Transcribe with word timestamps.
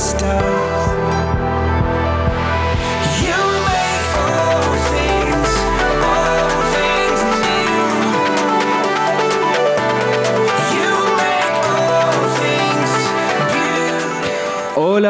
stars 0.00 0.59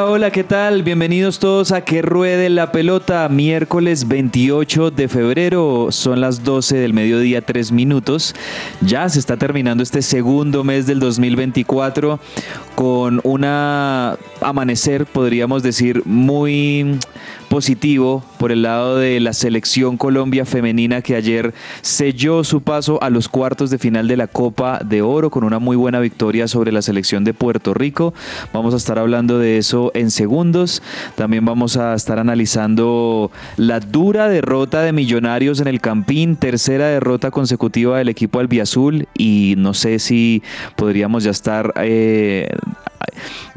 Hola, 0.02 0.30
¿qué 0.30 0.44
tal? 0.44 0.82
Bienvenidos 0.82 1.38
todos 1.38 1.72
a 1.72 1.82
Que 1.82 2.00
Ruede 2.00 2.48
la 2.48 2.72
Pelota, 2.72 3.28
miércoles 3.28 4.08
28 4.08 4.90
de 4.90 5.08
febrero, 5.08 5.88
son 5.90 6.22
las 6.22 6.42
12 6.42 6.78
del 6.78 6.94
mediodía, 6.94 7.42
3 7.42 7.70
minutos. 7.70 8.34
Ya 8.80 9.06
se 9.10 9.18
está 9.18 9.36
terminando 9.36 9.82
este 9.82 10.00
segundo 10.00 10.64
mes 10.64 10.86
del 10.86 11.00
2024 11.00 12.18
con 12.74 13.20
una 13.24 14.16
amanecer, 14.40 15.04
podríamos 15.04 15.62
decir, 15.62 16.02
muy 16.06 16.98
positivo 17.50 18.24
por 18.38 18.52
el 18.52 18.62
lado 18.62 18.96
de 18.96 19.18
la 19.18 19.32
selección 19.32 19.96
Colombia 19.96 20.46
femenina 20.46 21.02
que 21.02 21.16
ayer 21.16 21.52
selló 21.82 22.44
su 22.44 22.62
paso 22.62 23.02
a 23.02 23.10
los 23.10 23.28
cuartos 23.28 23.70
de 23.70 23.78
final 23.78 24.06
de 24.06 24.16
la 24.16 24.28
Copa 24.28 24.78
de 24.84 25.02
Oro 25.02 25.30
con 25.30 25.42
una 25.42 25.58
muy 25.58 25.76
buena 25.76 25.98
victoria 25.98 26.46
sobre 26.46 26.70
la 26.70 26.80
selección 26.80 27.24
de 27.24 27.34
Puerto 27.34 27.74
Rico. 27.74 28.14
Vamos 28.52 28.72
a 28.72 28.76
estar 28.76 29.00
hablando 29.00 29.40
de 29.40 29.58
eso 29.58 29.89
en 29.94 30.10
segundos. 30.10 30.82
También 31.14 31.44
vamos 31.44 31.76
a 31.76 31.94
estar 31.94 32.18
analizando 32.18 33.30
la 33.56 33.80
dura 33.80 34.28
derrota 34.28 34.82
de 34.82 34.92
Millonarios 34.92 35.60
en 35.60 35.68
el 35.68 35.80
Campín, 35.80 36.36
tercera 36.36 36.88
derrota 36.88 37.30
consecutiva 37.30 37.98
del 37.98 38.08
equipo 38.08 38.40
albiazul 38.40 39.08
y 39.16 39.54
no 39.58 39.74
sé 39.74 39.98
si 39.98 40.42
podríamos 40.76 41.24
ya 41.24 41.30
estar 41.30 41.72
eh, 41.76 42.48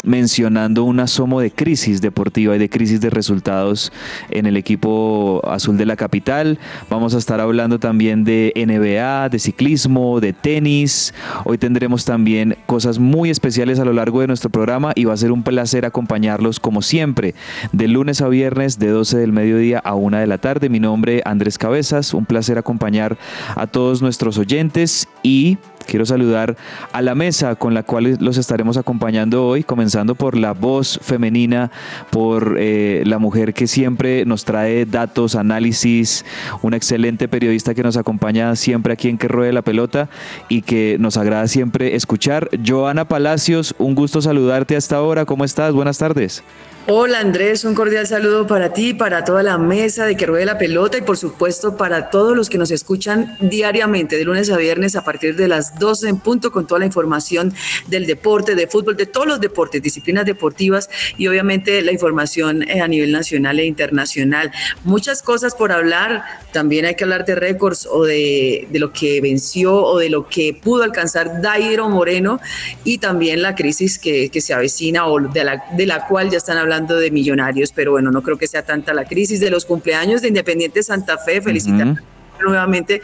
mencionando 0.04 0.84
un 0.84 1.00
asomo 1.00 1.40
de 1.40 1.52
crisis 1.52 2.02
deportiva 2.02 2.56
y 2.56 2.60
de 2.60 2.70
crisis 2.70 3.00
de 3.02 3.10
resultados 3.10 3.92
en 4.30 4.46
el 4.46 4.58
equipo 4.58 5.42
azul 5.48 5.78
de 5.78 5.86
la 5.86 5.96
capital. 5.96 6.60
Vamos 6.90 7.16
a 7.16 7.18
estar 7.18 7.40
hablando 7.40 7.80
también 7.80 8.24
de 8.24 8.52
NBA, 8.56 9.30
de 9.30 9.40
ciclismo, 9.40 10.20
de 10.20 10.34
tenis. 10.34 11.14
Hoy 11.46 11.58
tendremos 11.58 12.06
también 12.06 12.58
cosas 12.66 13.00
muy 13.00 13.30
especiales 13.30 13.80
a 13.80 13.86
lo 13.86 13.94
largo 13.94 14.22
de 14.22 14.28
nuestro 14.28 14.50
programa 14.50 14.92
y 14.96 15.06
va 15.06 15.14
a 15.14 15.18
ser 15.18 15.32
un 15.32 15.44
placer 15.44 15.86
acompañarlos 15.86 16.60
como 16.60 16.82
siempre, 16.82 17.34
de 17.72 17.88
lunes 17.88 18.22
a 18.22 18.28
viernes, 18.28 18.80
de 18.80 18.90
12 18.90 19.18
del 19.18 19.32
mediodía 19.32 19.80
a 19.80 19.96
1 19.96 20.18
de 20.18 20.28
la 20.28 20.38
tarde. 20.38 20.70
Mi 20.70 20.80
nombre 20.80 21.22
Andrés 21.26 21.58
Cabezas, 21.58 22.14
un 22.14 22.26
placer 22.26 22.58
acompañar 22.58 23.18
a 23.56 23.68
todos 23.68 24.02
nuestros 24.02 24.38
oyentes 24.38 25.08
y 25.24 25.58
quiero 25.86 26.06
saludar 26.06 26.56
a 26.92 27.02
la 27.02 27.16
mesa 27.16 27.56
con 27.56 27.74
la 27.74 27.84
cual 27.84 28.18
los 28.20 28.38
estaremos 28.38 28.78
acompañando 28.78 29.46
hoy, 29.48 29.64
comenzando 29.64 30.16
por 30.16 30.38
la 30.38 30.54
voz 30.54 31.00
femenina, 31.02 31.72
por 32.12 32.58
eh, 32.60 33.04
la 33.06 33.20
mujer 33.20 33.54
que 33.54 33.68
siempre 33.68 34.26
nos 34.26 34.46
trae 34.46 34.86
datos, 34.86 35.36
análisis, 35.36 36.26
una 36.62 36.78
excelente 36.78 37.28
periodista 37.28 37.74
que 37.74 37.84
nos 37.84 37.98
acompaña 37.98 38.56
siempre 38.56 38.94
aquí 38.94 39.10
en 39.10 39.18
Que 39.18 39.28
Ruede 39.28 39.54
la 39.54 39.62
Pelota 39.62 40.10
y 40.50 40.62
que 40.62 40.98
nos 41.00 41.18
agrada 41.18 41.48
siempre 41.48 41.96
escuchar. 41.96 42.50
Joana 42.66 43.06
Palacios, 43.06 43.76
un 43.78 43.96
gusto 43.96 44.22
saludarte 44.22 44.76
hasta 44.76 44.96
ahora. 44.96 45.26
¿Cómo 45.26 45.46
estás? 45.46 45.74
Buenas 45.74 45.98
tardes. 45.98 46.44
Hola 46.86 47.20
Andrés, 47.20 47.64
un 47.64 47.76
cordial 47.76 48.06
saludo 48.08 48.46
para 48.46 48.74
ti, 48.74 48.94
para 48.94 49.24
toda 49.24 49.42
la 49.42 49.58
mesa 49.58 50.06
de 50.06 50.18
que 50.18 50.26
ruede 50.26 50.46
la 50.46 50.58
pelota 50.58 50.98
y 50.98 51.02
por 51.02 51.16
supuesto 51.16 51.78
para 51.78 52.10
todos 52.10 52.36
los 52.36 52.50
que 52.50 52.58
nos 52.58 52.72
escuchan 52.72 53.38
diariamente 53.40 54.18
de 54.18 54.26
lunes 54.26 54.50
a 54.50 54.58
viernes 54.58 54.98
a 54.98 55.06
partir 55.06 55.38
de 55.38 55.48
las 55.48 55.80
12 55.80 56.10
en 56.10 56.18
punto 56.18 56.52
con 56.52 56.68
toda 56.68 56.80
la 56.80 56.86
información 56.86 57.54
del 57.88 58.06
deporte, 58.06 58.54
de 58.56 58.68
fútbol, 58.68 58.98
de 58.98 59.06
todos 59.06 59.26
los 59.26 59.40
deportes, 59.40 59.82
disciplinas 59.82 60.26
deportivas 60.26 60.90
y 61.18 61.26
obviamente 61.30 61.82
la 61.84 61.94
información 61.94 62.64
eh, 62.64 62.82
a 62.82 62.88
nivel 62.90 63.14
nacional 63.14 63.60
e 63.62 63.66
internacional. 63.66 64.52
Muchas 64.84 65.24
cosas 65.24 65.56
por 65.56 65.72
hablar, 65.72 66.26
también 66.52 66.84
hay 66.84 66.96
que 66.96 67.06
hablar 67.06 67.24
de 67.24 67.36
récords 67.36 67.88
o 67.90 68.04
de, 68.04 68.68
lo 68.74 68.92
que 68.92 69.22
venció 69.22 69.74
o 69.74 70.00
de 70.00 70.10
lo 70.10 70.28
que 70.28 70.54
pudo 70.54 70.84
alcanzar 70.84 71.42
Dairo 71.42 71.88
Moreno 71.88 72.42
y 72.84 72.98
también 72.98 73.42
la 73.42 73.56
crisis 73.56 73.98
que, 73.98 74.28
que 74.28 74.42
se 74.42 74.54
avecina 74.54 75.08
o 75.08 75.22
de 75.22 75.46
la, 75.46 75.64
de 75.78 75.86
la 75.86 76.08
cual 76.08 76.30
ya 76.30 76.38
están 76.38 76.58
hablando 76.58 76.73
de 76.82 77.12
millonarios, 77.12 77.72
pero 77.72 77.92
bueno, 77.92 78.12
no 78.12 78.24
creo 78.24 78.38
que 78.38 78.48
sea 78.48 78.66
tanta 78.66 78.94
la 78.94 79.06
crisis 79.06 79.40
de 79.40 79.50
los 79.50 79.66
cumpleaños 79.66 80.22
de 80.22 80.30
Independiente 80.30 80.82
Santa 80.82 81.18
Fe. 81.18 81.42
Felicitar 81.42 81.96
nuevamente 82.42 83.02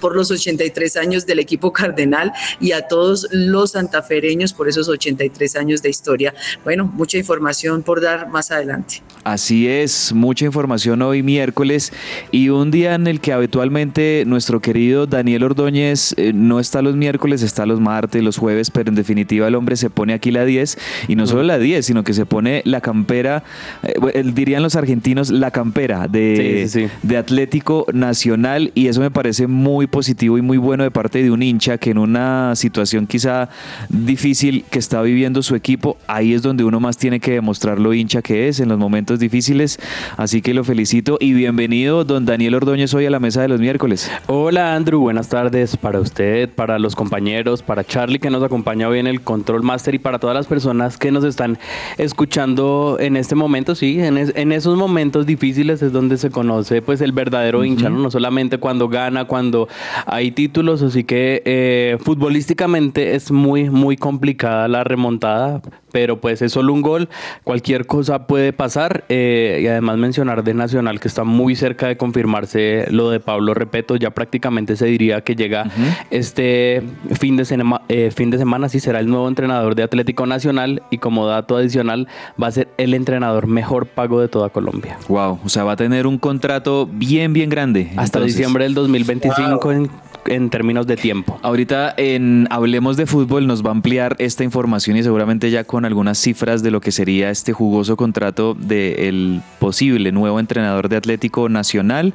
por 0.00 0.14
los 0.14 0.30
83 0.30 0.96
años 0.96 1.26
del 1.26 1.38
equipo 1.38 1.72
cardenal 1.72 2.32
y 2.60 2.72
a 2.72 2.88
todos 2.88 3.28
los 3.30 3.72
santafereños 3.72 4.52
por 4.52 4.68
esos 4.68 4.88
83 4.88 5.56
años 5.56 5.82
de 5.82 5.90
historia. 5.90 6.34
Bueno, 6.64 6.84
mucha 6.84 7.18
información 7.18 7.82
por 7.82 8.00
dar 8.00 8.28
más 8.28 8.50
adelante. 8.50 9.02
Así 9.24 9.68
es, 9.68 10.12
mucha 10.12 10.44
información 10.44 11.02
hoy 11.02 11.22
miércoles 11.22 11.92
y 12.30 12.48
un 12.48 12.70
día 12.70 12.94
en 12.94 13.08
el 13.08 13.20
que 13.20 13.32
habitualmente 13.32 14.22
nuestro 14.24 14.60
querido 14.60 15.06
Daniel 15.06 15.42
Ordóñez 15.42 16.14
eh, 16.16 16.32
no 16.32 16.60
está 16.60 16.80
los 16.80 16.94
miércoles, 16.94 17.42
está 17.42 17.66
los 17.66 17.80
martes, 17.80 18.22
los 18.22 18.36
jueves, 18.36 18.70
pero 18.70 18.88
en 18.88 18.94
definitiva 18.94 19.48
el 19.48 19.56
hombre 19.56 19.76
se 19.76 19.90
pone 19.90 20.14
aquí 20.14 20.30
la 20.30 20.44
10 20.44 20.78
y 21.08 21.16
no 21.16 21.26
solo 21.26 21.42
la 21.42 21.58
10, 21.58 21.84
sino 21.84 22.04
que 22.04 22.14
se 22.14 22.24
pone 22.24 22.62
la 22.64 22.80
campera, 22.80 23.42
eh, 23.82 24.22
dirían 24.24 24.62
los 24.62 24.76
argentinos, 24.76 25.30
la 25.30 25.50
campera 25.50 26.06
de, 26.06 26.66
Sí, 26.68 26.68
sí, 26.68 26.86
sí. 26.86 26.92
de 27.02 27.16
Atlético 27.16 27.86
Nacional 27.92 28.65
y 28.74 28.88
eso 28.88 29.00
me 29.00 29.10
parece 29.10 29.46
muy 29.46 29.86
positivo 29.86 30.38
y 30.38 30.42
muy 30.42 30.58
bueno 30.58 30.82
de 30.84 30.90
parte 30.90 31.22
de 31.22 31.30
un 31.30 31.42
hincha 31.42 31.78
que 31.78 31.90
en 31.90 31.98
una 31.98 32.54
situación 32.56 33.06
quizá 33.06 33.48
difícil 33.88 34.64
que 34.70 34.78
está 34.78 35.02
viviendo 35.02 35.42
su 35.42 35.54
equipo, 35.54 35.96
ahí 36.06 36.32
es 36.34 36.42
donde 36.42 36.64
uno 36.64 36.80
más 36.80 36.96
tiene 36.98 37.20
que 37.20 37.32
demostrar 37.32 37.78
lo 37.78 37.94
hincha 37.94 38.22
que 38.22 38.48
es 38.48 38.60
en 38.60 38.68
los 38.68 38.78
momentos 38.78 39.18
difíciles, 39.18 39.78
así 40.16 40.42
que 40.42 40.54
lo 40.54 40.64
felicito 40.64 41.18
y 41.20 41.32
bienvenido 41.32 42.04
don 42.04 42.24
Daniel 42.26 42.54
Ordóñez 42.54 42.92
hoy 42.94 43.06
a 43.06 43.10
la 43.10 43.20
mesa 43.20 43.42
de 43.42 43.48
los 43.48 43.60
miércoles. 43.60 44.10
Hola 44.26 44.74
Andrew, 44.74 45.00
buenas 45.00 45.28
tardes 45.28 45.76
para 45.76 46.00
usted, 46.00 46.48
para 46.48 46.78
los 46.78 46.94
compañeros, 46.94 47.62
para 47.62 47.84
Charlie 47.84 48.18
que 48.18 48.30
nos 48.30 48.42
acompaña 48.42 48.88
hoy 48.88 48.98
en 48.98 49.06
el 49.06 49.20
Control 49.20 49.62
Master 49.62 49.94
y 49.94 49.98
para 49.98 50.18
todas 50.18 50.34
las 50.34 50.46
personas 50.46 50.96
que 50.98 51.10
nos 51.12 51.24
están 51.24 51.58
escuchando 51.98 52.96
en 53.00 53.16
este 53.16 53.34
momento, 53.34 53.74
sí, 53.74 54.00
en, 54.00 54.16
es- 54.18 54.32
en 54.36 54.52
esos 54.52 54.76
momentos 54.78 55.26
difíciles 55.26 55.82
es 55.82 55.92
donde 55.92 56.16
se 56.16 56.30
conoce 56.30 56.80
pues 56.82 57.00
el 57.00 57.12
verdadero 57.12 57.64
hincha, 57.64 57.90
¿no? 57.90 57.98
No 57.98 58.10
solamente 58.10 58.55
cuando 58.58 58.88
gana, 58.88 59.24
cuando 59.26 59.68
hay 60.06 60.30
títulos, 60.30 60.82
así 60.82 61.04
que 61.04 61.42
eh, 61.44 61.98
futbolísticamente 62.00 63.14
es 63.14 63.30
muy, 63.30 63.70
muy 63.70 63.96
complicada 63.96 64.68
la 64.68 64.84
remontada, 64.84 65.62
pero 65.96 66.20
pues 66.20 66.42
es 66.42 66.52
solo 66.52 66.74
un 66.74 66.82
gol, 66.82 67.08
cualquier 67.42 67.86
cosa 67.86 68.26
puede 68.26 68.52
pasar 68.52 69.04
eh, 69.08 69.60
y 69.62 69.66
además 69.66 69.96
mencionar 69.96 70.44
de 70.44 70.52
Nacional 70.52 71.00
que 71.00 71.08
está 71.08 71.24
muy 71.24 71.56
cerca 71.56 71.86
de 71.88 71.96
confirmarse 71.96 72.84
lo 72.90 73.08
de 73.08 73.18
Pablo 73.18 73.54
Repeto, 73.54 73.96
ya 73.96 74.10
prácticamente 74.10 74.76
se 74.76 74.84
diría 74.84 75.22
que 75.22 75.34
llega 75.36 75.64
este 76.10 76.82
fin 77.18 77.38
de, 77.38 77.44
sema- 77.46 77.80
eh, 77.88 78.10
fin 78.14 78.30
de 78.30 78.36
semana, 78.36 78.68
sí 78.68 78.78
será 78.78 79.00
el 79.00 79.06
nuevo 79.08 79.26
entrenador 79.26 79.74
de 79.74 79.84
Atlético 79.84 80.26
Nacional 80.26 80.82
y 80.90 80.98
como 80.98 81.26
dato 81.26 81.56
adicional 81.56 82.08
va 82.42 82.48
a 82.48 82.52
ser 82.52 82.68
el 82.76 82.92
entrenador 82.92 83.46
mejor 83.46 83.86
pago 83.86 84.20
de 84.20 84.28
toda 84.28 84.50
Colombia. 84.50 84.98
Wow, 85.08 85.38
o 85.42 85.48
sea, 85.48 85.64
va 85.64 85.72
a 85.72 85.76
tener 85.76 86.06
un 86.06 86.18
contrato 86.18 86.86
bien, 86.92 87.32
bien 87.32 87.48
grande. 87.48 87.88
Hasta 87.96 88.18
entonces. 88.18 88.36
diciembre 88.36 88.64
del 88.64 88.74
2025 88.74 89.72
en, 89.72 89.90
en 90.28 90.50
términos 90.50 90.86
de 90.86 90.96
tiempo. 90.96 91.38
Ahorita 91.42 91.94
en 91.96 92.46
Hablemos 92.50 92.96
de 92.96 93.06
Fútbol 93.06 93.46
nos 93.46 93.64
va 93.64 93.68
a 93.68 93.72
ampliar 93.72 94.16
esta 94.18 94.44
información 94.44 94.96
y 94.96 95.02
seguramente 95.02 95.50
ya 95.50 95.64
con 95.64 95.84
algunas 95.84 96.18
cifras 96.18 96.62
de 96.62 96.70
lo 96.70 96.80
que 96.80 96.92
sería 96.92 97.30
este 97.30 97.52
jugoso 97.52 97.96
contrato 97.96 98.54
del 98.54 99.42
posible 99.58 100.12
nuevo 100.12 100.40
entrenador 100.40 100.88
de 100.88 100.96
Atlético 100.96 101.48
Nacional. 101.48 102.14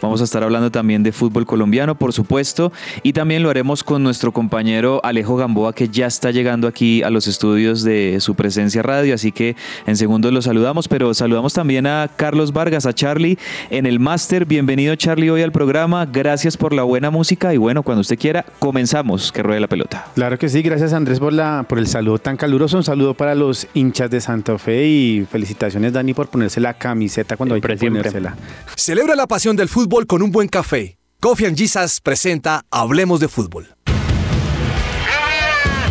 Vamos 0.00 0.20
a 0.20 0.24
estar 0.24 0.42
hablando 0.42 0.70
también 0.70 1.02
de 1.02 1.12
fútbol 1.12 1.46
colombiano, 1.46 1.94
por 1.94 2.12
supuesto, 2.12 2.72
y 3.02 3.12
también 3.12 3.42
lo 3.42 3.50
haremos 3.50 3.84
con 3.84 4.02
nuestro 4.02 4.32
compañero 4.32 5.00
Alejo 5.04 5.36
Gamboa, 5.36 5.74
que 5.74 5.88
ya 5.88 6.06
está 6.06 6.30
llegando 6.30 6.68
aquí 6.68 7.02
a 7.02 7.10
los 7.10 7.26
estudios 7.26 7.82
de 7.82 8.18
su 8.20 8.34
presencia 8.34 8.82
radio, 8.82 9.14
así 9.14 9.32
que 9.32 9.56
en 9.86 9.96
segundos 9.96 10.32
lo 10.32 10.42
saludamos, 10.42 10.88
pero 10.88 11.14
saludamos 11.14 11.52
también 11.54 11.86
a 11.86 12.10
Carlos 12.16 12.52
Vargas, 12.52 12.86
a 12.86 12.92
Charlie 12.92 13.38
en 13.70 13.86
el 13.86 14.00
máster. 14.00 14.44
Bienvenido 14.44 14.94
Charlie 14.96 15.30
hoy 15.30 15.42
al 15.42 15.52
programa, 15.52 16.06
gracias 16.06 16.56
por 16.56 16.72
la 16.72 16.82
buena 16.82 17.10
música 17.10 17.51
y 17.52 17.56
bueno, 17.56 17.82
cuando 17.82 18.00
usted 18.00 18.18
quiera, 18.18 18.44
comenzamos 18.58 19.32
que 19.32 19.42
ruede 19.42 19.60
la 19.60 19.68
pelota. 19.68 20.06
Claro 20.14 20.38
que 20.38 20.48
sí, 20.48 20.62
gracias 20.62 20.92
Andrés 20.92 21.18
por, 21.20 21.32
la, 21.32 21.64
por 21.68 21.78
el 21.78 21.86
saludo 21.86 22.18
tan 22.18 22.36
caluroso, 22.36 22.76
un 22.76 22.84
saludo 22.84 23.14
para 23.14 23.34
los 23.34 23.66
hinchas 23.74 24.10
de 24.10 24.20
Santa 24.20 24.58
Fe 24.58 24.86
y 24.86 25.26
felicitaciones 25.30 25.92
Dani 25.92 26.14
por 26.14 26.28
ponerse 26.28 26.60
la 26.60 26.74
camiseta 26.74 27.36
cuando 27.36 27.54
Siempre, 27.54 27.72
hay 27.72 27.76
que 27.76 27.80
siempre. 27.80 28.10
ponérsela. 28.10 28.36
Celebra 28.76 29.14
la 29.16 29.26
pasión 29.26 29.56
del 29.56 29.68
fútbol 29.68 30.06
con 30.06 30.22
un 30.22 30.30
buen 30.32 30.48
café. 30.48 30.98
Coffee 31.20 31.46
and 31.46 31.56
Jesus 31.56 32.00
presenta 32.00 32.64
Hablemos 32.70 33.20
de 33.20 33.28
fútbol. 33.28 33.68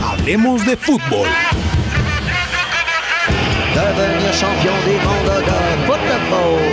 Hablemos 0.03 0.65
de 0.65 0.75
fútbol. 0.77 1.27
Devenir 3.73 4.31
champion 4.33 4.75
du 4.85 4.91
monde 5.07 5.39
de 5.45 5.85
football. 5.87 6.70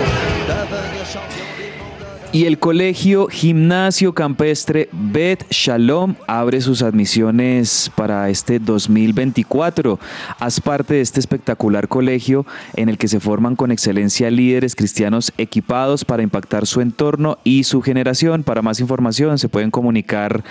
Y 2.30 2.44
el 2.44 2.58
colegio 2.58 3.28
Gimnasio 3.28 4.12
Campestre 4.12 4.90
Bet 4.92 5.46
Shalom 5.50 6.14
abre 6.26 6.60
sus 6.60 6.82
admisiones 6.82 7.90
para 7.94 8.28
este 8.28 8.58
2024. 8.58 9.98
Haz 10.38 10.60
parte 10.60 10.92
de 10.92 11.00
este 11.00 11.20
espectacular 11.20 11.88
colegio 11.88 12.44
en 12.76 12.90
el 12.90 12.98
que 12.98 13.08
se 13.08 13.18
forman 13.18 13.56
con 13.56 13.72
excelencia 13.72 14.30
líderes 14.30 14.76
cristianos 14.76 15.32
equipados 15.38 16.04
para 16.04 16.22
impactar 16.22 16.66
su 16.66 16.82
entorno 16.82 17.38
y 17.44 17.64
su 17.64 17.80
generación. 17.80 18.42
Para 18.42 18.60
más 18.60 18.78
información 18.80 19.38
se 19.38 19.48
pueden 19.48 19.70
comunicar 19.70 20.44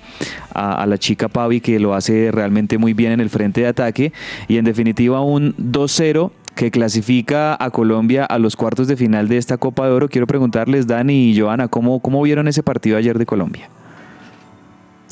a, 0.53 0.81
a 0.81 0.85
la 0.85 0.97
chica 0.97 1.27
Pavi 1.27 1.61
que 1.61 1.79
lo 1.79 1.93
hace 1.93 2.31
realmente 2.31 2.77
muy 2.77 2.93
bien 2.93 3.11
en 3.11 3.19
el 3.19 3.29
frente 3.29 3.61
de 3.61 3.67
ataque 3.67 4.13
y 4.47 4.57
en 4.57 4.65
definitiva 4.65 5.21
un 5.21 5.55
2-0 5.57 6.31
que 6.55 6.71
clasifica 6.71 7.55
a 7.57 7.69
Colombia 7.69 8.25
a 8.25 8.37
los 8.37 8.57
cuartos 8.57 8.89
de 8.89 8.97
final 8.97 9.29
de 9.29 9.37
esta 9.37 9.57
Copa 9.57 9.85
de 9.85 9.93
Oro. 9.93 10.09
Quiero 10.09 10.27
preguntarles, 10.27 10.87
Dani 10.87 11.29
y 11.31 11.39
Joana, 11.39 11.69
¿cómo, 11.69 12.01
cómo 12.01 12.21
vieron 12.21 12.49
ese 12.49 12.63
partido 12.63 12.97
ayer 12.97 13.17
de 13.17 13.25
Colombia? 13.25 13.69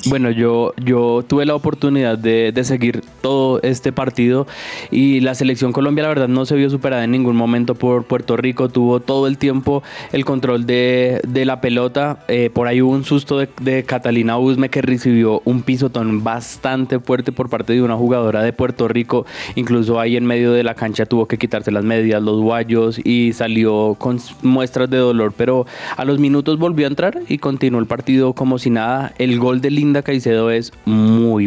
Bueno, 0.06 0.30
yo, 0.30 0.74
yo 0.78 1.26
tuve 1.28 1.46
la 1.46 1.56
oportunidad 1.56 2.18
de, 2.18 2.52
de 2.52 2.64
seguir 2.64 3.02
todo 3.22 3.60
este 3.64 3.92
partido 3.92 4.48
y 4.92 5.20
la 5.22 5.34
selección 5.34 5.74
Colombia 5.74 6.04
la 6.04 6.10
verdad 6.10 6.28
no 6.28 6.46
se 6.46 6.56
vio 6.56 6.70
superada 6.70 7.04
en 7.04 7.12
ningún 7.12 7.36
momento 7.36 7.76
por 7.76 8.06
Puerto 8.06 8.38
Rico, 8.38 8.70
tuvo 8.70 9.00
todo 9.00 9.28
el 9.28 9.38
tiempo 9.38 9.84
el 10.14 10.24
control 10.24 10.66
de, 10.66 11.20
de 11.28 11.46
la 11.46 11.62
pelota, 11.62 12.20
eh, 12.28 12.50
por 12.54 12.68
ahí 12.68 12.82
hubo 12.82 12.92
un 12.92 13.04
susto 13.04 13.40
de, 13.40 13.84
Catalina 13.86 14.38
Usme 14.38 14.70
que 14.70 14.82
recibió 14.82 15.42
un 15.46 15.62
pisotón 15.64 16.24
bastante 16.24 17.00
fuerte 17.00 17.32
por 17.32 17.50
parte 17.50 17.74
de 17.74 17.82
una 17.82 17.96
jugadora 17.96 18.44
de 18.44 18.54
Puerto 18.54 18.88
Rico, 18.88 19.26
incluso 19.56 20.00
ahí 20.00 20.16
en 20.16 20.26
medio 20.26 20.52
de 20.52 20.64
la 20.64 20.76
cancha 20.76 21.06
tuvo 21.06 21.26
que 21.26 21.38
quitarse 21.38 21.72
las 21.72 21.84
medias, 21.84 22.22
los 22.22 22.40
guayos 22.40 23.00
y 23.04 23.34
salió 23.34 23.96
con 23.98 24.20
muestras 24.42 24.90
de 24.90 24.98
dolor, 24.98 25.34
pero 25.36 25.66
a 25.98 26.06
los 26.06 26.20
minutos 26.20 26.60
volvió 26.60 26.86
a 26.86 26.90
entrar 26.90 27.20
y 27.28 27.40
continuó 27.40 27.80
el 27.80 27.88
partido 27.88 28.34
como 28.34 28.60
si 28.60 28.70
nada, 28.70 29.14
el 29.18 29.40
gol 29.40 29.60
de 29.60 29.72
Linda 29.88 30.02
Caicedo 30.02 30.52
es 30.52 30.74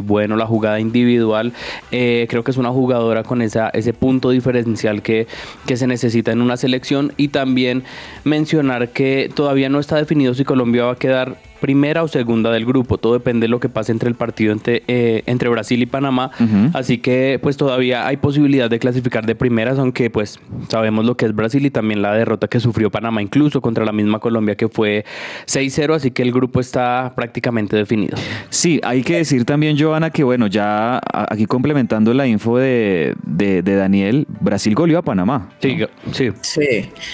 bueno, 0.00 0.37
la 0.37 0.47
jugada 0.47 0.81
individual. 0.81 1.53
eh, 1.91 2.27
creo 2.29 2.44
que 2.44 2.50
es 2.50 2.56
una 2.56 2.71
jugadora 2.71 3.23
con 3.23 3.43
esa, 3.43 3.69
ese 3.71 3.93
punto 3.93 4.31
diferencial 4.31 5.03
que, 5.03 5.27
que 5.67 5.77
se 5.77 5.87
necesita 5.87 6.32
en 6.32 6.43
una 6.43 6.56
selección. 6.56 7.12
Y 7.17 7.29
también 7.29 7.82
mencionar 8.25 8.91
que 8.91 9.31
todavía 9.35 9.69
no 9.69 9.81
está 9.81 9.97
definido 9.97 10.35
si 10.35 10.44
Colombia 10.44 10.85
va 10.85 10.93
a 10.93 10.97
quedar 10.97 11.37
primera 11.61 12.03
o 12.03 12.09
segunda 12.09 12.50
del 12.50 12.65
grupo. 12.65 12.99
Todo 12.99 13.12
depende 13.12 13.44
de 13.44 13.49
lo 13.49 13.61
que 13.61 13.69
pase 13.69 13.93
entre 13.93 14.09
el 14.09 14.15
partido 14.15 14.53
entre, 14.53 14.82
eh, 14.88 15.23
entre 15.27 15.49
Brasil 15.50 15.81
y 15.81 15.87
Panamá. 15.87 16.31
Así 16.73 16.99
que 16.99 17.38
pues 17.41 17.56
todavía 17.56 18.06
hay 18.06 18.17
posibilidad 18.17 18.71
de 18.71 18.79
clasificar 18.79 19.26
de 19.26 19.35
primeras, 19.35 19.79
aunque 19.79 20.11
pues 20.11 20.41
sabemos 20.69 21.05
lo 21.05 21.17
que 21.17 21.26
es 21.26 21.35
Brasil 21.35 21.65
y 21.67 21.71
también 21.71 22.03
la 22.03 22.15
derrota 22.15 22.49
que 22.49 22.61
sufrió 22.61 22.91
Panamá 22.91 23.21
incluso 23.23 23.61
contra 23.61 23.85
la 23.85 23.93
misma 23.93 24.19
Colombia 24.21 24.56
que 24.56 24.69
fue 24.69 25.05
6-0, 25.47 25.94
así 25.94 26.11
que 26.11 26.23
el 26.23 26.33
grupo 26.33 26.61
está 26.61 27.12
prácticamente 27.15 27.76
definido. 27.76 28.17
Sí, 28.49 28.81
hay 28.83 29.03
que 29.03 29.17
decir 29.17 29.44
también, 29.44 29.70
Joana, 29.79 30.11
que 30.11 30.25
bueno, 30.25 30.47
ya 30.47 31.01
aquí 31.13 31.47
complementando 31.47 32.13
la 32.15 32.27
info 32.27 32.59
de, 32.59 33.15
de- 33.25 33.63
de 33.63 33.75
Daniel, 33.77 34.27
Brasil 34.41 34.75
goleó 34.75 34.99
a 34.99 35.03
Panamá. 35.03 35.49
Sí, 35.61 35.77
¿no? 35.77 35.87
sí. 36.13 36.31
Sí. 36.43 36.61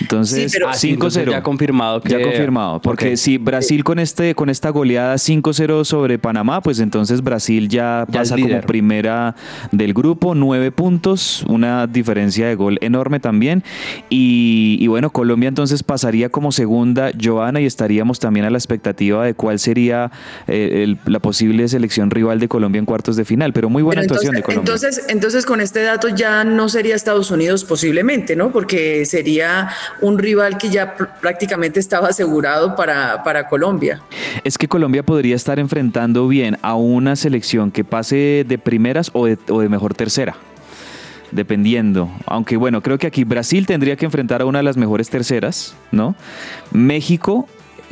Entonces, 0.01 0.51
Sí, 0.53 0.59
pero- 0.59 0.69
Ah, 0.71 0.75
sí, 0.75 0.91
entonces 0.91 1.25
5-0. 1.27 1.31
ya 1.31 1.43
confirmado 1.43 2.01
que 2.01 2.09
Ya 2.11 2.23
confirmado, 2.23 2.81
porque 2.81 3.17
si 3.17 3.39
Brasil 3.39 3.85
con 3.85 3.99
este 3.99 4.35
con 4.35 4.49
esta 4.51 4.71
goleada 4.71 5.17
5-0 5.19 5.85
sobre 5.85 6.19
Panamá, 6.19 6.61
pues 6.61 6.81
entonces 6.81 7.23
Brasil 7.23 7.69
ya, 7.69 8.07
pasa 8.13 8.37
como 8.37 8.61
primera 8.63 9.35
del 9.73 9.95
grupo, 9.95 10.35
nueve 10.35 10.71
puntos, 10.73 11.45
una 11.49 11.87
diferencia 11.87 12.47
de 12.49 12.55
gol 12.55 12.79
enorme 12.81 13.21
también. 13.21 13.63
Y, 14.11 14.79
y 14.81 14.87
bueno, 14.87 15.11
Colombia 15.11 15.49
entonces 15.49 15.83
pasaría 15.83 16.29
como 16.29 16.53
segunda, 16.53 17.11
Joana, 17.21 17.61
y 17.61 17.67
estaríamos 17.67 18.19
también 18.21 18.47
a 18.47 18.51
la 18.51 18.59
expectativa 18.59 19.25
de 19.25 19.35
cuál 19.35 19.59
sería 19.59 20.11
eh, 20.47 20.83
el- 20.85 20.99
la 21.07 21.21
posible 21.21 21.67
selección 21.69 22.11
rival 22.11 22.39
de 22.41 22.46
Colombia 22.49 22.79
en 22.79 22.85
cuartos 22.87 23.17
de 23.17 23.25
final. 23.25 23.53
Pero 23.53 23.69
muy 23.69 23.83
buena 23.83 24.03
Pero 24.03 24.15
actuación 24.15 24.35
de 24.35 24.43
Colombia. 24.43 24.73
entonces, 24.75 25.05
entonces, 25.09 25.47
con 25.47 25.61
este 25.61 25.83
dato 25.83 26.09
ya 26.09 26.45
no 26.45 26.69
sería 26.69 26.95
Estados 26.95 27.31
Unidos 27.31 27.65
posiblemente, 27.65 28.37
¿no? 28.37 28.51
Porque 28.53 29.05
sería 29.07 29.71
un 30.01 30.19
rival 30.19 30.59
que 30.59 30.71
ya 30.71 30.97
pr- 30.97 31.09
prácticamente 31.21 31.81
estaba 31.81 32.09
asegurado 32.09 32.77
para, 32.77 33.23
para 33.23 33.49
Colombia. 33.49 34.03
Es 34.45 34.59
que 34.59 34.69
Colombia 34.69 35.03
podría 35.03 35.37
estar 35.37 35.59
enfrentando 35.59 36.29
bien 36.29 36.59
a 36.63 36.75
una 36.75 37.17
selección 37.17 37.71
que 37.71 37.85
pase 37.85 38.45
de 38.47 38.59
primeras 38.59 39.11
o 39.13 39.27
de, 39.27 39.39
o 39.49 39.61
de 39.61 39.69
mejor 39.69 39.95
tercera. 39.95 40.35
Dependiendo. 41.33 42.09
Aunque 42.27 42.57
bueno, 42.57 42.83
creo 42.83 42.99
que 42.99 43.07
aquí 43.07 43.25
Brasil 43.25 43.67
tendría 43.67 43.97
que 43.97 44.05
enfrentar 44.05 44.43
a 44.43 44.47
una 44.47 44.61
de 44.61 44.63
las 44.63 44.77
mejores 44.77 45.11
terceras, 45.11 45.75
¿no? 45.91 46.15
México, 46.71 47.49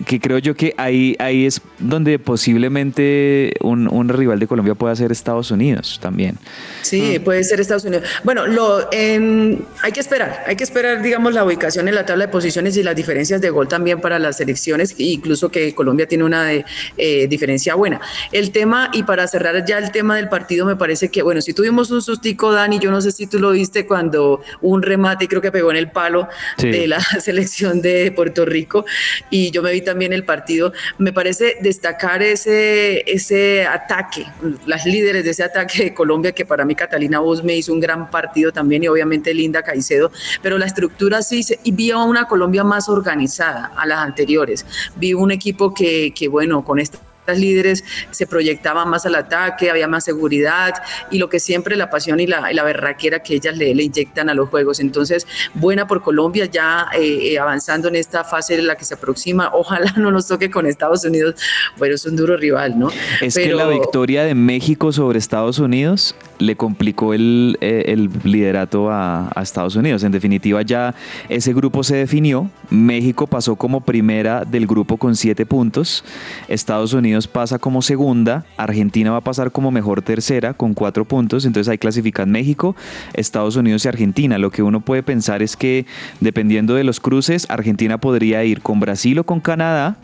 que 0.06 0.20
creo 0.20 0.38
yo 0.38 0.54
que 0.56 0.74
ahí, 0.76 1.14
ahí 1.18 1.46
es 1.46 1.60
donde 1.78 2.18
posiblemente 2.18 3.54
un, 3.60 3.88
un 3.88 4.08
rival 4.08 4.38
de 4.38 4.46
Colombia 4.46 4.74
pueda 4.74 4.94
ser 4.96 5.12
Estados 5.12 5.50
Unidos 5.50 5.98
también. 6.02 6.36
Sí, 6.82 7.18
puede 7.20 7.44
ser 7.44 7.60
Estados 7.60 7.84
Unidos. 7.84 8.04
Bueno, 8.24 8.46
lo, 8.46 8.88
en- 8.92 9.64
hay 9.82 9.92
que 9.92 10.00
esperar, 10.00 10.44
hay 10.46 10.56
que 10.56 10.64
esperar, 10.64 11.02
digamos, 11.02 11.32
la 11.32 11.44
ubicación 11.44 11.88
en 11.88 11.94
la 11.94 12.04
tabla 12.06 12.26
de 12.26 12.32
posiciones 12.32 12.76
y 12.76 12.82
las 12.82 12.96
diferencias 12.96 13.40
de 13.40 13.50
gol 13.50 13.68
también 13.68 14.00
para 14.00 14.18
las 14.18 14.36
selecciones, 14.38 14.94
incluso 14.98 15.50
que 15.50 15.74
Colombia 15.74 16.06
tiene 16.08 16.24
una 16.24 16.44
de, 16.44 16.64
eh, 16.96 17.26
diferencia 17.28 17.74
buena. 17.74 18.00
El 18.32 18.50
tema, 18.50 18.90
y 18.92 19.02
para 19.04 19.26
cerrar 19.28 19.64
ya 19.64 19.78
el 19.78 19.90
tema 19.92 20.16
del 20.16 20.28
partido, 20.28 20.66
me 20.66 20.76
parece 20.76 21.08
que, 21.10 21.22
bueno, 21.22 21.40
si 21.40 21.52
tuvimos 21.54 21.90
un 21.90 22.02
sustico, 22.02 22.52
Dani, 22.52 22.78
yo 22.78 22.90
no 22.90 23.00
sé 23.00 23.12
si 23.12 23.26
tú 23.26 23.38
lo 23.38 23.50
viste 23.52 23.86
cuando 23.86 24.42
un 24.60 24.82
remate, 24.82 25.28
creo 25.28 25.40
que 25.40 25.52
pegó 25.52 25.70
en 25.70 25.76
el 25.76 25.90
palo 25.90 26.28
Sí. 26.58 26.68
de 26.70 26.86
la 26.88 27.00
selección 27.20 27.80
de 27.80 28.12
Puerto 28.12 28.44
Rico, 28.44 28.84
y 29.30 29.50
yo 29.50 29.62
me 29.62 29.72
vi 29.72 29.80
también 29.84 30.12
el 30.12 30.24
partido. 30.24 30.72
Me 30.98 31.12
parece 31.12 31.58
destacar 31.60 32.22
ese, 32.22 33.04
ese 33.10 33.66
ataque, 33.66 34.26
las 34.66 34.84
líderes 34.86 35.24
de 35.24 35.30
ese 35.30 35.44
ataque 35.44 35.84
de 35.84 35.94
Colombia, 35.94 36.32
que 36.32 36.44
para 36.44 36.64
mí 36.64 36.74
Catalina 36.74 37.20
Usme 37.20 37.54
hizo 37.56 37.72
un 37.72 37.80
gran 37.80 38.10
partido 38.10 38.50
también, 38.52 38.82
y 38.82 38.88
obviamente 38.88 39.32
Linda 39.32 39.62
Caicedo, 39.62 40.10
pero 40.42 40.58
la 40.58 40.66
estructura 40.66 41.22
sí, 41.22 41.42
se- 41.42 41.60
y 41.62 41.72
vi 41.72 41.92
una 41.92 42.26
Colombia 42.26 42.64
más 42.64 42.88
organizada 42.88 43.72
a 43.76 43.86
las 43.86 43.98
anteriores. 43.98 44.66
Vi 44.96 45.14
un 45.14 45.30
equipo 45.30 45.72
que, 45.74 46.12
que 46.14 46.26
bueno, 46.28 46.64
con 46.64 46.78
esta 46.80 46.98
líderes 47.26 47.84
se 48.10 48.26
proyectaban 48.26 48.88
más 48.88 49.06
al 49.06 49.14
ataque, 49.14 49.70
había 49.70 49.88
más 49.88 50.04
seguridad 50.04 50.74
y 51.10 51.18
lo 51.18 51.28
que 51.28 51.40
siempre 51.40 51.76
la 51.76 51.90
pasión 51.90 52.20
y 52.20 52.26
la, 52.26 52.50
y 52.50 52.54
la 52.54 52.64
berraquera 52.64 53.20
que 53.20 53.34
ellas 53.34 53.56
le, 53.56 53.74
le, 53.74 53.82
inyectan 53.82 54.28
a 54.28 54.34
los 54.34 54.48
juegos. 54.48 54.80
Entonces, 54.80 55.26
buena 55.54 55.86
por 55.86 56.02
Colombia 56.02 56.46
ya 56.46 56.86
eh, 56.96 57.38
avanzando 57.38 57.88
en 57.88 57.96
esta 57.96 58.24
fase 58.24 58.54
en 58.54 58.66
la 58.66 58.76
que 58.76 58.84
se 58.84 58.94
aproxima. 58.94 59.50
Ojalá 59.52 59.92
no 59.96 60.10
nos 60.10 60.26
toque 60.26 60.50
con 60.50 60.66
Estados 60.66 61.04
Unidos, 61.04 61.36
pero 61.78 61.94
es 61.94 62.04
un 62.04 62.16
duro 62.16 62.36
rival, 62.36 62.78
¿no? 62.78 62.90
Es 63.20 63.34
pero, 63.34 63.58
que 63.58 63.64
la 63.64 63.68
victoria 63.68 64.24
de 64.24 64.34
México 64.34 64.92
sobre 64.92 65.18
Estados 65.18 65.58
Unidos 65.58 66.14
le 66.38 66.56
complicó 66.56 67.14
el, 67.14 67.56
eh, 67.60 67.84
el 67.88 68.10
liderato 68.24 68.90
a, 68.90 69.30
a, 69.34 69.42
Estados 69.42 69.76
Unidos. 69.76 70.02
En 70.02 70.12
definitiva, 70.12 70.62
ya 70.62 70.94
ese 71.28 71.52
grupo 71.52 71.84
se 71.84 71.96
definió. 71.96 72.50
México 72.70 73.26
pasó 73.26 73.56
como 73.56 73.80
primera 73.80 74.44
del 74.44 74.66
grupo 74.66 74.96
con 74.96 75.14
siete 75.14 75.46
puntos. 75.46 76.04
Estados 76.48 76.92
Unidos 76.92 77.13
pasa 77.22 77.58
como 77.58 77.82
segunda. 77.82 78.44
Argentina 78.56 79.10
va 79.10 79.18
a 79.18 79.24
pasar 79.24 79.52
como 79.52 79.70
mejor 79.70 80.02
tercera 80.02 80.54
con 80.54 80.74
cuatro 80.74 81.04
puntos. 81.04 81.44
Entonces 81.44 81.70
ahí 81.70 81.78
clasifican 81.78 82.30
México, 82.30 82.76
Estados 83.14 83.56
Unidos 83.56 83.84
y 83.84 83.88
Argentina. 83.88 84.38
Lo 84.38 84.50
que 84.50 84.62
uno 84.62 84.80
puede 84.80 85.02
pensar 85.02 85.42
es 85.42 85.56
que 85.56 85.86
dependiendo 86.20 86.74
de 86.74 86.84
los 86.84 87.00
cruces, 87.00 87.46
Argentina 87.48 87.98
podría 87.98 88.44
ir 88.44 88.60
con 88.60 88.80
Brasil 88.80 89.18
o 89.18 89.24
con 89.24 89.40
Canadá. 89.40 89.96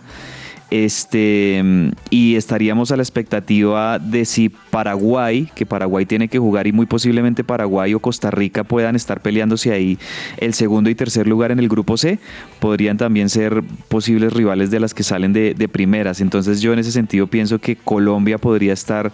Este, 0.71 1.63
y 2.11 2.37
estaríamos 2.37 2.93
a 2.93 2.97
la 2.97 3.03
expectativa 3.03 3.99
de 3.99 4.25
si 4.25 4.49
Paraguay, 4.49 5.51
que 5.55 5.67
Paraguay 5.67 6.07
tiene 6.07 6.29
que 6.29 6.39
jugar 6.39 6.67
y 6.67 6.73
muy 6.73 6.87
posiblemente 6.87 7.43
Paraguay 7.43 7.95
o 7.95 8.01
Costa 8.01 8.31
Rica 8.31 8.65
puedan 8.65 8.95
estar 8.95 9.21
peleándose 9.21 9.73
ahí 9.73 9.99
el 10.37 10.55
segundo 10.55 10.89
y 10.91 10.95
tercer 10.95 11.27
lugar 11.27 11.51
en 11.51 11.59
el 11.59 11.69
grupo 11.69 11.97
C, 11.97 12.19
podrían 12.61 12.97
también 12.99 13.29
ser 13.29 13.63
posibles 13.89 14.33
rivales 14.33 14.71
de 14.71 14.81
las 14.81 14.95
que 14.95 15.03
salen 15.03 15.33
de, 15.33 15.55
de 15.55 15.69
primeras. 15.69 16.21
Entonces 16.21 16.61
yo 16.61 16.73
en 16.73 16.79
ese 16.79 16.93
sentido 16.93 17.27
pienso 17.27 17.59
que 17.59 17.77
Colombia 17.77 18.39
podría 18.39 18.73
estar 18.73 19.11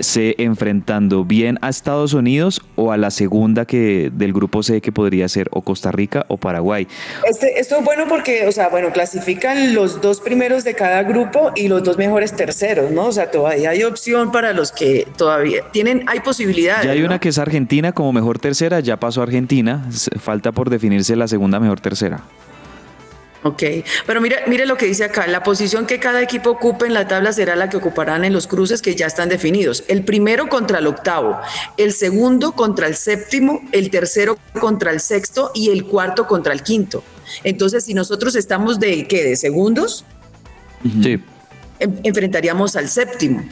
se 0.00 0.34
enfrentando 0.38 1.24
bien 1.24 1.58
a 1.62 1.68
Estados 1.68 2.12
Unidos 2.12 2.60
o 2.74 2.92
a 2.92 2.96
la 2.96 3.10
segunda 3.10 3.64
que 3.64 4.10
del 4.12 4.32
grupo 4.32 4.62
C 4.62 4.80
que 4.80 4.92
podría 4.92 5.28
ser 5.28 5.48
o 5.52 5.62
Costa 5.62 5.90
Rica 5.90 6.26
o 6.28 6.36
Paraguay. 6.36 6.86
Este, 7.28 7.58
esto 7.58 7.78
es 7.78 7.84
bueno 7.84 8.04
porque, 8.08 8.46
o 8.46 8.52
sea, 8.52 8.68
bueno, 8.68 8.92
clasifican 8.92 9.74
los 9.74 10.00
dos 10.00 10.20
primeros 10.20 10.64
de 10.64 10.74
cada 10.74 10.95
grupo 11.02 11.52
y 11.54 11.68
los 11.68 11.82
dos 11.82 11.98
mejores 11.98 12.34
terceros, 12.34 12.90
¿no? 12.90 13.06
O 13.06 13.12
sea, 13.12 13.30
todavía 13.30 13.70
hay 13.70 13.82
opción 13.82 14.32
para 14.32 14.52
los 14.52 14.72
que 14.72 15.06
todavía 15.16 15.62
tienen, 15.72 16.04
hay 16.06 16.20
posibilidades. 16.20 16.84
Ya 16.84 16.92
hay 16.92 17.00
¿no? 17.00 17.06
una 17.06 17.18
que 17.18 17.28
es 17.28 17.38
Argentina 17.38 17.92
como 17.92 18.12
mejor 18.12 18.38
tercera, 18.38 18.80
ya 18.80 18.98
pasó 18.98 19.22
Argentina, 19.22 19.88
falta 20.20 20.52
por 20.52 20.70
definirse 20.70 21.16
la 21.16 21.28
segunda 21.28 21.60
mejor 21.60 21.80
tercera. 21.80 22.22
Ok, 23.46 23.62
pero 24.06 24.20
mire, 24.20 24.38
mire 24.48 24.66
lo 24.66 24.76
que 24.76 24.86
dice 24.86 25.04
acá, 25.04 25.28
la 25.28 25.44
posición 25.44 25.86
que 25.86 26.00
cada 26.00 26.20
equipo 26.20 26.50
ocupe 26.50 26.86
en 26.86 26.94
la 26.94 27.06
tabla 27.06 27.32
será 27.32 27.54
la 27.54 27.68
que 27.68 27.76
ocuparán 27.76 28.24
en 28.24 28.32
los 28.32 28.48
cruces 28.48 28.82
que 28.82 28.96
ya 28.96 29.06
están 29.06 29.28
definidos. 29.28 29.84
El 29.86 30.04
primero 30.04 30.48
contra 30.48 30.80
el 30.80 30.86
octavo, 30.88 31.38
el 31.76 31.92
segundo 31.92 32.52
contra 32.52 32.88
el 32.88 32.96
séptimo, 32.96 33.60
el 33.70 33.90
tercero 33.90 34.36
contra 34.58 34.90
el 34.90 34.98
sexto 34.98 35.52
y 35.54 35.70
el 35.70 35.84
cuarto 35.84 36.26
contra 36.26 36.52
el 36.52 36.64
quinto. 36.64 37.04
Entonces, 37.44 37.84
si 37.84 37.94
nosotros 37.94 38.34
estamos 38.34 38.80
de 38.80 39.06
qué, 39.06 39.22
de 39.22 39.36
segundos, 39.36 40.04
sí. 41.02 41.20
en, 41.78 42.00
enfrentaríamos 42.02 42.76
al 42.76 42.88
séptimo. 42.88 43.44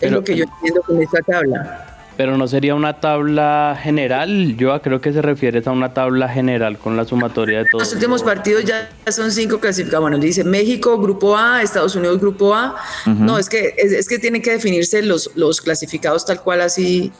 Pero, 0.00 0.10
es 0.10 0.12
lo 0.12 0.24
que 0.24 0.36
yo 0.36 0.44
entiendo 0.44 0.82
con 0.82 1.00
esta 1.00 1.20
tabla. 1.20 1.88
Pero 2.16 2.36
no 2.36 2.46
sería 2.46 2.74
una 2.74 3.00
tabla 3.00 3.78
general, 3.80 4.56
yo 4.56 4.80
creo 4.82 5.00
que 5.00 5.12
se 5.12 5.22
refiere 5.22 5.62
a 5.64 5.70
una 5.70 5.94
tabla 5.94 6.28
general 6.28 6.78
con 6.78 6.96
la 6.96 7.04
sumatoria 7.04 7.60
de 7.60 7.64
todos. 7.70 7.84
Los 7.84 7.94
últimos 7.94 8.22
partidos 8.22 8.64
ya 8.64 8.90
son 9.10 9.32
cinco 9.32 9.60
clasificados. 9.60 10.02
Bueno, 10.02 10.18
dice 10.18 10.44
México, 10.44 10.98
grupo 10.98 11.36
A, 11.36 11.62
Estados 11.62 11.96
Unidos, 11.96 12.20
grupo 12.20 12.54
A. 12.54 12.76
Uh 13.06 13.10
-huh. 13.10 13.18
No, 13.18 13.38
es 13.38 13.48
que, 13.48 13.74
es, 13.78 13.92
es, 13.92 14.08
que 14.08 14.18
tienen 14.18 14.42
que 14.42 14.50
definirse 14.50 15.02
los, 15.02 15.30
los 15.36 15.60
clasificados 15.62 16.26
tal 16.26 16.40
cual 16.42 16.60
así. 16.60 17.12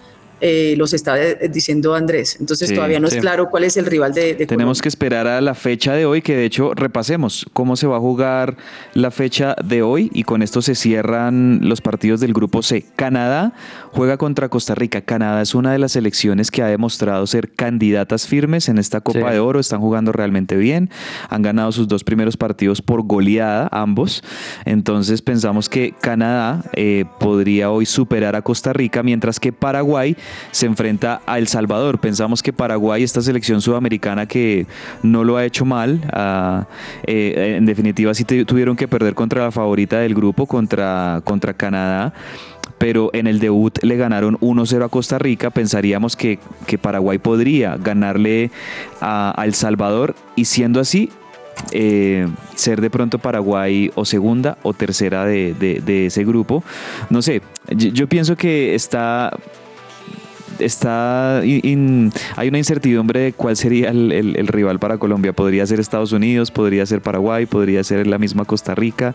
Eh, 0.45 0.75
los 0.77 0.93
está 0.93 1.15
diciendo 1.15 1.95
Andrés. 1.95 2.37
Entonces 2.41 2.71
sí, 2.71 2.75
todavía 2.75 2.99
no 2.99 3.09
sí. 3.09 3.15
es 3.17 3.21
claro 3.21 3.49
cuál 3.49 3.63
es 3.63 3.77
el 3.77 3.87
rival 3.87 4.13
de, 4.13 4.35
de 4.35 4.47
Tenemos 4.47 4.79
Colombia. 4.79 4.83
que 4.83 4.89
esperar 4.89 5.27
a 5.29 5.41
la 5.41 5.55
fecha 5.55 5.93
de 5.95 6.05
hoy, 6.05 6.21
que 6.21 6.35
de 6.35 6.45
hecho 6.45 6.75
repasemos 6.75 7.47
cómo 7.53 7.77
se 7.77 7.87
va 7.87 7.97
a 7.99 8.01
jugar 8.01 8.57
la 8.95 9.13
fecha 9.13 9.55
de 9.65 9.83
hoy 9.83 10.11
y 10.13 10.25
con 10.25 10.43
esto 10.43 10.61
se 10.61 10.75
cierran 10.75 11.61
los 11.63 11.81
partidos 11.81 12.19
del 12.19 12.33
grupo 12.33 12.61
C. 12.63 12.85
Canadá 12.97 13.53
juega 13.93 14.17
contra 14.17 14.49
Costa 14.49 14.75
Rica. 14.75 15.03
Canadá 15.03 15.43
es 15.43 15.55
una 15.55 15.73
de 15.73 15.79
las 15.79 15.93
selecciones 15.93 16.51
que 16.51 16.63
ha 16.63 16.67
demostrado 16.67 17.27
ser 17.27 17.53
candidatas 17.53 18.27
firmes 18.27 18.69
en 18.69 18.79
esta 18.79 19.01
Copa 19.01 19.29
sí. 19.29 19.35
de 19.35 19.39
Oro. 19.39 19.61
Están 19.61 19.81
jugando 19.81 20.13
realmente 20.13 20.57
bien. 20.57 20.91
Han 21.29 21.43
ganado 21.43 21.71
sus 21.73 21.89
dos 21.89 22.03
primeros 22.03 22.37
partidos 22.37 22.83
por 22.83 23.03
goleada, 23.03 23.69
ambos. 23.71 24.25
Entonces 24.65 25.23
pensamos 25.23 25.69
que 25.69 25.95
Canadá 26.01 26.65
eh, 26.73 27.05
podría 27.21 27.71
hoy 27.71 27.87
superar 27.87 28.35
a 28.35 28.43
Costa 28.43 28.73
Rica, 28.73 29.03
mientras 29.03 29.39
que 29.39 29.53
Paraguay 29.53 30.17
se 30.51 30.67
enfrenta 30.67 31.21
a 31.27 31.39
El 31.39 31.47
Salvador. 31.49 32.01
Pensamos 32.01 32.43
que 32.43 32.53
Paraguay, 32.53 33.03
esta 33.03 33.21
selección 33.21 33.61
sudamericana 33.61 34.27
que 34.27 34.67
no 35.03 35.25
lo 35.25 35.37
ha 35.37 35.45
hecho 35.45 35.65
mal, 35.65 36.01
uh, 36.15 36.65
eh, 37.07 37.57
en 37.57 37.67
definitiva 37.67 38.15
sí 38.15 38.25
tuvieron 38.25 38.77
que 38.77 38.89
perder 38.89 39.15
contra 39.15 39.45
la 39.45 39.51
favorita 39.51 39.99
del 39.99 40.15
grupo, 40.15 40.47
contra, 40.47 41.21
contra 41.25 41.55
Canadá 41.55 42.15
pero 42.79 43.11
en 43.13 43.27
el 43.27 43.39
debut 43.39 43.79
le 43.83 43.97
ganaron 43.97 44.39
1-0 44.39 44.85
a 44.85 44.89
Costa 44.89 45.19
Rica. 45.19 45.51
Pensaríamos 45.51 46.17
que, 46.17 46.39
que 46.67 46.79
Paraguay 46.79 47.19
podría 47.19 47.77
ganarle 47.77 48.51
a, 49.01 49.41
El 49.45 49.55
Salvador 49.55 50.15
y 50.37 50.47
siendo 50.47 50.81
así, 50.81 51.11
eh, 51.73 52.27
ser 52.55 52.81
de 52.81 52.91
pronto 52.91 53.19
Paraguay 53.19 53.91
o 53.95 54.05
segunda 54.05 54.59
o 54.63 54.73
tercera 54.73 55.25
de, 55.25 55.55
de, 55.55 56.07
ese 56.07 56.25
grupo. 56.25 56.65
No 57.11 57.23
sé, 57.23 57.43
yo 57.71 58.09
pienso 58.09 58.37
que 58.37 58.75
está 58.75 59.37
está 60.59 61.41
in, 61.45 62.13
hay 62.37 62.49
una 62.49 62.59
incertidumbre 62.59 63.21
de 63.21 63.33
cuál 63.33 63.57
sería 63.57 63.91
el, 63.91 64.13
el, 64.13 64.37
el, 64.37 64.49
rival 64.49 64.79
para 64.79 64.99
Colombia. 64.99 65.33
Podría 65.33 65.67
ser 65.67 65.81
Estados 65.81 66.13
Unidos, 66.13 66.51
podría 66.51 66.85
ser 66.87 67.01
Paraguay, 67.01 67.47
podría 67.47 67.83
ser 67.85 68.07
la 68.07 68.19
misma 68.19 68.45
Costa 68.45 68.75
Rica. 68.75 69.15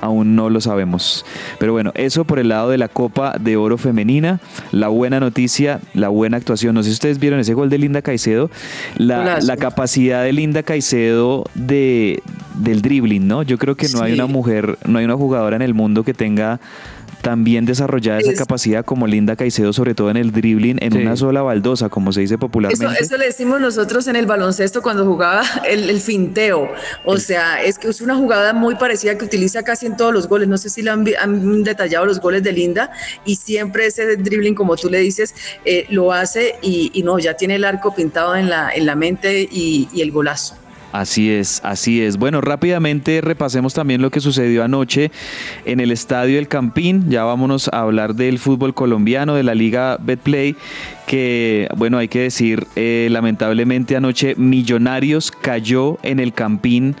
Aún 0.00 0.36
no 0.36 0.50
lo 0.50 0.60
sabemos. 0.60 1.24
Pero 1.58 1.72
bueno, 1.72 1.92
eso 1.94 2.24
por 2.24 2.38
el 2.38 2.48
lado 2.48 2.70
de 2.70 2.78
la 2.78 2.88
Copa 2.88 3.36
de 3.38 3.56
Oro 3.56 3.78
Femenina. 3.78 4.40
La 4.72 4.88
buena 4.88 5.20
noticia, 5.20 5.80
la 5.94 6.08
buena 6.08 6.36
actuación. 6.36 6.74
No 6.74 6.82
sé 6.82 6.90
si 6.90 6.94
ustedes 6.94 7.18
vieron 7.18 7.40
ese 7.40 7.54
gol 7.54 7.70
de 7.70 7.78
Linda 7.78 8.02
Caicedo. 8.02 8.50
La, 8.96 9.40
la 9.40 9.56
capacidad 9.56 10.22
de 10.22 10.32
Linda 10.32 10.62
Caicedo 10.62 11.44
de, 11.54 12.22
del 12.58 12.82
dribbling, 12.82 13.26
¿no? 13.26 13.42
Yo 13.42 13.58
creo 13.58 13.76
que 13.76 13.88
no 13.88 13.98
sí. 13.98 14.04
hay 14.04 14.12
una 14.12 14.26
mujer, 14.26 14.78
no 14.86 14.98
hay 14.98 15.04
una 15.04 15.16
jugadora 15.16 15.56
en 15.56 15.62
el 15.62 15.74
mundo 15.74 16.04
que 16.04 16.14
tenga 16.14 16.60
también 17.22 17.64
desarrollada 17.64 18.20
esa 18.20 18.34
capacidad 18.34 18.84
como 18.84 19.06
Linda 19.06 19.36
Caicedo, 19.36 19.72
sobre 19.72 19.94
todo 19.94 20.10
en 20.10 20.16
el 20.16 20.32
dribbling, 20.32 20.78
en 20.80 20.92
sí. 20.92 20.98
una 20.98 21.16
sola 21.16 21.42
baldosa, 21.42 21.88
como 21.88 22.12
se 22.12 22.20
dice 22.20 22.38
popularmente. 22.38 22.84
Eso, 22.84 23.04
eso, 23.04 23.16
le 23.16 23.26
decimos 23.26 23.60
nosotros 23.60 24.06
en 24.08 24.16
el 24.16 24.26
baloncesto 24.26 24.82
cuando 24.82 25.04
jugaba 25.04 25.42
el, 25.68 25.90
el 25.90 26.00
finteo. 26.00 26.68
O 27.04 27.14
el... 27.14 27.20
sea, 27.20 27.62
es 27.62 27.78
que 27.78 27.88
es 27.88 28.00
una 28.00 28.16
jugada 28.16 28.52
muy 28.52 28.76
parecida 28.76 29.16
que 29.18 29.24
utiliza 29.24 29.62
casi 29.62 29.86
en 29.86 29.96
todos 29.96 30.12
los 30.12 30.28
goles. 30.28 30.48
No 30.48 30.58
sé 30.58 30.68
si 30.68 30.82
le 30.82 30.90
han, 30.90 31.06
han 31.20 31.64
detallado 31.64 32.06
los 32.06 32.20
goles 32.20 32.42
de 32.42 32.52
Linda 32.52 32.90
y 33.24 33.36
siempre 33.36 33.86
ese 33.86 34.16
dribbling, 34.16 34.54
como 34.54 34.76
tú 34.76 34.88
le 34.88 34.98
dices, 34.98 35.34
eh, 35.64 35.86
lo 35.90 36.12
hace 36.12 36.56
y, 36.62 36.90
y, 36.94 37.02
no, 37.02 37.18
ya 37.18 37.34
tiene 37.34 37.56
el 37.56 37.64
arco 37.64 37.94
pintado 37.94 38.36
en 38.36 38.48
la, 38.48 38.70
en 38.70 38.86
la 38.86 38.94
mente 38.94 39.48
y, 39.50 39.88
y 39.92 40.02
el 40.02 40.10
golazo. 40.12 40.56
Así 40.92 41.30
es, 41.30 41.60
así 41.64 42.00
es. 42.00 42.16
Bueno, 42.16 42.40
rápidamente 42.40 43.20
repasemos 43.20 43.74
también 43.74 44.00
lo 44.00 44.10
que 44.10 44.20
sucedió 44.20 44.64
anoche 44.64 45.10
en 45.66 45.80
el 45.80 45.90
estadio 45.90 46.38
El 46.38 46.48
Campín. 46.48 47.10
Ya 47.10 47.24
vámonos 47.24 47.68
a 47.68 47.80
hablar 47.80 48.14
del 48.14 48.38
fútbol 48.38 48.72
colombiano, 48.72 49.34
de 49.34 49.42
la 49.42 49.54
Liga 49.54 49.98
Betplay, 50.00 50.56
que, 51.06 51.68
bueno, 51.76 51.98
hay 51.98 52.08
que 52.08 52.20
decir, 52.20 52.66
eh, 52.74 53.08
lamentablemente 53.10 53.96
anoche 53.96 54.34
Millonarios 54.36 55.30
cayó 55.30 55.98
en 56.02 56.20
el 56.20 56.32
Campín 56.32 56.96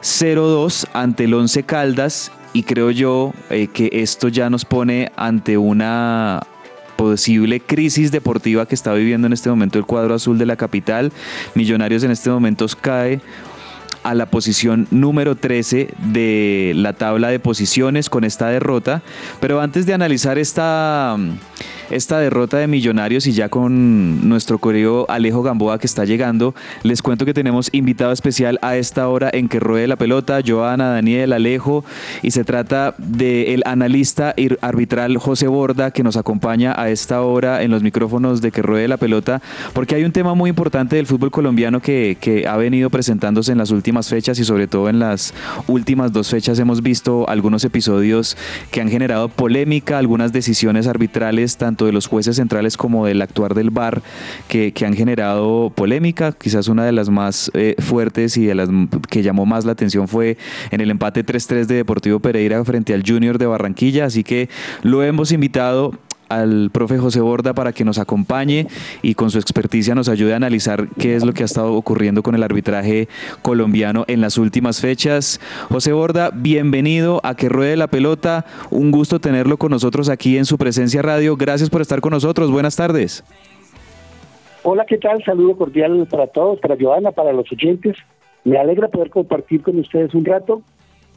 0-2 0.00 0.86
ante 0.92 1.24
el 1.24 1.34
Once 1.34 1.62
Caldas 1.64 2.30
y 2.52 2.62
creo 2.62 2.90
yo 2.92 3.32
eh, 3.50 3.66
que 3.66 3.90
esto 3.92 4.28
ya 4.28 4.48
nos 4.48 4.64
pone 4.64 5.10
ante 5.16 5.58
una 5.58 6.40
posible 6.96 7.60
crisis 7.60 8.10
deportiva 8.10 8.66
que 8.66 8.74
está 8.74 8.92
viviendo 8.94 9.26
en 9.26 9.32
este 9.32 9.50
momento 9.50 9.78
el 9.78 9.86
cuadro 9.86 10.14
azul 10.14 10.38
de 10.38 10.46
la 10.46 10.56
capital. 10.56 11.12
Millonarios 11.54 12.02
en 12.04 12.10
este 12.10 12.30
momento 12.30 12.66
cae 12.80 13.20
a 14.04 14.14
la 14.14 14.26
posición 14.26 14.86
número 14.90 15.34
13 15.34 15.88
de 16.12 16.72
la 16.76 16.92
tabla 16.92 17.28
de 17.28 17.40
posiciones 17.40 18.10
con 18.10 18.22
esta 18.22 18.48
derrota. 18.48 19.02
Pero 19.40 19.60
antes 19.60 19.86
de 19.86 19.94
analizar 19.94 20.38
esta, 20.38 21.16
esta 21.90 22.18
derrota 22.18 22.58
de 22.58 22.66
Millonarios 22.66 23.26
y 23.26 23.32
ya 23.32 23.48
con 23.48 24.28
nuestro 24.28 24.58
correo 24.58 25.06
Alejo 25.08 25.42
Gamboa 25.42 25.78
que 25.78 25.86
está 25.86 26.04
llegando, 26.04 26.54
les 26.82 27.00
cuento 27.00 27.24
que 27.24 27.32
tenemos 27.32 27.70
invitado 27.72 28.12
especial 28.12 28.58
a 28.60 28.76
esta 28.76 29.08
hora 29.08 29.30
en 29.32 29.48
que 29.48 29.58
ruede 29.58 29.86
la 29.86 29.96
pelota, 29.96 30.40
Joana, 30.46 30.90
Daniel, 30.90 31.32
Alejo, 31.32 31.84
y 32.22 32.30
se 32.30 32.44
trata 32.44 32.94
del 32.98 33.62
analista 33.64 34.34
arbitral 34.60 35.16
José 35.16 35.48
Borda 35.48 35.90
que 35.92 36.02
nos 36.02 36.18
acompaña 36.18 36.74
a 36.76 36.90
esta 36.90 37.22
hora 37.22 37.62
en 37.62 37.70
los 37.70 37.82
micrófonos 37.82 38.42
de 38.42 38.52
que 38.52 38.60
ruede 38.60 38.86
la 38.86 38.98
pelota, 38.98 39.40
porque 39.72 39.94
hay 39.94 40.04
un 40.04 40.12
tema 40.12 40.34
muy 40.34 40.50
importante 40.50 40.96
del 40.96 41.06
fútbol 41.06 41.30
colombiano 41.30 41.80
que 41.80 42.44
ha 42.46 42.56
venido 42.58 42.90
presentándose 42.90 43.52
en 43.52 43.58
las 43.58 43.70
últimas 43.70 43.93
fechas 44.02 44.38
y 44.38 44.44
sobre 44.44 44.66
todo 44.66 44.88
en 44.88 44.98
las 44.98 45.34
últimas 45.66 46.12
dos 46.12 46.28
fechas 46.28 46.58
hemos 46.58 46.82
visto 46.82 47.28
algunos 47.28 47.64
episodios 47.64 48.36
que 48.70 48.80
han 48.80 48.88
generado 48.88 49.28
polémica, 49.28 49.98
algunas 49.98 50.32
decisiones 50.32 50.86
arbitrales 50.86 51.56
tanto 51.56 51.86
de 51.86 51.92
los 51.92 52.06
jueces 52.06 52.36
centrales 52.36 52.76
como 52.76 53.06
del 53.06 53.22
actuar 53.22 53.54
del 53.54 53.70
VAR 53.70 54.02
que, 54.48 54.72
que 54.72 54.86
han 54.86 54.94
generado 54.94 55.70
polémica. 55.74 56.32
Quizás 56.32 56.68
una 56.68 56.84
de 56.84 56.92
las 56.92 57.08
más 57.08 57.50
eh, 57.54 57.74
fuertes 57.78 58.36
y 58.36 58.46
de 58.46 58.54
las 58.54 58.68
que 59.08 59.22
llamó 59.22 59.46
más 59.46 59.64
la 59.64 59.72
atención 59.72 60.08
fue 60.08 60.36
en 60.70 60.80
el 60.80 60.90
empate 60.90 61.24
3-3 61.24 61.66
de 61.66 61.76
Deportivo 61.76 62.20
Pereira 62.20 62.64
frente 62.64 62.94
al 62.94 63.02
Junior 63.06 63.38
de 63.38 63.46
Barranquilla. 63.46 64.06
Así 64.06 64.24
que 64.24 64.48
lo 64.82 65.02
hemos 65.02 65.32
invitado 65.32 65.92
al 66.40 66.70
profe 66.70 66.98
José 66.98 67.20
Borda 67.20 67.54
para 67.54 67.72
que 67.72 67.84
nos 67.84 67.98
acompañe 67.98 68.66
y 69.02 69.14
con 69.14 69.30
su 69.30 69.38
experticia 69.38 69.94
nos 69.94 70.08
ayude 70.08 70.32
a 70.32 70.36
analizar 70.36 70.88
qué 70.98 71.14
es 71.14 71.24
lo 71.24 71.32
que 71.32 71.42
ha 71.42 71.46
estado 71.46 71.74
ocurriendo 71.74 72.22
con 72.22 72.34
el 72.34 72.42
arbitraje 72.42 73.08
colombiano 73.42 74.04
en 74.08 74.20
las 74.20 74.38
últimas 74.38 74.80
fechas. 74.80 75.40
José 75.68 75.92
Borda, 75.92 76.30
bienvenido 76.34 77.20
a 77.22 77.34
Que 77.34 77.48
Ruede 77.48 77.76
la 77.76 77.86
Pelota. 77.86 78.44
Un 78.70 78.90
gusto 78.90 79.20
tenerlo 79.20 79.56
con 79.56 79.70
nosotros 79.70 80.08
aquí 80.08 80.38
en 80.38 80.44
su 80.44 80.58
presencia 80.58 81.02
radio. 81.02 81.36
Gracias 81.36 81.70
por 81.70 81.80
estar 81.80 82.00
con 82.00 82.12
nosotros. 82.12 82.50
Buenas 82.50 82.76
tardes. 82.76 83.24
Hola, 84.62 84.86
¿qué 84.86 84.96
tal? 84.98 85.22
Saludo 85.24 85.56
cordial 85.56 86.06
para 86.10 86.26
todos, 86.26 86.58
para 86.60 86.76
Joana, 86.80 87.12
para 87.12 87.32
los 87.32 87.50
oyentes. 87.52 87.96
Me 88.44 88.58
alegra 88.58 88.88
poder 88.88 89.10
compartir 89.10 89.62
con 89.62 89.78
ustedes 89.78 90.14
un 90.14 90.24
rato 90.24 90.62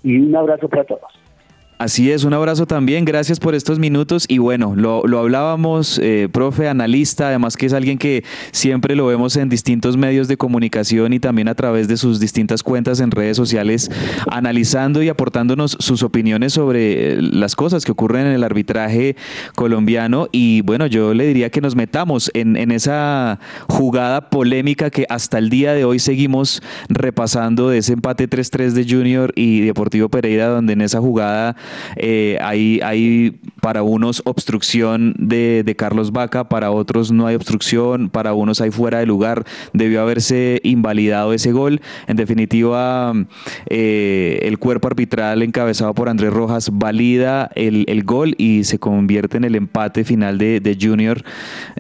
y 0.04 0.18
un 0.18 0.36
abrazo 0.36 0.68
para 0.68 0.84
todos. 0.84 1.27
Así 1.80 2.12
es, 2.12 2.24
un 2.24 2.34
abrazo 2.34 2.66
también, 2.66 3.06
gracias 3.06 3.40
por 3.40 3.54
estos 3.54 3.78
minutos. 3.78 4.26
Y 4.28 4.40
bueno, 4.40 4.74
lo, 4.76 5.06
lo 5.06 5.20
hablábamos, 5.20 6.00
eh, 6.02 6.28
profe, 6.32 6.68
analista, 6.68 7.28
además 7.28 7.56
que 7.56 7.68
es 7.68 7.74
alguien 7.74 8.00
que 8.00 8.24
siempre 8.52 8.96
lo 8.96 9.06
vemos 9.06 9.36
en 9.36 9.48
distintos 9.48 9.96
medios 9.96 10.28
de 10.28 10.38
comunicación 10.38 11.14
y 11.14 11.20
también 11.20 11.48
a 11.50 11.54
través 11.54 11.88
de 11.88 11.98
sus 11.98 12.20
distintas 12.20 12.64
cuentas 12.64 13.00
en 13.00 13.12
redes 13.12 13.38
sociales, 13.38 13.92
analizando 14.32 15.04
y 15.04 15.10
aportándonos 15.10 15.78
sus 15.80 16.02
opiniones 16.02 16.54
sobre 16.54 17.14
eh, 17.14 17.22
las 17.22 17.56
cosas 17.56 17.86
que 17.86 17.92
ocurren 17.92 18.26
en 18.26 18.34
el 18.34 18.44
arbitraje 18.44 19.16
colombiano. 19.54 20.30
Y 20.32 20.62
bueno, 20.62 20.88
yo 20.88 21.14
le 21.14 21.28
diría 21.28 21.52
que 21.52 21.62
nos 21.62 21.76
metamos 21.76 22.32
en, 22.34 22.58
en 22.58 22.72
esa 22.72 23.40
jugada 23.70 24.32
polémica 24.32 24.90
que 24.90 25.06
hasta 25.10 25.38
el 25.38 25.52
día 25.52 25.74
de 25.74 25.86
hoy 25.86 26.00
seguimos 26.00 26.64
repasando 26.90 27.70
de 27.70 27.78
ese 27.78 27.94
empate 27.94 28.28
3-3 28.28 28.72
de 28.72 28.84
Junior 28.90 29.32
y 29.36 29.62
Deportivo 29.62 30.10
Pereira, 30.10 30.48
donde 30.48 30.74
en 30.74 30.82
esa 30.82 31.00
jugada 31.00 31.56
eh, 31.96 32.38
hay, 32.42 32.80
hay 32.84 33.40
para 33.62 33.84
unos 33.84 34.22
obstrucción 34.26 35.14
de, 35.18 35.76
Carlos 35.78 36.12
Vaca, 36.12 36.48
para 36.48 36.72
otros 36.72 37.12
no 37.12 37.28
hay 37.28 37.36
obstrucción, 37.36 38.10
para 38.10 38.34
unos 38.34 38.62
hay 38.62 38.72
fuera 38.72 39.00
de 39.00 39.06
lugar. 39.06 39.44
Debió 39.74 40.02
haberse 40.02 40.60
invalidado 40.64 41.34
ese 41.34 41.52
gol. 41.52 41.82
En 42.08 42.16
definitiva, 42.16 43.14
eh, 43.70 44.40
el 44.44 44.58
cuerpo 44.58 44.88
arbitral 44.88 45.44
encabezado 45.44 45.94
por 45.94 46.10
Andrés 46.10 46.32
Rojas 46.32 46.70
valida 46.72 47.50
el, 47.56 47.86
el, 47.88 48.04
gol 48.04 48.36
y 48.38 48.64
se 48.64 48.80
convierte 48.80 49.38
en 49.38 49.44
el 49.44 49.56
empate 49.56 50.04
final 50.04 50.38
de, 50.38 50.78
Junior, 50.80 51.24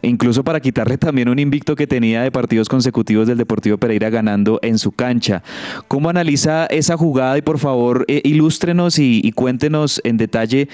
incluso 0.01 0.43
para 0.43 0.59
quitarle 0.59 0.97
también 0.97 1.29
un 1.29 1.39
invicto 1.39 1.75
que 1.75 1.87
tenía 1.87 2.23
de 2.23 2.31
partidos 2.31 2.67
consecutivos 2.67 3.27
del 3.27 3.37
Deportivo 3.37 3.77
Pereira 3.77 4.09
ganando 4.09 4.59
en 4.61 4.77
su 4.77 4.91
cancha. 4.91 5.43
¿Cómo 5.87 6.09
analiza 6.09 6.65
esa 6.65 6.97
jugada 6.97 7.37
y 7.37 7.41
por 7.41 7.59
favor 7.59 8.05
eh, 8.07 8.21
ilústrenos 8.23 8.99
y 8.99 9.31
cuéntenos 9.33 9.76
en 10.03 10.17
detalle 10.17 10.67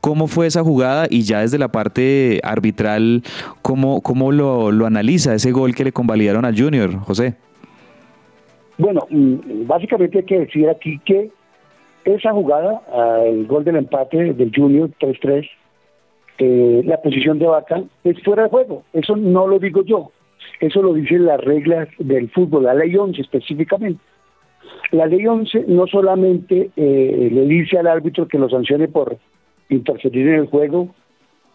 cómo 0.00 0.26
fue 0.26 0.46
esa 0.46 0.62
jugada 0.62 1.06
y 1.08 1.22
ya 1.22 1.40
desde 1.40 1.58
la 1.58 1.68
parte 1.68 2.40
arbitral, 2.42 3.22
cómo, 3.62 4.02
cómo 4.02 4.32
lo, 4.32 4.68
analiza 4.84 5.34
ese 5.34 5.50
gol 5.50 5.74
que 5.74 5.82
le 5.82 5.92
convalidaron 5.92 6.44
al 6.44 6.58
Junior, 6.58 6.94
José. 7.00 7.34
Bueno, 8.76 9.06
mm, 9.08 9.66
básicamente 9.66 10.18
hay 10.18 10.24
que 10.24 10.40
decir 10.40 10.68
aquí 10.68 11.00
que 11.06 11.30
esa 12.04 12.32
jugada, 12.32 12.82
el 13.24 13.46
gol 13.46 13.64
del 13.64 13.76
empate 13.76 14.34
del 14.34 14.52
Junior 14.54 14.90
3-3, 15.00 15.48
eh, 16.36 16.82
la 16.84 17.00
posición 17.00 17.38
de 17.38 17.46
Vaca 17.46 17.82
es 18.02 18.22
fuera 18.22 18.42
de 18.42 18.50
juego. 18.50 18.82
Eso 18.92 19.16
no 19.16 19.46
lo 19.46 19.58
digo 19.58 19.82
yo. 19.84 20.10
Eso 20.60 20.82
lo 20.82 20.92
dicen 20.92 21.24
las 21.24 21.40
reglas 21.40 21.88
del 21.98 22.30
fútbol, 22.30 22.64
la 22.64 22.74
ley 22.74 22.94
11 22.94 23.22
específicamente. 23.22 24.00
La 24.90 25.06
ley 25.06 25.26
11 25.26 25.64
no 25.68 25.86
solamente 25.86 26.70
eh, 26.76 27.28
le 27.32 27.46
dice 27.46 27.78
al 27.78 27.86
árbitro 27.86 28.28
que 28.28 28.38
lo 28.38 28.48
sancione 28.48 28.88
por 28.88 29.16
interferir 29.68 30.28
en 30.28 30.34
el 30.34 30.46
juego 30.46 30.94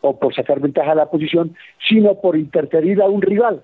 o 0.01 0.19
por 0.19 0.33
sacar 0.33 0.59
ventaja 0.59 0.91
a 0.91 0.95
la 0.95 1.09
posición, 1.09 1.55
sino 1.87 2.15
por 2.15 2.37
interferir 2.37 3.01
a 3.01 3.07
un 3.07 3.21
rival. 3.21 3.63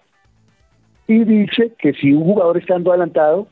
Y 1.07 1.23
dice 1.23 1.73
que 1.77 1.93
si 1.93 2.13
un 2.13 2.23
jugador 2.23 2.57
estando 2.57 2.91
adelantado 2.91 3.47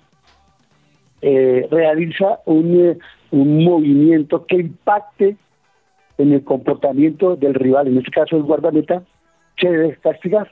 eh, 1.21 1.67
realiza 1.71 2.39
un, 2.45 2.79
eh, 2.79 2.97
un 3.31 3.63
movimiento 3.63 4.45
que 4.45 4.57
impacte 4.57 5.37
en 6.17 6.33
el 6.33 6.43
comportamiento 6.43 7.35
del 7.35 7.53
rival, 7.53 7.87
en 7.87 7.97
este 7.97 8.11
caso 8.11 8.37
el 8.37 8.43
guardameta, 8.43 9.03
se 9.59 9.69
debe 9.69 9.97
castigar. 9.97 10.51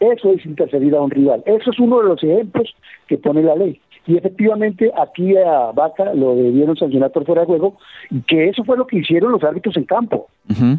Eso 0.00 0.32
es 0.32 0.44
interferir 0.46 0.94
a 0.94 1.00
un 1.00 1.10
rival. 1.10 1.42
Eso 1.46 1.70
es 1.70 1.78
uno 1.78 2.00
de 2.00 2.08
los 2.08 2.22
ejemplos 2.22 2.74
que 3.08 3.18
pone 3.18 3.42
la 3.42 3.56
ley. 3.56 3.80
Y 4.08 4.16
efectivamente 4.16 4.90
aquí 4.96 5.36
a 5.36 5.70
Vaca 5.72 6.14
lo 6.14 6.34
debieron 6.34 6.74
sancionar 6.76 7.12
por 7.12 7.26
fuera 7.26 7.42
de 7.42 7.46
juego, 7.46 7.76
y 8.10 8.22
que 8.22 8.48
eso 8.48 8.64
fue 8.64 8.78
lo 8.78 8.86
que 8.86 8.96
hicieron 8.96 9.32
los 9.32 9.44
árbitros 9.44 9.76
en 9.76 9.84
campo. 9.84 10.28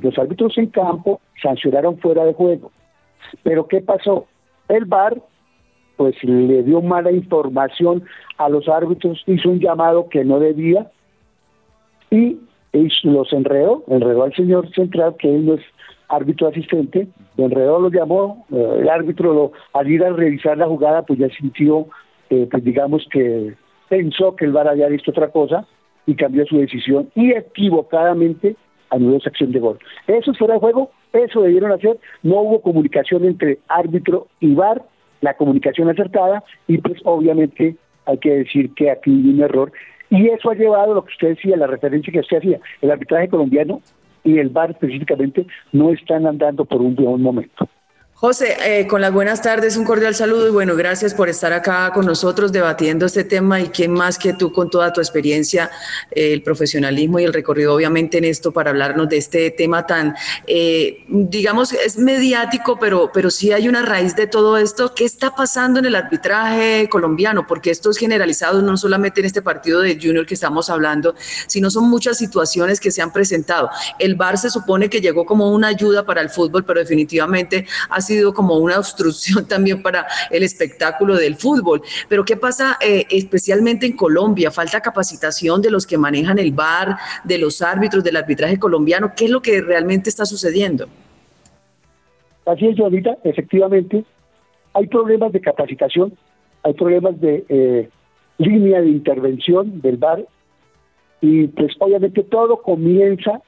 Los 0.02 0.18
árbitros 0.18 0.58
en 0.58 0.65
campo 0.68 1.22
sancionaron 1.39 2.00
fuera 2.00 2.26
de 2.26 2.34
juego. 2.34 2.72
Pero 3.44 3.68
¿qué 3.68 3.82
pasó? 3.82 4.26
El 4.68 4.86
VAR 4.86 5.22
pues 5.96 6.15
le 6.24 6.63
dio 6.63 6.82
mala 6.82 7.12
información 7.12 8.04
a 8.39 8.50
los 8.50 8.68
árbitros, 8.68 9.24
hizo 9.28 9.50
un 9.50 9.60
llamado 9.60 10.10
que 10.10 10.26
no 10.26 10.39
debía 10.39 10.89
y 12.10 12.39
los 13.04 13.32
enredó, 13.32 13.84
enredó 13.89 14.24
al 14.24 14.34
señor 14.34 14.74
central, 14.74 15.15
que 15.20 15.36
él 15.36 15.46
no 15.46 15.54
es 15.54 15.62
árbitro 16.08 16.48
asistente, 16.48 17.08
lo 17.38 17.46
enredó, 17.46 17.80
lo 17.80 17.92
llamó, 17.92 18.48
eh, 18.52 18.78
el 18.80 18.89
árbitro 18.89 19.34
lo, 19.34 19.52
al 19.74 19.88
ir 19.88 20.04
a 20.04 20.13
revisar 20.13 20.58
la 20.58 20.65
jugada 20.65 21.04
pues 21.04 21.20
ya 21.20 21.30
sintió 21.30 21.86
eh, 22.30 22.48
pues 22.50 22.63
digamos 22.63 23.08
que 23.12 23.56
pensó 23.89 24.36
que 24.36 24.46
el 24.46 24.52
VAR 24.52 24.68
había 24.68 24.88
visto 24.88 25.12
otra 25.12 25.30
cosa 25.30 25.65
y 26.06 26.15
cambió 26.15 26.46
su 26.46 26.58
decisión 26.58 27.10
y 27.15 27.32
equivocadamente 27.32 28.56
anuló 28.89 29.18
esa 29.18 29.30
acción 29.30 29.52
de 29.52 29.60
gol. 29.60 29.80
Eso 30.08 30.34
fuera 30.34 30.56
de 30.56 30.60
juego, 30.60 30.92
eso 31.13 31.42
debieron 31.42 31.72
hacer, 31.72 31.98
no 32.24 32.42
hubo 32.42 32.62
comunicación 32.62 33.26
entre 33.26 33.60
árbitro 33.68 34.28
y 34.39 34.54
VAR, 34.54 34.84
la 35.22 35.36
comunicación 35.36 35.89
acertada 35.89 36.44
y 36.68 36.78
pues 36.78 37.00
obviamente 37.04 37.76
hay 38.06 38.18
que 38.18 38.32
decir 38.32 38.74
que 38.74 38.89
aquí 38.89 39.12
hubo 39.12 39.30
un 39.30 39.42
error 39.42 39.72
y 40.10 40.28
eso 40.30 40.50
ha 40.50 40.56
llevado 40.56 40.92
a 40.92 40.96
lo 40.96 41.06
que 41.06 41.13
usted 41.13 41.30
decía, 41.30 41.58
la 41.58 41.68
referencia 41.68 42.12
que 42.12 42.20
usted 42.20 42.38
hacía, 42.38 42.60
el 42.82 42.92
arbitraje 42.92 43.28
colombiano 43.28 43.82
y 44.24 44.39
el 44.39 44.50
VAR 44.50 44.72
específicamente 44.72 45.46
no 45.72 45.92
están 45.92 46.26
andando 46.26 46.65
por 46.65 46.82
un 46.82 46.96
buen 46.96 47.22
momento. 47.22 47.68
José, 48.21 48.58
eh, 48.65 48.86
con 48.86 48.99
las 48.99 49.13
buenas 49.13 49.41
tardes, 49.41 49.77
un 49.77 49.86
cordial 49.86 50.13
saludo 50.13 50.45
y 50.45 50.51
bueno, 50.51 50.75
gracias 50.75 51.13
por 51.13 51.29
estar 51.29 51.53
acá 51.53 51.89
con 51.93 52.05
nosotros 52.05 52.51
debatiendo 52.51 53.05
este 53.05 53.23
tema 53.23 53.62
y 53.62 53.69
quién 53.69 53.93
más 53.93 54.17
que 54.17 54.34
tú 54.34 54.51
con 54.51 54.69
toda 54.69 54.91
tu 54.91 54.99
experiencia, 54.99 55.71
eh, 56.12 56.34
el 56.34 56.43
profesionalismo 56.43 57.21
y 57.21 57.23
el 57.23 57.32
recorrido 57.32 57.73
obviamente 57.73 58.17
en 58.17 58.25
esto 58.25 58.51
para 58.51 58.71
hablarnos 58.71 59.08
de 59.08 59.15
este 59.15 59.51
tema 59.51 59.88
tan, 59.88 60.15
eh, 60.47 61.05
digamos, 61.08 61.71
es 61.71 61.97
mediático, 61.97 62.77
pero, 62.77 63.10
pero 63.13 63.32
sí 63.32 63.53
hay 63.53 63.69
una 63.69 63.84
raíz 63.84 64.17
de 64.17 64.27
todo 64.27 64.58
esto. 64.58 64.93
¿Qué 64.93 65.05
está 65.05 65.34
pasando 65.34 65.79
en 65.79 65.86
el 65.86 65.95
arbitraje 65.95 66.89
colombiano? 66.89 67.47
Porque 67.47 67.71
esto 67.71 67.89
es 67.89 67.97
generalizado 67.97 68.62
no 68.62 68.75
solamente 68.75 69.21
en 69.21 69.27
este 69.27 69.41
partido 69.41 69.79
de 69.79 69.95
Junior 69.95 70.25
que 70.25 70.34
estamos 70.34 70.69
hablando, 70.69 71.15
sino 71.47 71.69
son 71.69 71.89
muchas 71.89 72.17
situaciones 72.17 72.82
que 72.82 72.91
se 72.91 73.01
han 73.01 73.13
presentado. 73.13 73.69
El 73.97 74.15
VAR 74.15 74.38
se 74.38 74.49
supone 74.49 74.89
que 74.89 74.99
llegó 74.99 75.25
como 75.25 75.53
una 75.53 75.67
ayuda 75.69 76.05
para 76.05 76.19
el 76.19 76.29
fútbol, 76.29 76.65
pero 76.65 76.82
definitivamente 76.82 77.65
ha 77.89 78.09
sido 78.10 78.34
como 78.34 78.58
una 78.58 78.78
obstrucción 78.78 79.48
también 79.48 79.82
para 79.82 80.06
el 80.30 80.43
espectáculo 80.43 81.15
del 81.15 81.36
fútbol. 81.36 81.82
Pero 82.10 82.26
¿qué 82.26 82.36
pasa 82.36 82.78
eh, 82.82 83.06
especialmente 83.10 83.86
en 83.86 83.95
Colombia? 83.95 84.52
Falta 84.52 84.82
capacitación 84.82 85.62
de 85.62 85.72
los 85.72 85.88
que 85.88 85.98
manejan 85.98 86.39
el 86.39 86.52
VAR, 86.52 86.98
de 87.24 87.38
los 87.38 87.62
árbitros, 87.62 88.04
del 88.04 88.17
arbitraje 88.17 88.60
colombiano. 88.60 89.13
¿Qué 89.15 89.26
es 89.26 89.32
lo 89.32 89.41
que 89.41 89.62
realmente 89.62 90.10
está 90.10 90.26
sucediendo? 90.26 90.88
Así 92.45 92.67
es, 92.67 92.80
ahorita, 92.80 93.17
efectivamente, 93.24 94.04
hay 94.74 94.88
problemas 94.88 95.32
de 95.32 95.39
capacitación, 95.39 96.17
hay 96.63 96.74
problemas 96.74 97.19
de 97.22 97.45
eh, 97.48 97.89
línea 98.39 98.82
de 98.82 98.89
intervención 98.89 99.82
del 99.82 99.98
VAR 99.98 100.26
y 101.22 101.48
pues 101.48 101.74
obviamente 101.80 102.24
todo 102.24 102.62
comienza 102.62 103.41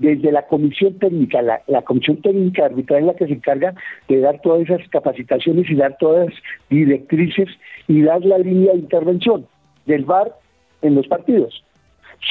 desde 0.00 0.32
la 0.32 0.46
comisión 0.46 0.98
técnica, 0.98 1.42
la, 1.42 1.82
comisión 1.82 2.16
técnica 2.22 2.64
arbitral 2.64 3.00
es 3.00 3.06
la 3.06 3.14
que 3.14 3.26
se 3.26 3.34
encarga 3.34 3.74
de 4.08 4.20
dar 4.20 4.40
todas 4.40 4.62
esas 4.62 4.88
capacitaciones 4.88 5.70
y 5.70 5.74
dar 5.74 5.96
todas 6.00 6.26
las 6.26 6.34
directrices 6.70 7.48
y 7.86 8.00
dar 8.00 8.24
la 8.24 8.38
línea 8.38 8.72
de 8.72 8.78
intervención 8.78 9.46
del 9.84 10.06
VAR 10.06 10.32
en 10.80 10.94
los 10.94 11.06
partidos. 11.06 11.62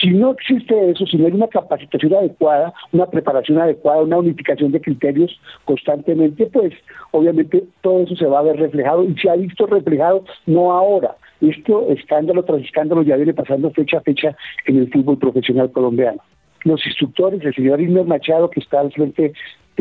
Si 0.01 0.09
no 0.09 0.31
existe 0.31 0.89
eso, 0.89 1.05
si 1.05 1.17
no 1.17 1.27
hay 1.27 1.31
una 1.31 1.47
capacitación 1.47 2.13
adecuada, 2.15 2.73
una 2.91 3.05
preparación 3.05 3.59
adecuada, 3.59 4.01
una 4.01 4.17
unificación 4.17 4.71
de 4.71 4.81
criterios 4.81 5.39
constantemente, 5.65 6.47
pues 6.47 6.73
obviamente 7.11 7.63
todo 7.81 8.01
eso 8.01 8.15
se 8.15 8.25
va 8.25 8.39
a 8.39 8.43
ver 8.43 8.57
reflejado 8.57 9.03
y 9.03 9.15
se 9.15 9.29
ha 9.29 9.35
visto 9.35 9.67
reflejado 9.67 10.25
no 10.47 10.71
ahora. 10.71 11.15
Esto, 11.39 11.87
escándalo 11.89 12.43
tras 12.43 12.61
escándalo, 12.61 13.03
ya 13.03 13.15
viene 13.15 13.33
pasando 13.33 13.69
fecha 13.71 13.97
a 13.99 14.01
fecha 14.01 14.35
en 14.65 14.77
el 14.77 14.91
fútbol 14.91 15.19
profesional 15.19 15.71
colombiano. 15.71 16.21
Los 16.63 16.85
instructores, 16.85 17.43
el 17.43 17.53
señor 17.53 17.81
Ismael 17.81 18.07
Machado, 18.07 18.49
que 18.49 18.59
está 18.59 18.81
al 18.81 18.91
frente 18.91 19.33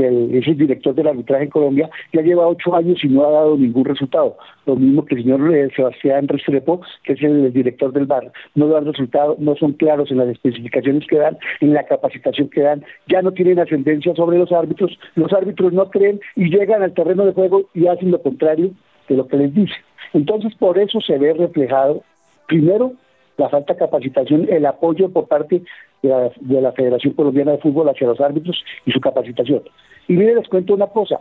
es 0.07 0.47
el 0.47 0.57
director 0.57 0.95
del 0.95 1.09
arbitraje 1.09 1.45
en 1.45 1.51
Colombia, 1.51 1.91
ya 2.13 2.23
lleva 2.23 2.47
ocho 2.47 2.75
años 2.75 3.03
y 3.03 3.09
no 3.09 3.25
ha 3.25 3.31
dado 3.31 3.57
ningún 3.57 3.85
resultado. 3.85 4.37
Lo 4.67 4.77
mismo 4.77 5.05
que 5.05 5.17
el 5.17 5.23
señor 5.23 5.55
eh, 5.55 5.69
Sebastián 5.75 6.29
Restrepo, 6.29 6.81
que 7.03 7.15
es 7.15 7.23
el, 7.23 7.53
director 7.53 7.93
del 7.93 8.07
bar, 8.07 8.31
no 8.55 8.69
dan 8.69 8.87
resultado, 8.87 9.37
no 9.39 9.57
son 9.57 9.73
claros 9.73 10.11
en 10.11 10.19
las 10.19 10.29
especificaciones 10.29 11.07
que 11.09 11.19
dan, 11.19 11.39
en 11.61 11.75
la 11.75 11.85
capacitación 11.85 12.49
que 12.49 12.63
dan, 12.63 12.85
ya 13.09 13.23
no 13.23 13.33
tienen 13.33 13.59
ascendencia 13.59 14.15
sobre 14.15 14.39
los 14.39 14.53
árbitros, 14.53 14.99
los 15.15 15.33
árbitros 15.33 15.73
no 15.73 15.91
creen 15.91 16.21
y 16.37 16.51
llegan 16.51 16.83
al 16.83 16.95
terreno 16.95 17.25
de 17.25 17.33
juego 17.33 17.69
y 17.75 17.87
hacen 17.87 18.11
lo 18.11 18.23
contrario 18.23 18.71
de 19.09 19.17
lo 19.17 19.27
que 19.27 19.37
les 19.37 19.55
dice. 19.55 19.75
Entonces, 20.13 20.55
por 20.55 20.79
eso 20.79 21.01
se 21.01 21.19
ve 21.19 21.35
reflejado, 21.35 22.03
primero, 22.47 22.93
la 23.37 23.49
falta 23.49 23.75
de 23.75 23.79
capacitación, 23.79 24.47
el 24.51 24.67
apoyo 24.67 25.11
por 25.11 25.29
parte 25.29 25.63
de 26.03 26.61
la, 26.61 26.73
Federación 26.73 27.15
Colombiana 27.15 27.53
de 27.53 27.59
Fútbol 27.59 27.89
hacia 27.89 28.07
los 28.07 28.21
árbitros 28.21 28.63
y 28.87 28.93
su 28.93 29.01
capacitación. 29.01 29.63
Y 30.07 30.15
miren, 30.15 30.37
les 30.37 30.49
cuento 30.49 30.75
una 30.75 30.87
cosa. 30.87 31.21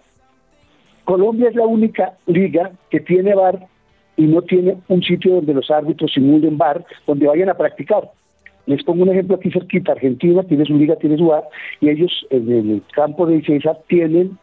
Colombia 1.04 1.50
es 1.50 1.56
la 1.56 1.66
única 1.66 2.18
liga 2.26 2.72
que 2.90 3.00
tiene 3.00 3.34
bar 3.34 3.68
y 4.18 4.26
no 4.26 4.42
tiene 4.42 4.78
un 4.88 5.02
sitio 5.02 5.36
donde 5.36 5.54
los 5.54 5.70
árbitros 5.72 6.12
simulen 6.13 6.58
bar, 6.58 6.84
donde 7.06 7.28
vayan 7.28 7.50
a 7.50 7.54
practicar. 7.58 8.12
Les 8.66 8.84
pongo 8.84 9.04
un 9.04 9.10
ejemplo 9.10 9.38
aquí 9.38 9.50
cerquita. 9.50 9.94
Argentina 9.94 10.44
tiene 10.44 10.66
su 10.66 10.76
liga, 10.76 10.96
tiene 10.98 11.18
su 11.18 11.28
bar, 11.28 11.44
y 11.80 11.90
ellos 11.90 12.26
en 12.30 12.52
el 12.52 12.84
campo 12.94 13.26
de 13.26 13.38
Icesa 13.38 13.78
tienen 13.88 14.38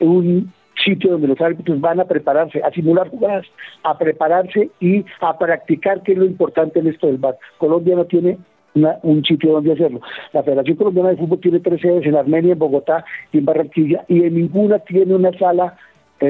un 0.00 0.52
sitio 0.82 1.12
donde 1.12 1.28
los 1.28 1.40
árbitros 1.40 1.80
van 1.80 2.00
a 2.00 2.06
prepararse, 2.06 2.62
a 2.62 2.70
simular 2.70 3.08
jugadas, 3.10 3.46
a 3.82 3.98
prepararse 3.98 4.70
y 4.80 5.04
a 5.20 5.38
practicar, 5.38 6.02
que 6.02 6.12
es 6.12 6.18
lo 6.18 6.24
importante 6.24 6.78
en 6.78 6.88
esto 6.88 7.06
del 7.06 7.18
bar. 7.18 7.36
Colombia 7.58 7.94
no 7.96 8.06
tiene 8.06 8.38
un 8.74 9.24
sitio 9.24 9.52
donde 9.52 9.72
hacerlo. 9.72 10.00
La 10.32 10.42
Federación 10.42 10.76
Colombiana 10.76 11.10
de 11.10 11.16
Fútbol 11.16 11.40
tiene 11.40 11.60
tres 11.60 11.80
sedes 11.80 12.06
en 12.06 12.16
Armenia, 12.16 12.52
en 12.52 12.58
Bogotá 12.58 13.04
y 13.32 13.38
en 13.38 13.44
Barranquilla, 13.44 14.04
y 14.08 14.24
en 14.24 14.34
ninguna 14.34 14.78
tiene 14.80 15.14
una 15.14 15.32
sala 15.38 15.76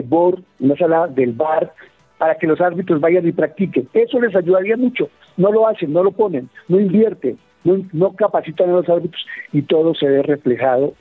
board, 0.01 0.43
una 0.61 0.77
sala 0.77 1.07
del 1.09 1.33
bar, 1.33 1.73
para 2.19 2.37
que 2.37 2.47
los 2.47 2.61
árbitros 2.61 3.01
vayan 3.01 3.27
y 3.27 3.33
practiquen. 3.33 3.89
Eso 3.93 4.21
les 4.21 4.35
ayudaría 4.35 4.77
mucho. 4.77 5.09
No 5.37 5.53
lo 5.53 5.67
hacen, 5.67 5.93
no 5.93 6.03
lo 6.03 6.13
ponen, 6.13 6.49
no 6.69 6.79
invierten, 6.81 7.37
no, 7.65 7.79
no 7.93 8.13
capacitan 8.13 8.71
a 8.71 8.75
los 8.75 8.89
árbitros 8.89 9.25
y 9.53 9.63
todo 9.63 9.95
se 9.95 10.07
ve 10.07 10.23
reflejado 10.23 10.95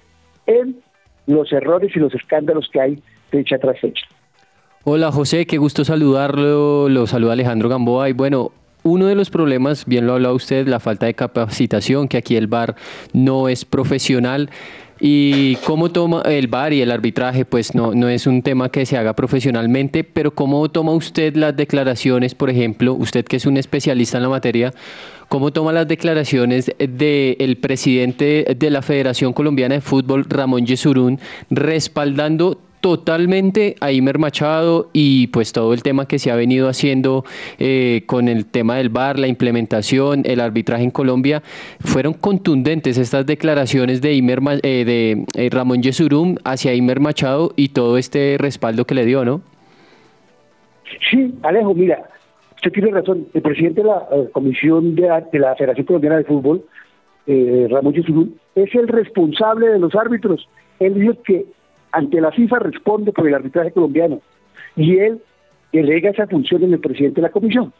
en 0.48 0.78
los 1.28 1.52
errores 1.54 1.96
y 1.96 2.00
los 2.00 2.14
escándalos 2.16 2.70
que 2.72 2.82
hay 2.82 3.04
fecha 3.30 3.58
tras 3.60 3.80
fecha. 3.80 4.06
Hola 4.84 5.12
José, 5.12 5.46
qué 5.46 5.60
gusto 5.60 5.86
saludarlo. 5.86 6.90
Lo 6.90 7.06
saluda 7.06 7.34
Alejandro 7.34 7.70
Gamboa. 7.70 8.10
Y 8.10 8.14
bueno, 8.14 8.52
uno 8.84 9.08
de 9.08 9.16
los 9.16 9.30
problemas, 9.30 9.86
bien 9.86 10.06
lo 10.06 10.14
ha 10.14 10.16
hablado 10.16 10.36
usted, 10.36 10.68
la 10.68 10.80
falta 10.80 11.06
de 11.06 11.14
capacitación, 11.14 12.08
que 12.08 12.18
aquí 12.18 12.36
el 12.36 12.48
VAR 12.48 12.76
no 13.14 13.48
es 13.48 13.66
profesional. 13.66 14.50
Y 15.04 15.56
cómo 15.66 15.90
toma 15.92 16.22
el 16.26 16.48
VAR 16.48 16.74
y 16.74 16.82
el 16.82 16.92
arbitraje, 16.92 17.44
pues 17.44 17.74
no, 17.74 17.96
no 17.96 18.08
es 18.08 18.28
un 18.28 18.44
tema 18.44 18.70
que 18.70 18.86
se 18.86 18.98
haga 18.98 19.16
profesionalmente, 19.16 20.04
pero 20.04 20.30
cómo 20.36 20.70
toma 20.70 20.92
usted 20.92 21.36
las 21.36 21.58
declaraciones, 21.58 22.36
por 22.36 22.52
ejemplo, 22.52 22.94
usted 22.94 23.26
que 23.26 23.38
es 23.38 23.48
un 23.48 23.58
especialista 23.58 24.18
en 24.18 24.24
la 24.24 24.30
materia, 24.30 24.72
cómo 25.28 25.52
toma 25.52 25.72
las 25.72 25.88
declaraciones 25.88 26.72
del 26.78 27.58
presidente 27.58 28.56
de 28.56 28.70
la 28.70 28.84
Federación 28.84 29.34
Colombiana 29.34 29.74
de 29.74 29.82
Fútbol, 29.82 30.26
Ramón 30.30 30.68
Yesurún, 30.68 31.20
respaldando 31.50 32.60
totalmente 32.82 33.76
a 33.80 33.92
Imer 33.92 34.18
Machado 34.18 34.90
y 34.92 35.28
pues 35.28 35.54
todo 35.54 35.74
el 35.74 35.84
tema 35.84 36.08
que 36.08 36.20
se 36.20 36.32
ha 36.32 36.36
venido 36.36 36.68
haciendo 36.68 37.24
eh, 37.60 38.04
con 38.08 38.28
el 38.28 38.48
tema 38.48 38.76
del 38.78 38.90
VAR, 38.90 39.20
la 39.20 39.28
implementación, 39.28 40.24
el 40.26 40.42
arbitraje 40.42 40.84
en 40.84 40.92
Colombia, 40.92 41.42
fueron 41.80 42.14
contundentes 42.14 42.98
estas 42.98 43.26
declaraciones 43.26 44.02
de, 44.02 44.16
Imer, 44.16 44.40
eh, 44.64 44.84
de 44.84 45.26
eh, 45.38 45.50
Ramón 45.52 45.84
Yesurum 45.84 46.36
hacia 46.44 46.74
Imer 46.74 47.00
Machado 47.00 47.54
y 47.56 47.70
todo 47.70 47.98
este 47.98 48.36
respaldo 48.40 48.86
que 48.86 48.96
le 48.96 49.06
dio, 49.06 49.24
¿no? 49.24 49.42
Sí, 51.10 51.34
Alejo, 51.44 51.74
mira, 51.74 52.10
usted 52.56 52.72
tiene 52.72 52.92
razón. 52.92 53.28
El 53.34 53.42
presidente 53.44 53.82
de 53.82 53.88
la 53.88 54.08
Comisión 54.34 54.96
de, 54.96 55.08
de, 55.32 55.40
la 55.40 55.56
Federación 55.56 55.86
Colombiana 55.86 56.18
de 56.18 56.24
Fútbol, 56.26 56.66
Ramón 57.28 57.94
Yesurum, 57.94 58.32
es 58.56 58.74
el 58.76 58.88
responsable 58.88 59.68
de 59.68 59.80
los 59.80 59.96
árbitros. 59.96 60.50
Él 60.80 60.96
dijo 60.96 61.14
que 61.24 61.46
ante 61.92 62.22
la 62.22 62.32
FIFA 62.32 62.60
responde 62.60 63.12
por 63.12 63.28
el 63.28 63.36
arbitraje 63.36 63.72
colombiano 63.72 64.22
y 64.76 64.98
él 64.98 65.22
delega 65.72 66.10
esa 66.10 66.28
función 66.28 66.64
en 66.64 66.74
el 66.74 66.80
presidente 66.80 67.22
de 67.22 67.28
la 67.28 67.32
comisión. 67.32 67.74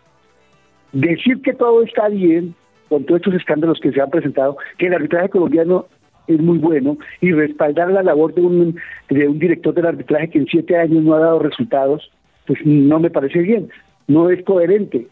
Decir 0.92 1.42
que 1.42 1.54
todo 1.54 1.84
está 1.84 2.10
bien 2.10 2.56
con 2.90 3.06
todos 3.06 3.22
estos 3.22 3.36
escándalos 3.36 3.80
que 3.80 3.92
se 3.92 4.02
han 4.02 4.10
presentado, 4.10 4.58
que 4.78 4.88
el 4.88 4.94
arbitraje 4.94 5.30
colombiano 5.30 5.86
es 6.28 6.40
muy 6.40 6.58
bueno 6.58 6.98
y 7.22 7.32
respaldar 7.32 7.92
la 7.92 8.04
labor 8.04 8.34
de 8.34 8.42
un, 8.42 8.76
de 9.10 9.28
un 9.28 9.40
director 9.40 9.74
del 9.74 9.86
arbitraje 9.86 10.30
que 10.30 10.40
en 10.40 10.48
siete 10.48 10.78
años 10.78 11.04
no 11.04 11.14
ha 11.14 11.20
dado 11.20 11.40
resultados, 11.40 12.12
pues 12.46 12.60
no 12.66 13.00
me 13.00 13.10
parece 13.10 13.40
bien, 13.40 13.70
no 14.08 14.30
es 14.30 14.44
coherente. 14.44 15.08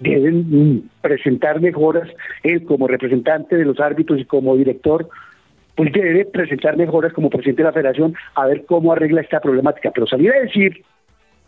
Deben 0.00 0.90
presentar 1.00 1.60
mejoras 1.60 2.08
él 2.42 2.64
como 2.64 2.88
representante 2.88 3.56
de 3.56 3.64
los 3.64 3.78
árbitros 3.78 4.18
y 4.18 4.24
como 4.24 4.56
director 4.56 5.08
pues 5.76 5.92
debe 5.92 6.24
presentar 6.26 6.76
mejoras 6.76 7.12
como 7.12 7.30
presidente 7.30 7.62
de 7.62 7.68
la 7.68 7.72
federación 7.72 8.14
a 8.34 8.46
ver 8.46 8.64
cómo 8.66 8.92
arregla 8.92 9.22
esta 9.22 9.40
problemática. 9.40 9.90
Pero 9.90 10.06
salir 10.06 10.32
a 10.32 10.40
decir 10.40 10.82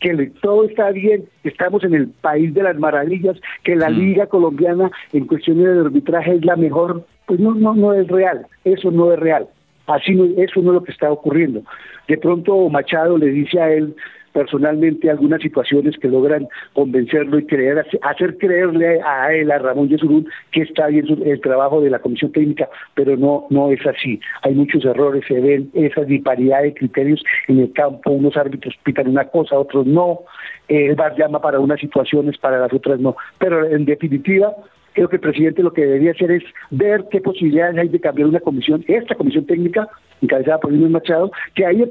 que 0.00 0.32
todo 0.42 0.64
está 0.64 0.90
bien, 0.90 1.24
que 1.42 1.48
estamos 1.48 1.84
en 1.84 1.94
el 1.94 2.08
país 2.08 2.52
de 2.52 2.62
las 2.62 2.76
maravillas, 2.76 3.38
que 3.62 3.76
la 3.76 3.90
mm. 3.90 3.98
liga 3.98 4.26
colombiana 4.26 4.90
en 5.12 5.26
cuestiones 5.26 5.64
de 5.64 5.80
arbitraje 5.80 6.34
es 6.34 6.44
la 6.44 6.56
mejor, 6.56 7.06
pues 7.26 7.40
no, 7.40 7.54
no, 7.54 7.74
no 7.74 7.94
es 7.94 8.06
real, 8.08 8.46
eso 8.64 8.90
no 8.90 9.12
es 9.12 9.18
real. 9.18 9.46
Así 9.86 10.14
no, 10.14 10.24
eso 10.24 10.60
no 10.60 10.70
es 10.70 10.74
lo 10.74 10.84
que 10.84 10.92
está 10.92 11.10
ocurriendo. 11.10 11.62
De 12.08 12.16
pronto 12.18 12.68
Machado 12.68 13.18
le 13.18 13.26
dice 13.26 13.60
a 13.60 13.72
él, 13.72 13.94
personalmente 14.34 15.08
algunas 15.08 15.40
situaciones 15.40 15.96
que 15.96 16.08
logran 16.08 16.48
convencerlo 16.72 17.38
y 17.38 17.46
creer, 17.46 17.86
hacer 18.02 18.36
creerle 18.36 19.00
a 19.00 19.32
él, 19.32 19.50
a 19.52 19.58
Ramón 19.58 19.88
Yesurún, 19.88 20.28
que 20.50 20.62
está 20.62 20.88
bien 20.88 21.06
el 21.24 21.40
trabajo 21.40 21.80
de 21.80 21.88
la 21.88 22.00
Comisión 22.00 22.32
Técnica, 22.32 22.68
pero 22.94 23.16
no, 23.16 23.46
no 23.50 23.70
es 23.70 23.80
así. 23.86 24.20
Hay 24.42 24.54
muchos 24.54 24.84
errores, 24.84 25.24
se 25.26 25.40
ven 25.40 25.70
esa 25.72 26.02
disparidad 26.02 26.62
de 26.62 26.74
criterios 26.74 27.22
en 27.46 27.60
el 27.60 27.72
campo, 27.72 28.10
unos 28.10 28.36
árbitros 28.36 28.74
pitan 28.82 29.08
una 29.08 29.24
cosa, 29.26 29.56
otros 29.56 29.86
no, 29.86 30.20
el 30.66 30.96
VAR 30.96 31.16
llama 31.16 31.40
para 31.40 31.60
unas 31.60 31.78
situaciones, 31.78 32.36
para 32.36 32.58
las 32.58 32.72
otras 32.72 32.98
no. 32.98 33.16
Pero 33.38 33.64
en 33.64 33.84
definitiva, 33.84 34.52
creo 34.94 35.08
que 35.08 35.16
el 35.16 35.20
presidente 35.20 35.62
lo 35.62 35.72
que 35.72 35.84
debería 35.84 36.12
hacer 36.12 36.30
es 36.30 36.42
ver 36.70 37.04
qué 37.10 37.20
posibilidades 37.20 37.76
hay 37.76 37.88
de 37.88 38.00
cambiar 38.00 38.28
una 38.28 38.40
comisión, 38.40 38.84
esta 38.88 39.14
comisión 39.14 39.44
técnica, 39.44 39.88
encabezada 40.22 40.58
por 40.58 40.72
Luis 40.72 40.90
Machado, 40.90 41.30
que 41.54 41.66
ahí 41.66 41.84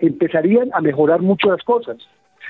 empezarían 0.00 0.68
a 0.74 0.80
mejorar 0.80 1.22
mucho 1.22 1.50
las 1.50 1.62
cosas. 1.62 1.96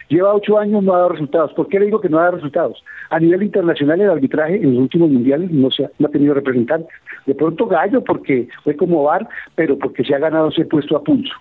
Lleva 0.08 0.34
ocho 0.34 0.58
años, 0.58 0.82
no 0.82 0.94
ha 0.94 0.98
dado 0.98 1.10
resultados. 1.10 1.52
¿Por 1.52 1.68
qué 1.68 1.78
le 1.78 1.86
digo 1.86 2.00
que 2.00 2.08
no 2.08 2.18
ha 2.18 2.22
dado 2.22 2.36
resultados? 2.36 2.82
A 3.10 3.20
nivel 3.20 3.42
internacional, 3.42 4.00
el 4.00 4.08
arbitraje 4.08 4.56
en 4.56 4.74
los 4.74 4.82
últimos 4.82 5.10
mundiales 5.10 5.50
no, 5.50 5.70
se 5.70 5.84
ha, 5.84 5.90
no 5.98 6.08
ha 6.08 6.10
tenido 6.10 6.32
representantes. 6.32 6.88
De 7.26 7.34
pronto 7.34 7.66
Gallo, 7.66 8.02
porque 8.02 8.48
fue 8.64 8.74
como 8.74 9.02
VAR, 9.02 9.28
pero 9.54 9.78
porque 9.78 10.04
se 10.04 10.14
ha 10.14 10.18
ganado 10.18 10.48
ese 10.48 10.64
puesto 10.64 10.96
a 10.96 11.04
pulso. 11.04 11.34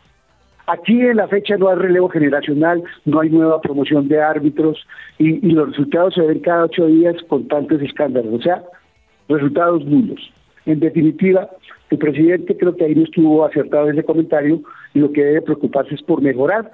Aquí 0.67 0.99
en 0.99 1.15
la 1.15 1.30
fecha 1.30 1.56
no 1.58 1.69
hay 1.69 1.77
relevo 1.77 2.10
generacional, 2.10 2.84
no 3.06 3.21
hay 3.21 3.30
nueva 3.30 3.62
promoción 3.62 4.10
de 4.10 4.21
árbitros 4.21 4.86
y, 5.17 5.39
los 5.51 5.69
resultados 5.69 6.13
se 6.13 6.21
ven 6.21 6.39
cada 6.39 6.65
ocho 6.65 6.88
días 6.88 7.15
con 7.30 7.47
tantos 7.47 7.82
escándalos, 7.82 8.34
o 8.34 8.41
sea, 8.41 8.63
resultados 9.30 9.86
nulos. 9.86 10.30
En 10.65 10.82
definitiva, 10.82 11.49
el 11.89 11.97
presidente 11.97 12.58
creo 12.58 12.75
que 12.75 12.84
ahí 12.84 12.95
no 12.95 13.03
estuvo 13.03 13.45
acertado 13.45 13.89
ese 13.89 14.03
comentario 14.03 14.62
y 14.93 14.99
lo 14.99 15.13
que 15.13 15.23
debe 15.23 15.41
preocuparse 15.41 15.95
es 15.95 16.01
por 16.03 16.21
mejorar 16.21 16.69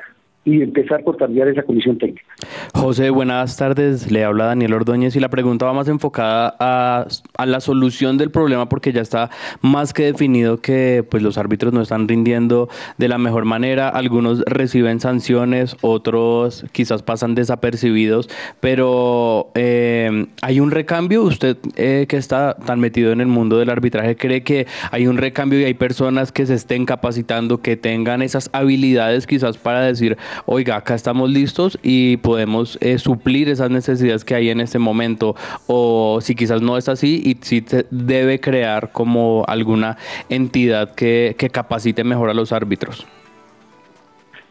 y 0.46 0.62
empezar 0.62 1.04
por 1.04 1.18
cambiar 1.18 1.48
esa 1.48 1.64
comisión 1.64 1.98
técnica. 1.98 2.26
José, 2.74 3.10
buenas 3.10 3.56
tardes. 3.56 4.12
Le 4.12 4.24
habla 4.26 4.46
Daniel 4.46 4.74
Ordóñez 4.74 5.16
y 5.16 5.20
la 5.20 5.30
pregunta 5.30 5.66
va 5.66 5.74
más 5.74 5.88
enfocada 5.88 6.54
a, 6.60 7.08
la 7.46 7.60
solución 7.62 8.18
del 8.18 8.30
problema 8.30 8.68
porque 8.68 8.92
ya 8.92 9.02
está 9.02 9.30
más 9.62 9.94
que 9.94 10.04
definido 10.04 10.58
que 10.58 11.06
pues, 11.10 11.24
los 11.24 11.38
árbitros 11.38 11.72
no 11.72 11.82
están 11.82 12.08
rindiendo 12.08 12.68
de 12.98 13.08
la 13.08 13.18
mejor 13.18 13.46
manera. 13.46 13.88
Algunos 13.88 14.42
reciben 14.42 15.00
sanciones, 15.00 15.78
otros 15.82 16.66
quizás 16.74 17.04
pasan 17.04 17.36
desapercibidos, 17.36 18.30
pero 18.60 19.50
eh, 19.56 20.26
hay 20.42 20.60
un 20.60 20.72
recambio. 20.72 21.24
Usted 21.24 21.58
eh, 21.78 22.06
que 22.10 22.18
está 22.18 22.56
tan 22.66 22.80
metido 22.82 23.14
en 23.14 23.22
el 23.22 23.28
mundo 23.28 23.58
del 23.60 23.70
arbitraje, 23.70 24.18
¿cree 24.18 24.44
que 24.44 24.68
hay 24.92 25.08
un 25.08 25.18
recambio 25.18 25.60
y 25.60 25.64
hay 25.64 25.74
personas 25.74 26.32
que 26.34 26.46
se 26.46 26.56
estén 26.56 26.86
capacitando, 26.86 27.62
que 27.62 27.78
tengan 27.78 28.22
esas 28.22 28.50
habilidades 28.52 29.26
quizás 29.26 29.58
para 29.58 29.82
decir 29.82 30.18
oiga, 30.46 30.76
acá 30.76 30.96
estamos 30.96 31.30
listos 31.30 31.78
y 31.82 32.18
podemos 32.18 32.78
eh, 32.82 32.98
suplir 32.98 33.50
esas 33.50 33.70
necesidades 33.70 34.24
que 34.26 34.36
hay 34.36 34.50
en 34.50 34.60
este 34.60 34.80
momento, 34.80 35.36
o 35.68 36.20
si 36.22 36.36
quizás 36.36 36.62
no 36.62 36.78
es 36.78 36.90
así 36.90 37.22
y 37.24 37.36
si 37.44 37.62
se 37.62 37.86
debe 37.92 38.40
crear 38.40 38.92
como 38.92 39.44
alguna 39.48 39.98
entidad 40.30 40.96
que, 40.96 41.36
que 41.38 41.50
capacite 41.50 42.04
mejor 42.04 42.30
a 42.30 42.34
los 42.34 42.52
árbitros. 42.52 43.08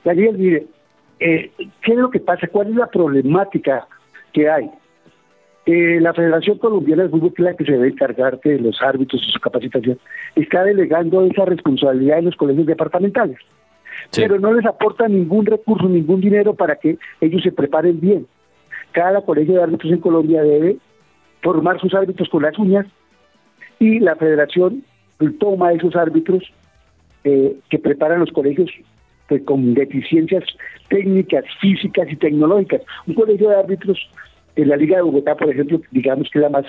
Daniel, 0.05 0.37
mire, 0.37 0.67
eh, 1.21 1.51
¿qué 1.57 1.93
es 1.93 1.99
lo 1.99 2.11
que 2.11 2.21
pasa? 2.21 2.49
¿Cuál 2.49 2.69
es 2.69 2.75
la 2.75 2.89
problemática 2.89 3.87
que 4.33 4.51
hay? 4.51 4.71
Eh, 5.65 6.01
la 6.01 6.13
Federación 6.13 6.59
Colombiana 6.59 7.05
de 7.05 7.09
Fútbol, 7.09 7.33
que 7.35 7.43
es 7.43 7.47
la 7.51 7.55
que 7.55 7.65
se 7.65 7.73
debe 7.73 7.89
encargar 7.89 8.41
de 8.41 8.59
los 8.59 8.83
árbitros 8.83 9.23
y 9.25 9.31
su 9.31 9.39
capacitación, 9.39 9.99
está 10.35 10.65
delegando 10.65 11.25
esa 11.25 11.45
responsabilidad 11.45 12.19
en 12.19 12.25
los 12.25 12.37
colegios 12.37 12.67
departamentales. 12.67 13.39
Pero 14.15 14.39
no 14.39 14.53
les 14.53 14.67
aporta 14.67 15.09
ningún 15.09 15.47
recurso, 15.47 15.89
ningún 15.89 16.21
dinero 16.21 16.55
para 16.55 16.77
que 16.77 16.99
ellos 17.21 17.43
se 17.43 17.53
preparen 17.53 18.01
bien. 18.01 18.27
Cada 18.93 19.23
colegio 19.23 19.55
de 19.55 19.63
árbitros 19.63 19.93
en 19.93 20.01
Colombia 20.01 20.43
debe 20.43 20.77
formar 21.43 21.81
sus 21.81 21.95
árbitros 21.95 22.29
con 22.29 22.43
las 22.43 22.59
uñas 22.59 22.87
y 23.79 23.99
la 23.99 24.17
federación 24.17 24.85
toma 25.39 25.73
esos 25.73 25.95
árbitros 25.95 26.43
eh, 27.25 27.55
que 27.71 27.79
preparan 27.79 28.21
los 28.21 28.33
colegios 28.33 28.71
pues, 29.29 29.43
con 29.45 29.75
deficiencias 29.75 30.45
técnicas, 30.89 31.45
físicas 31.61 32.09
y 32.11 32.17
tecnológicas. 32.17 32.83
Un 33.07 33.15
colegio 33.15 33.51
de 33.51 33.57
árbitros 33.57 34.11
en 34.57 34.69
la 34.69 34.77
Liga 34.77 34.97
de 34.97 35.03
Bogotá, 35.03 35.37
por 35.37 35.51
ejemplo, 35.51 35.81
digamos 35.91 36.29
que 36.31 36.39
es 36.39 36.43
la 36.43 36.51
más, 36.51 36.67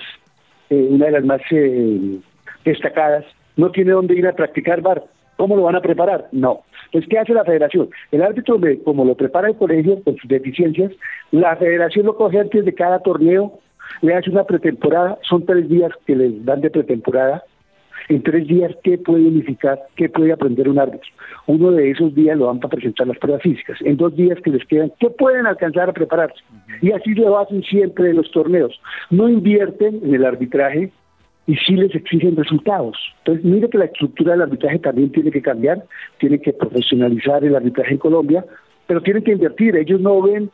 eh, 0.70 0.86
una 0.90 1.06
de 1.06 1.12
las 1.12 1.24
más 1.24 1.40
eh, 1.50 2.18
destacadas, 2.64 3.24
no 3.56 3.70
tiene 3.70 3.92
dónde 3.92 4.14
ir 4.14 4.26
a 4.26 4.34
practicar 4.34 4.80
bar. 4.80 5.04
¿Cómo 5.36 5.56
lo 5.56 5.62
van 5.62 5.76
a 5.76 5.80
preparar? 5.80 6.28
No. 6.32 6.62
Entonces, 6.86 7.08
¿qué 7.10 7.18
hace 7.18 7.34
la 7.34 7.44
federación? 7.44 7.90
El 8.12 8.22
árbitro, 8.22 8.58
como 8.84 9.04
lo 9.04 9.16
prepara 9.16 9.48
el 9.48 9.56
colegio 9.56 10.02
con 10.02 10.16
sus 10.16 10.28
deficiencias, 10.28 10.92
la 11.30 11.56
federación 11.56 12.06
lo 12.06 12.16
coge 12.16 12.38
antes 12.38 12.64
de 12.64 12.74
cada 12.74 13.00
torneo, 13.00 13.58
le 14.02 14.14
hace 14.14 14.30
una 14.30 14.44
pretemporada, 14.44 15.18
son 15.22 15.44
tres 15.44 15.68
días 15.68 15.92
que 16.06 16.14
les 16.16 16.44
dan 16.44 16.60
de 16.60 16.70
pretemporada, 16.70 17.42
en 18.08 18.22
tres 18.22 18.46
días, 18.46 18.72
¿qué 18.82 18.98
puede 18.98 19.26
unificar? 19.26 19.80
¿Qué 19.96 20.08
puede 20.08 20.32
aprender 20.32 20.68
un 20.68 20.78
árbitro? 20.78 21.08
Uno 21.46 21.70
de 21.70 21.90
esos 21.90 22.14
días 22.14 22.36
lo 22.36 22.46
van 22.46 22.60
para 22.60 22.72
presentar 22.72 23.06
las 23.06 23.18
pruebas 23.18 23.42
físicas. 23.42 23.78
En 23.82 23.96
dos 23.96 24.14
días 24.14 24.38
que 24.42 24.50
les 24.50 24.64
quedan, 24.66 24.92
¿qué 25.00 25.08
pueden 25.08 25.46
alcanzar 25.46 25.88
a 25.88 25.92
prepararse? 25.92 26.40
Y 26.82 26.92
así 26.92 27.14
lo 27.14 27.38
hacen 27.38 27.62
siempre 27.62 28.10
en 28.10 28.16
los 28.16 28.30
torneos. 28.30 28.78
No 29.10 29.28
invierten 29.28 30.00
en 30.04 30.14
el 30.14 30.24
arbitraje 30.24 30.92
y 31.46 31.56
sí 31.56 31.74
les 31.74 31.94
exigen 31.94 32.36
resultados. 32.36 32.96
Entonces, 33.18 33.44
mire 33.44 33.68
que 33.68 33.78
la 33.78 33.84
estructura 33.86 34.32
del 34.32 34.42
arbitraje 34.42 34.78
también 34.78 35.12
tiene 35.12 35.30
que 35.30 35.42
cambiar, 35.42 35.84
tiene 36.18 36.40
que 36.40 36.52
profesionalizar 36.52 37.44
el 37.44 37.54
arbitraje 37.54 37.92
en 37.92 37.98
Colombia, 37.98 38.44
pero 38.86 39.02
tienen 39.02 39.24
que 39.24 39.32
invertir. 39.32 39.76
Ellos 39.76 40.00
no 40.00 40.22
ven 40.22 40.50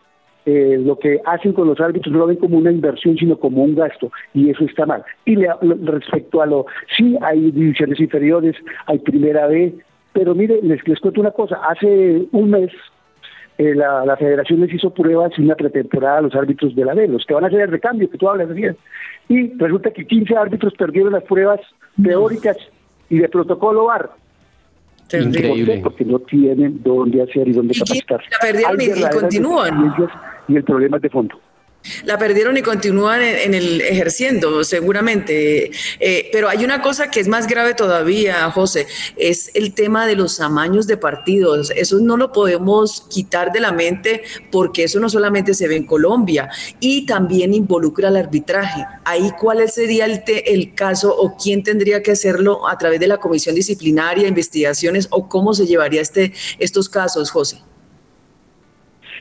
eh, 0.47 0.79
lo 0.83 0.99
que 0.99 1.21
hacen 1.27 1.53
con 1.53 1.69
los 1.69 1.81
árbitros 1.81 2.13
no 2.13 2.21
lo 2.21 2.27
ven 2.27 2.37
como 2.37 2.57
una 2.57 2.73
inversión, 2.73 3.17
sino 3.17 3.39
como 3.39 3.63
un 3.63 3.75
gasto, 3.75 4.11
y 4.33 4.51
eso 4.51 4.65
está 4.65 4.87
mal. 4.87 5.05
Y 5.27 5.37
respecto 5.37 6.41
a 6.41 6.47
lo, 6.47 6.67
sí 6.97 7.17
hay 7.21 7.51
divisiones 7.51 8.01
inferiores, 8.01 8.57
hay 8.87 8.99
primera 9.01 9.47
B, 9.49 9.75
pero 10.13 10.35
mire, 10.35 10.61
les, 10.63 10.87
les 10.89 10.99
cuento 10.99 11.21
una 11.21 11.31
cosa, 11.31 11.57
hace 11.69 12.27
un 12.33 12.51
mes 12.51 12.71
eh, 13.61 13.75
la, 13.75 14.17
federación 14.17 14.61
les 14.61 14.73
hizo 14.73 14.89
pruebas 14.89 15.33
y 15.37 15.43
una 15.43 15.55
pretemporada 15.55 16.17
a 16.17 16.23
los 16.23 16.35
árbitros 16.35 16.75
de 16.75 16.83
la 16.83 16.95
B, 16.95 17.07
los 17.09 17.27
que 17.27 17.35
van 17.35 17.45
a 17.45 17.49
hacer 17.49 17.61
el 17.61 17.71
recambio, 17.71 18.11
que 18.11 18.17
tú 18.17 18.27
hablas 18.27 18.49
de 18.49 18.75
y 19.29 19.53
resulta 19.59 19.91
que 19.91 20.07
15 20.07 20.35
árbitros 20.35 20.73
perdieron 20.79 21.13
las 21.13 21.25
pruebas 21.25 21.61
teóricas 22.03 22.57
y 23.11 23.19
de 23.19 23.29
protocolo 23.29 23.85
VAR. 23.85 24.13
Increíble. 25.13 25.81
Porque 25.83 26.07
no 26.07 26.21
tienen 26.21 26.83
dónde 26.83 27.23
hacer 27.23 27.49
y 27.49 27.53
dónde. 27.53 27.75
La 28.09 28.39
perdieron 28.41 28.81
y 28.81 29.11
continúan. 29.11 29.95
Y 30.49 30.57
el 30.57 30.65
problema 30.65 30.97
es 30.97 31.03
de 31.03 31.11
fondo. 31.11 31.39
La 32.05 32.19
perdieron 32.19 32.57
y 32.59 32.63
continúan 32.63 33.23
en, 33.23 33.55
el 33.55 33.81
ejerciendo, 33.81 34.65
seguramente. 34.65 35.71
Eh, 35.99 36.29
pero 36.31 36.49
hay 36.51 36.63
una 36.65 36.83
cosa 36.83 37.11
que 37.11 37.21
es 37.21 37.29
más 37.29 37.47
grave 37.47 37.73
todavía, 37.75 38.51
José, 38.51 38.87
es 39.17 39.51
el 39.55 39.73
tema 39.73 40.07
de 40.07 40.15
los 40.15 40.41
amaños 40.41 40.87
de 40.87 40.99
partidos. 40.99 41.71
Eso 41.75 41.99
no 42.01 42.19
lo 42.19 42.33
podemos 42.33 43.07
quitar 43.09 43.51
de 43.53 43.61
la 43.61 43.73
mente 43.73 44.23
porque 44.51 44.85
eso 44.85 45.01
no 45.01 45.09
solamente 45.09 45.55
se 45.55 45.69
ve 45.69 45.77
en 45.77 45.87
Colombia 45.87 46.51
y 46.81 47.07
también 47.07 47.55
involucra 47.55 48.09
al 48.09 48.17
arbitraje. 48.17 48.85
Ahí, 49.05 49.31
¿cuál 49.41 49.67
sería 49.71 50.05
el, 50.05 50.23
el 50.27 50.75
caso 50.75 51.15
o 51.17 51.37
quién 51.37 51.63
tendría 51.63 52.03
que 52.03 52.13
hacerlo 52.13 52.69
a 52.69 52.77
través 52.77 53.01
de 53.01 53.09
la 53.09 53.17
comisión 53.17 53.55
disciplinaria, 53.55 54.29
investigaciones 54.29 55.09
o 55.11 55.29
cómo 55.29 55.55
se 55.55 55.67
llevaría 55.67 56.03
este, 56.03 56.35
estos 56.59 56.89
casos, 56.91 57.31
José? 57.31 57.63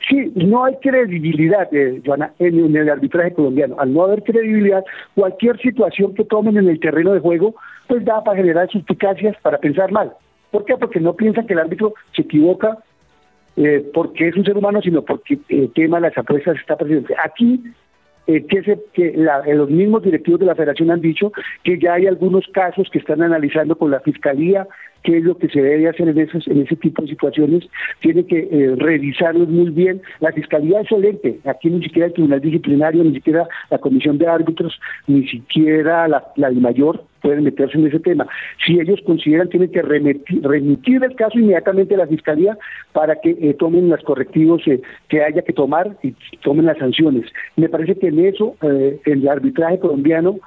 Sí, 0.09 0.31
no 0.35 0.65
hay 0.65 0.75
credibilidad, 0.81 1.71
eh, 1.71 2.01
Joana, 2.03 2.33
en, 2.39 2.75
el 2.75 2.89
arbitraje 2.89 3.33
colombiano. 3.33 3.75
Al 3.79 3.93
no 3.93 4.03
haber 4.03 4.23
credibilidad, 4.23 4.83
cualquier 5.13 5.59
situación 5.59 6.15
que 6.15 6.25
tomen 6.25 6.57
en 6.57 6.67
el 6.67 6.79
terreno 6.79 7.13
de 7.13 7.19
juego, 7.19 7.55
pues 7.87 8.03
da 8.03 8.23
para 8.23 8.37
generar 8.37 8.69
suspicacias, 8.69 9.37
para 9.43 9.59
pensar 9.59 9.91
mal. 9.91 10.13
¿Por 10.49 10.65
qué? 10.65 10.75
Porque 10.77 10.99
no 10.99 11.15
piensan 11.15 11.45
que 11.45 11.53
el 11.53 11.59
árbitro 11.59 11.93
se 12.15 12.23
equivoca 12.23 12.79
eh, 13.55 13.85
porque 13.93 14.29
es 14.29 14.35
un 14.35 14.45
ser 14.45 14.57
humano, 14.57 14.81
sino 14.81 15.03
porque 15.03 15.37
el 15.49 15.71
tema 15.73 15.97
de 15.97 16.07
las 16.07 16.17
apuestas 16.17 16.57
está 16.57 16.75
presente. 16.75 17.13
Aquí 17.23 17.61
eh, 18.25 18.45
que, 18.45 18.63
se, 18.63 18.79
que 18.93 19.13
la, 19.15 19.41
eh, 19.41 19.53
los 19.53 19.69
mismos 19.69 20.03
directivos 20.03 20.39
de 20.39 20.45
la 20.45 20.55
federación 20.55 20.91
han 20.91 21.01
dicho 21.01 21.31
que 21.63 21.77
ya 21.77 21.95
hay 21.95 22.07
algunos 22.07 22.47
casos 22.53 22.87
que 22.91 22.99
están 22.99 23.21
analizando 23.21 23.75
con 23.75 23.91
la 23.91 23.99
fiscalía 23.99 24.67
qué 25.03 25.17
es 25.17 25.23
lo 25.23 25.37
que 25.37 25.49
se 25.49 25.61
debe 25.61 25.87
hacer 25.87 26.07
en, 26.09 26.17
esos, 26.17 26.47
en 26.47 26.61
ese 26.61 26.75
tipo 26.75 27.01
de 27.01 27.09
situaciones, 27.09 27.67
tiene 28.01 28.25
que 28.25 28.47
eh, 28.51 28.75
revisarlos 28.77 29.47
muy 29.49 29.69
bien. 29.69 30.01
La 30.19 30.31
fiscalía 30.31 30.81
es 30.81 30.91
excelente, 30.91 31.39
aquí 31.45 31.69
ni 31.69 31.83
siquiera 31.83 32.07
el 32.07 32.13
tribunal 32.13 32.41
disciplinario, 32.41 33.03
ni 33.03 33.13
siquiera 33.13 33.47
la 33.69 33.77
comisión 33.77 34.17
de 34.17 34.27
árbitros, 34.27 34.79
ni 35.07 35.27
siquiera 35.27 36.07
la, 36.07 36.23
la 36.35 36.51
mayor 36.51 37.03
pueden 37.21 37.43
meterse 37.43 37.77
en 37.77 37.87
ese 37.87 37.99
tema. 37.99 38.27
Si 38.65 38.79
ellos 38.79 38.99
consideran, 39.05 39.49
tienen 39.49 39.71
que 39.71 39.81
remitir, 39.81 41.03
el 41.03 41.15
caso 41.15 41.37
inmediatamente 41.37 41.95
a 41.95 41.99
la 41.99 42.07
Fiscalía 42.07 42.57
para 42.93 43.15
que 43.17 43.31
eh, 43.31 43.53
tomen 43.57 43.89
los 43.89 44.01
correctivos 44.03 44.61
eh, 44.67 44.81
que 45.07 45.23
haya 45.23 45.41
que 45.41 45.53
tomar 45.53 45.97
y 46.03 46.13
tomen 46.41 46.65
las 46.65 46.77
sanciones. 46.77 47.25
Me 47.55 47.69
parece 47.69 47.95
que 47.95 48.07
en 48.07 48.19
eso 48.25 48.55
eh, 48.61 48.99
el 49.05 49.27
arbitraje 49.27 49.79
colombiano 49.79 50.39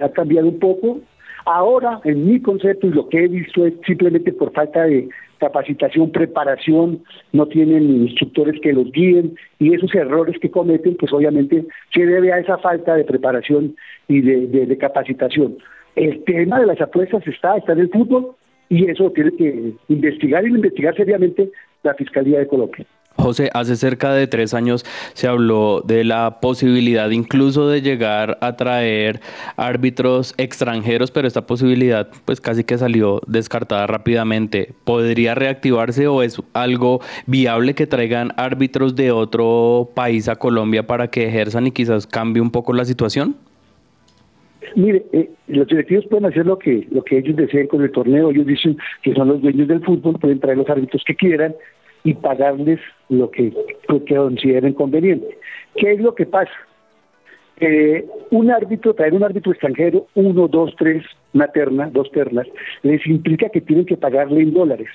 ha 0.00 0.08
cambiado 0.10 0.46
un 0.46 0.60
poco. 0.60 1.00
Ahora, 1.44 2.00
en 2.04 2.26
mi 2.26 2.40
concepto 2.40 2.86
y 2.86 2.90
lo 2.90 3.08
que 3.08 3.24
he 3.24 3.28
visto 3.28 3.66
es 3.66 3.74
simplemente 3.86 4.32
por 4.32 4.52
falta 4.52 4.84
de 4.84 5.08
capacitación, 5.38 6.12
preparación, 6.12 7.02
no 7.32 7.46
tienen 7.46 8.02
instructores 8.06 8.60
que 8.60 8.72
los 8.72 8.92
guíen 8.92 9.34
y 9.58 9.74
esos 9.74 9.92
errores 9.94 10.38
que 10.40 10.50
cometen, 10.50 10.96
pues 10.96 11.12
obviamente 11.12 11.64
se 11.92 12.06
debe 12.06 12.32
a 12.32 12.38
esa 12.38 12.58
falta 12.58 12.94
de 12.94 13.04
preparación 13.04 13.74
y 14.06 14.20
de 14.20 14.78
capacitación. 14.78 15.56
El 15.96 16.22
tema 16.24 16.60
de 16.60 16.66
las 16.66 16.80
apuestas 16.80 17.26
está, 17.26 17.56
está 17.56 17.72
en 17.72 17.80
el 17.80 17.90
fútbol 17.90 18.34
y 18.68 18.88
eso 18.88 19.10
tiene 19.10 19.32
que 19.32 19.72
investigar 19.88 20.44
y 20.44 20.48
investigar 20.48 20.96
seriamente 20.96 21.50
la 21.82 21.94
Fiscalía 21.94 22.38
de 22.38 22.46
Colombia. 22.46 22.86
José, 23.16 23.50
hace 23.54 23.76
cerca 23.76 24.12
de 24.12 24.26
tres 24.26 24.54
años 24.54 24.84
se 25.14 25.28
habló 25.28 25.82
de 25.84 26.04
la 26.04 26.40
posibilidad 26.40 27.10
incluso 27.10 27.68
de 27.68 27.82
llegar 27.82 28.38
a 28.40 28.56
traer 28.56 29.20
árbitros 29.56 30.34
extranjeros, 30.38 31.10
pero 31.10 31.28
esta 31.28 31.46
posibilidad 31.46 32.08
pues 32.24 32.40
casi 32.40 32.64
que 32.64 32.78
salió 32.78 33.20
descartada 33.26 33.86
rápidamente. 33.86 34.72
¿Podría 34.84 35.34
reactivarse 35.34 36.06
o 36.06 36.22
es 36.22 36.40
algo 36.52 37.00
viable 37.26 37.74
que 37.74 37.86
traigan 37.86 38.32
árbitros 38.36 38.96
de 38.96 39.12
otro 39.12 39.90
país 39.94 40.28
a 40.28 40.36
Colombia 40.36 40.86
para 40.86 41.08
que 41.08 41.26
ejerzan 41.26 41.66
y 41.66 41.72
quizás 41.72 42.06
cambie 42.06 42.42
un 42.42 42.50
poco 42.50 42.72
la 42.72 42.84
situación? 42.84 43.36
Mire, 44.74 45.04
eh, 45.12 45.30
los 45.48 45.66
directivos 45.66 46.06
pueden 46.06 46.26
hacer 46.26 46.46
lo 46.46 46.58
que 46.58 46.86
lo 46.90 47.02
que 47.02 47.18
ellos 47.18 47.36
deseen 47.36 47.66
con 47.66 47.82
el 47.82 47.90
torneo. 47.90 48.30
Ellos 48.30 48.46
dicen 48.46 48.76
que 49.02 49.12
son 49.12 49.28
los 49.28 49.42
dueños 49.42 49.68
del 49.68 49.84
fútbol, 49.84 50.18
pueden 50.18 50.40
traer 50.40 50.56
los 50.56 50.68
árbitros 50.68 51.02
que 51.06 51.14
quieran 51.14 51.54
y 52.04 52.14
pagarles 52.14 52.80
lo 53.08 53.30
que, 53.30 53.52
consideren 53.86 54.74
conveniente. 54.74 55.38
¿Qué 55.76 55.92
es 55.92 56.00
lo 56.00 56.14
que 56.14 56.26
pasa? 56.26 56.52
Eh, 57.58 58.04
un 58.30 58.50
árbitro, 58.50 58.94
traer 58.94 59.14
un 59.14 59.22
árbitro 59.22 59.52
extranjero, 59.52 60.06
uno, 60.14 60.48
dos, 60.48 60.74
tres, 60.76 61.04
una 61.32 61.46
terna, 61.48 61.90
dos 61.92 62.10
ternas, 62.10 62.46
les 62.82 63.06
implica 63.06 63.48
que 63.50 63.60
tienen 63.60 63.86
que 63.86 63.96
pagarle 63.96 64.42
en 64.42 64.52
dólares. 64.52 64.88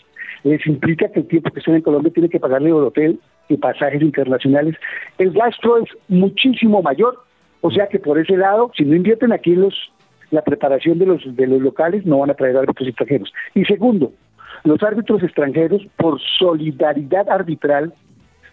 Les 0.43 0.65
implica 0.67 1.09
que 1.09 1.21
el 1.21 1.27
tiempo 1.27 1.51
que 1.51 1.59
estén 1.59 1.75
en 1.75 1.81
Colombia 1.81 2.11
tienen 2.11 2.29
que 2.29 2.39
pagarle 2.39 2.69
el 2.69 2.75
hotel 2.75 3.19
y 3.47 3.57
pasajes 3.57 4.01
internacionales. 4.01 4.75
El 5.17 5.31
gasto 5.31 5.77
es 5.77 5.89
muchísimo 6.09 6.81
mayor 6.81 7.17
o 7.61 7.71
sea 7.71 7.87
que 7.87 7.99
por 7.99 8.19
ese 8.19 8.37
lado, 8.37 8.71
si 8.75 8.85
no 8.85 8.95
invierten 8.95 9.31
aquí 9.31 9.55
los, 9.55 9.73
la 10.31 10.41
preparación 10.41 10.99
de 10.99 11.05
los, 11.05 11.35
de 11.35 11.47
los 11.47 11.61
locales, 11.61 12.05
no 12.05 12.19
van 12.19 12.29
a 12.29 12.35
traer 12.35 12.57
árbitros 12.57 12.87
extranjeros. 12.87 13.33
Y 13.55 13.65
segundo, 13.65 14.11
los 14.67 14.83
árbitros 14.83 15.23
extranjeros, 15.23 15.81
por 15.95 16.19
solidaridad 16.37 17.29
arbitral, 17.29 17.93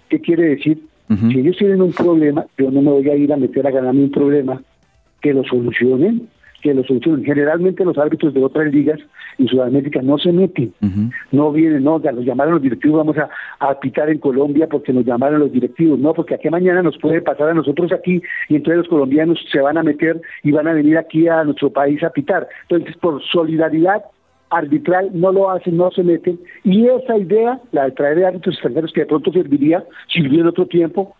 ¿qué 0.08 0.20
quiere 0.20 0.44
decir? 0.44 0.82
Si 1.08 1.38
ellos 1.38 1.56
tienen 1.58 1.82
un 1.82 1.92
problema, 1.92 2.46
yo 2.56 2.70
no 2.70 2.80
me 2.80 2.90
voy 2.90 3.08
a 3.10 3.16
ir 3.16 3.32
a 3.32 3.36
meter 3.36 3.66
a 3.66 3.70
ganarme 3.70 4.04
un 4.04 4.10
problema, 4.10 4.62
que 5.20 5.34
lo 5.34 5.44
solucionen, 5.44 6.28
que 6.62 6.72
lo 6.72 6.82
solucionen. 6.84 7.24
Generalmente 7.24 7.84
los 7.84 7.98
árbitros 7.98 8.32
de 8.32 8.42
otras 8.42 8.72
ligas 8.72 8.98
en 9.38 9.48
Sudamérica 9.48 10.00
no 10.02 10.16
se 10.18 10.32
meten, 10.32 10.72
no 11.32 11.52
vienen, 11.52 11.84
no, 11.84 12.00
ya 12.00 12.12
los 12.12 12.24
llamaron 12.24 12.54
los 12.54 12.62
directivos, 12.62 12.98
vamos 12.98 13.18
a, 13.18 13.28
a 13.58 13.78
pitar 13.80 14.08
en 14.08 14.18
Colombia 14.18 14.68
porque 14.68 14.92
nos 14.92 15.04
llamaron 15.04 15.40
los 15.40 15.52
directivos, 15.52 15.98
no, 15.98 16.14
porque 16.14 16.36
aquí 16.36 16.48
mañana 16.48 16.82
nos 16.82 16.96
puede 16.98 17.20
pasar 17.20 17.50
a 17.50 17.54
nosotros 17.54 17.92
aquí 17.92 18.22
y 18.48 18.56
entonces 18.56 18.78
los 18.78 18.88
colombianos 18.88 19.44
se 19.50 19.60
van 19.60 19.76
a 19.76 19.82
meter 19.82 20.20
y 20.42 20.52
van 20.52 20.68
a 20.68 20.72
venir 20.72 20.96
aquí 20.96 21.28
a 21.28 21.44
nuestro 21.44 21.70
país 21.70 22.02
a 22.02 22.10
pitar. 22.10 22.48
Entonces, 22.68 22.96
por 22.96 23.22
solidaridad 23.24 24.04
arbitral 24.56 25.10
no 25.12 25.32
lo 25.32 25.50
hacen, 25.50 25.76
no 25.76 25.90
se 25.90 26.02
meten, 26.02 26.38
y 26.62 26.86
esa 26.86 27.16
idea, 27.18 27.60
la 27.72 27.84
de 27.84 27.92
traer 27.92 28.24
árbitros 28.24 28.54
extranjeros 28.54 28.92
que 28.92 29.00
de 29.00 29.06
pronto 29.06 29.32
serviría, 29.32 29.84
sirvió 30.12 30.40
en 30.40 30.48
otro 30.48 30.66
tiempo, 30.66 31.14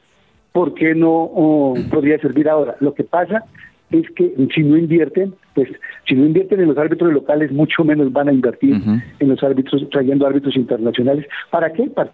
¿por 0.52 0.74
qué 0.74 0.94
no 0.94 1.10
oh, 1.12 1.74
podría 1.90 2.18
servir 2.18 2.48
ahora? 2.48 2.76
Lo 2.80 2.94
que 2.94 3.04
pasa 3.04 3.44
es 3.90 4.08
que 4.10 4.34
si 4.54 4.62
no 4.62 4.76
invierten, 4.76 5.34
pues 5.54 5.68
si 6.06 6.14
no 6.14 6.26
invierten 6.26 6.60
en 6.60 6.68
los 6.68 6.78
árbitros 6.78 7.12
locales, 7.12 7.52
mucho 7.52 7.84
menos 7.84 8.12
van 8.12 8.28
a 8.28 8.32
invertir 8.32 8.74
en 9.18 9.28
los 9.28 9.42
árbitros, 9.42 9.88
trayendo 9.90 10.26
árbitros 10.26 10.56
internacionales. 10.56 11.26
¿Para 11.50 11.72
qué? 11.72 11.84
Para, 11.84 12.12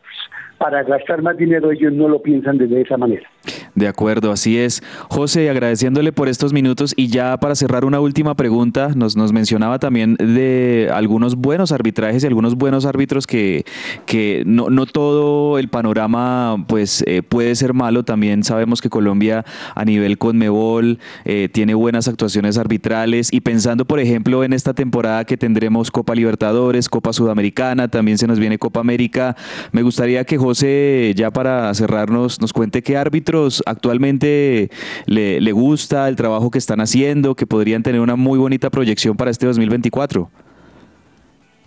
para 0.58 0.82
gastar 0.82 1.22
más 1.22 1.36
dinero, 1.36 1.72
ellos 1.72 1.92
no 1.92 2.08
lo 2.08 2.20
piensan 2.22 2.58
de 2.58 2.80
esa 2.80 2.96
manera. 2.96 3.26
De 3.74 3.88
acuerdo, 3.88 4.32
así 4.32 4.58
es. 4.58 4.82
José, 5.08 5.48
agradeciéndole 5.48 6.12
por 6.12 6.28
estos 6.28 6.52
minutos 6.52 6.92
y 6.96 7.08
ya 7.08 7.36
para 7.38 7.54
cerrar 7.54 7.84
una 7.84 8.00
última 8.00 8.34
pregunta, 8.34 8.90
nos, 8.94 9.16
nos 9.16 9.32
mencionaba 9.32 9.78
también 9.78 10.16
de 10.16 10.90
algunos 10.92 11.36
buenos 11.36 11.72
arbitrajes 11.72 12.22
y 12.22 12.26
algunos 12.26 12.56
buenos 12.56 12.84
árbitros 12.84 13.26
que, 13.26 13.64
que 14.06 14.42
no, 14.44 14.70
no 14.70 14.86
todo 14.86 15.58
el 15.58 15.68
panorama 15.68 16.64
pues 16.68 17.02
eh, 17.06 17.22
puede 17.22 17.54
ser 17.54 17.72
malo. 17.72 18.02
También 18.02 18.42
sabemos 18.44 18.82
que 18.82 18.90
Colombia 18.90 19.44
a 19.74 19.84
nivel 19.84 20.18
Conmebol 20.18 20.98
eh, 21.24 21.48
tiene 21.50 21.74
buenas 21.74 22.08
actuaciones 22.08 22.58
arbitrales 22.58 23.29
y 23.30 23.40
pensando 23.40 23.84
por 23.84 24.00
ejemplo 24.00 24.44
en 24.44 24.52
esta 24.52 24.74
temporada 24.74 25.24
que 25.24 25.36
tendremos 25.36 25.90
Copa 25.90 26.14
Libertadores, 26.14 26.88
Copa 26.88 27.12
Sudamericana, 27.12 27.88
también 27.88 28.18
se 28.18 28.26
nos 28.26 28.38
viene 28.38 28.58
Copa 28.58 28.80
América, 28.80 29.36
me 29.72 29.82
gustaría 29.82 30.24
que 30.24 30.38
José 30.38 31.12
ya 31.16 31.30
para 31.30 31.72
cerrarnos 31.74 32.40
nos 32.40 32.52
cuente 32.52 32.82
qué 32.82 32.96
árbitros 32.96 33.62
actualmente 33.66 34.70
le, 35.06 35.40
le 35.40 35.52
gusta 35.52 36.08
el 36.08 36.16
trabajo 36.16 36.50
que 36.50 36.58
están 36.58 36.80
haciendo, 36.80 37.34
que 37.34 37.46
podrían 37.46 37.82
tener 37.82 38.00
una 38.00 38.16
muy 38.16 38.38
bonita 38.38 38.70
proyección 38.70 39.16
para 39.16 39.30
este 39.30 39.46
2024? 39.46 40.30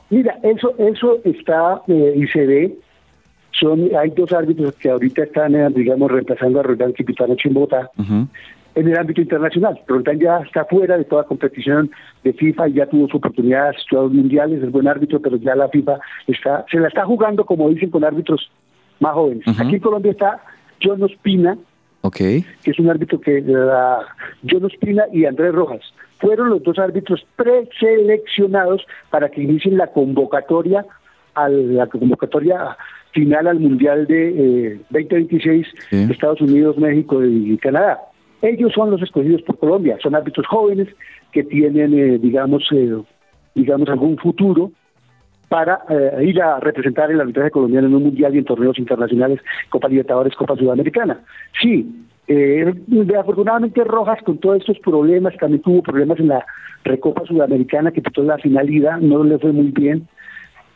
Mira, 0.10 0.38
eso 0.44 0.76
eso 0.78 1.20
está 1.24 1.82
eh, 1.88 2.14
y 2.16 2.28
se 2.28 2.46
ve. 2.46 2.76
Son, 3.60 3.90
hay 3.96 4.10
dos 4.12 4.32
árbitros 4.32 4.76
que 4.76 4.90
ahorita 4.90 5.24
están, 5.24 5.56
eh, 5.56 5.68
digamos, 5.76 6.12
reemplazando 6.12 6.60
a 6.60 6.64
Roldán 6.64 6.94
Kipitanoche 6.94 7.48
en 7.50 7.54
Bogotá 7.54 7.92
en 8.76 8.88
el 8.88 8.98
ámbito 8.98 9.22
internacional. 9.22 9.80
Roldán 9.88 10.20
ya 10.20 10.40
está 10.40 10.66
fuera 10.66 10.98
de 10.98 11.06
toda 11.06 11.24
competición 11.24 11.92
de 12.24 12.34
FIFA 12.34 12.70
y 12.70 12.74
ya 12.74 12.86
tuvo 12.88 13.08
su 13.08 13.18
oportunidad 13.18 13.64
de 13.64 13.70
asistir 13.70 14.00
mundiales, 14.00 14.64
es 14.64 14.72
buen 14.72 14.88
árbitro, 14.88 15.20
pero 15.22 15.38
ya 15.38 15.56
la 15.56 15.70
FIFA 15.70 16.00
está 16.28 16.66
se 16.70 16.80
la 16.80 16.88
está 16.88 17.06
jugando, 17.06 17.46
como 17.46 17.70
dicen, 17.70 17.90
con 17.90 18.04
árbitros 18.04 18.50
más 19.00 19.14
jóvenes. 19.14 19.44
Aquí 19.60 19.76
en 19.76 19.82
Colombia 19.82 20.12
está 20.12 20.44
John 20.82 21.04
Ospina, 21.04 21.58
que 22.64 22.72
es 22.72 22.80
un 22.80 22.90
árbitro 22.90 23.20
que 23.22 23.42
la 23.42 24.00
John 24.50 24.66
Ospina 24.66 25.06
y 25.12 25.26
Andrés 25.26 25.54
Rojas 25.54 25.82
fueron 26.20 26.50
los 26.50 26.64
dos 26.64 26.80
árbitros 26.80 27.26
preseleccionados 27.36 28.86
para 29.10 29.30
que 29.30 29.42
inicien 29.44 29.78
la 29.78 29.88
convocatoria 29.88 30.86
a 31.36 31.50
la 31.50 31.88
convocatoria 31.88 32.78
final 33.12 33.48
al 33.48 33.60
Mundial 33.60 34.08
de 34.08 34.80
2026 34.90 35.68
de 35.92 36.14
Estados 36.14 36.42
Unidos, 36.42 36.78
México 36.78 37.24
y 37.24 37.58
Canadá. 37.58 38.00
Ellos 38.44 38.74
son 38.74 38.92
los 38.92 39.02
escogidos 39.02 39.42
por 39.42 39.58
Colombia, 39.58 39.98
son 40.04 40.16
árbitros 40.16 40.46
jóvenes 40.46 40.90
que 41.32 41.44
tienen, 41.44 41.98
eh, 41.98 42.20
digamos, 42.20 42.64
eh, 42.72 43.02
digamos, 43.56 43.90
algún 43.90 44.18
futuro 44.18 44.72
para 45.48 45.80
eh, 45.90 46.26
ir 46.26 46.42
a 46.42 46.60
representar 46.60 47.10
el 47.10 47.22
arbitraje 47.22 47.52
colombiano 47.52 47.88
en 47.88 47.96
un 47.96 48.04
mundial 48.04 48.36
y 48.36 48.40
en 48.40 48.44
torneos 48.46 48.78
internacionales, 48.78 49.40
Copa 49.70 49.88
Libertadores, 49.88 50.36
Copa 50.36 50.58
Sudamericana. 50.58 51.22
Sí, 51.62 51.90
eh, 52.28 52.74
afortunadamente 53.18 53.84
Rojas 53.84 54.20
con 54.24 54.40
todos 54.40 54.58
estos 54.58 54.80
problemas, 54.80 55.38
también 55.38 55.62
tuvo 55.62 55.82
problemas 55.82 56.20
en 56.20 56.30
la 56.30 56.46
Recopa 56.84 57.26
Sudamericana 57.26 57.92
que 57.92 58.02
quitó 58.02 58.24
la 58.24 58.38
finalidad, 58.40 58.98
no 59.00 59.24
le 59.24 59.40
fue 59.40 59.54
muy 59.54 59.72
bien. 59.72 60.08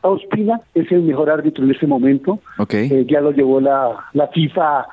Ospina 0.02 0.62
es 0.74 0.90
el 0.92 1.02
mejor 1.02 1.30
árbitro 1.30 1.66
en 1.66 1.72
este 1.72 1.88
momento, 1.88 2.40
eh, 2.70 3.06
ya 3.10 3.20
lo 3.20 3.32
llevó 3.32 3.60
la, 3.60 4.06
la 4.14 4.28
FIFA 4.28 4.86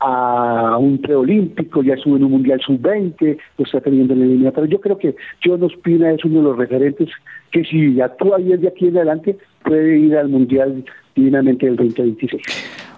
a 0.00 0.78
un 0.78 0.98
preolímpico, 0.98 1.82
ya 1.82 1.94
estuvo 1.94 2.16
en 2.16 2.24
un 2.24 2.32
mundial 2.32 2.60
sub-20, 2.60 3.38
lo 3.58 3.64
está 3.64 3.80
teniendo 3.80 4.14
en 4.14 4.28
línea. 4.28 4.50
Pero 4.50 4.66
yo 4.66 4.80
creo 4.80 4.98
que 4.98 5.14
John 5.44 5.62
Ospina 5.62 6.10
es 6.12 6.24
uno 6.24 6.38
de 6.38 6.44
los 6.44 6.56
referentes 6.56 7.08
que 7.52 7.64
si 7.64 8.00
actúa 8.00 8.38
bien 8.38 8.60
de 8.60 8.68
aquí 8.68 8.86
en 8.88 8.96
adelante 8.96 9.36
puede 9.62 9.98
ir 9.98 10.16
al 10.16 10.28
mundial 10.28 10.84
divinamente 11.14 11.66
del 11.66 11.76
2026. 11.76 12.42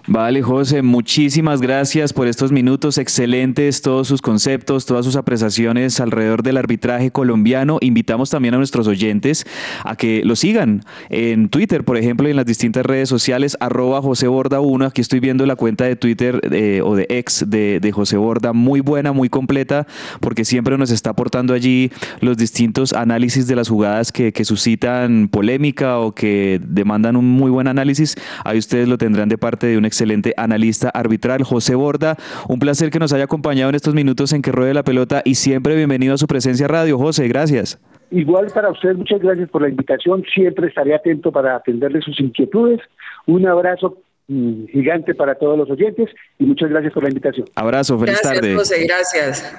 Vale, 0.05 0.41
José, 0.41 0.81
muchísimas 0.81 1.61
gracias 1.61 2.11
por 2.11 2.27
estos 2.27 2.51
minutos 2.51 2.97
excelentes, 2.97 3.81
todos 3.81 4.05
sus 4.05 4.21
conceptos, 4.21 4.85
todas 4.85 5.05
sus 5.05 5.15
apreciaciones 5.15 6.01
alrededor 6.01 6.43
del 6.43 6.57
arbitraje 6.57 7.09
colombiano. 7.09 7.77
Invitamos 7.79 8.29
también 8.29 8.53
a 8.53 8.57
nuestros 8.57 8.85
oyentes 8.87 9.45
a 9.85 9.95
que 9.95 10.21
lo 10.25 10.35
sigan 10.35 10.83
en 11.09 11.47
Twitter, 11.47 11.85
por 11.85 11.95
ejemplo, 11.95 12.27
y 12.27 12.31
en 12.31 12.35
las 12.35 12.45
distintas 12.45 12.85
redes 12.85 13.07
sociales, 13.07 13.55
arroba 13.61 14.01
José 14.01 14.27
Borda 14.27 14.59
1. 14.59 14.87
Aquí 14.87 14.99
estoy 14.99 15.21
viendo 15.21 15.45
la 15.45 15.55
cuenta 15.55 15.85
de 15.85 15.95
Twitter 15.95 16.41
eh, 16.51 16.81
o 16.83 16.97
de 16.97 17.05
ex 17.07 17.45
de, 17.47 17.79
de 17.79 17.91
José 17.93 18.17
Borda, 18.17 18.51
muy 18.51 18.81
buena, 18.81 19.13
muy 19.13 19.29
completa, 19.29 19.87
porque 20.19 20.43
siempre 20.43 20.77
nos 20.77 20.91
está 20.91 21.11
aportando 21.11 21.53
allí 21.53 21.91
los 22.19 22.35
distintos 22.35 22.91
análisis 22.91 23.47
de 23.47 23.55
las 23.55 23.69
jugadas 23.69 24.11
que, 24.11 24.33
que 24.33 24.43
suscitan 24.43 25.29
polémica 25.29 25.99
o 25.99 26.11
que 26.11 26.59
demandan 26.61 27.15
un 27.15 27.29
muy 27.29 27.49
buen 27.49 27.69
análisis. 27.69 28.17
Ahí 28.43 28.57
ustedes 28.57 28.89
lo 28.89 28.97
tendrán 28.97 29.29
de 29.29 29.37
parte 29.37 29.67
de 29.67 29.77
un 29.77 29.85
excelente 29.85 30.02
analista 30.37 30.89
arbitral, 30.89 31.43
José 31.43 31.75
Borda. 31.75 32.17
Un 32.47 32.59
placer 32.59 32.89
que 32.89 32.99
nos 32.99 33.13
haya 33.13 33.25
acompañado 33.25 33.69
en 33.69 33.75
estos 33.75 33.93
minutos 33.93 34.33
en 34.33 34.41
que 34.41 34.51
ruede 34.51 34.73
la 34.73 34.83
pelota 34.83 35.21
y 35.25 35.35
siempre 35.35 35.75
bienvenido 35.75 36.13
a 36.13 36.17
su 36.17 36.27
presencia 36.27 36.67
radio. 36.67 36.97
José, 36.97 37.27
gracias. 37.27 37.79
Igual 38.11 38.47
para 38.53 38.69
usted, 38.69 38.95
muchas 38.95 39.21
gracias 39.21 39.49
por 39.49 39.63
la 39.63 39.69
invitación. 39.69 40.23
Siempre 40.33 40.67
estaré 40.67 40.93
atento 40.93 41.31
para 41.31 41.55
atenderle 41.55 42.01
sus 42.01 42.19
inquietudes. 42.19 42.79
Un 43.25 43.47
abrazo 43.47 43.97
mm, 44.27 44.65
gigante 44.67 45.15
para 45.15 45.35
todos 45.35 45.57
los 45.57 45.71
oyentes 45.71 46.09
y 46.37 46.45
muchas 46.45 46.69
gracias 46.69 46.93
por 46.93 47.03
la 47.03 47.09
invitación. 47.09 47.47
Abrazo, 47.55 47.97
feliz 47.97 48.19
gracias, 48.21 48.41
tarde. 48.41 48.55
José, 48.55 48.85
gracias. 48.85 49.55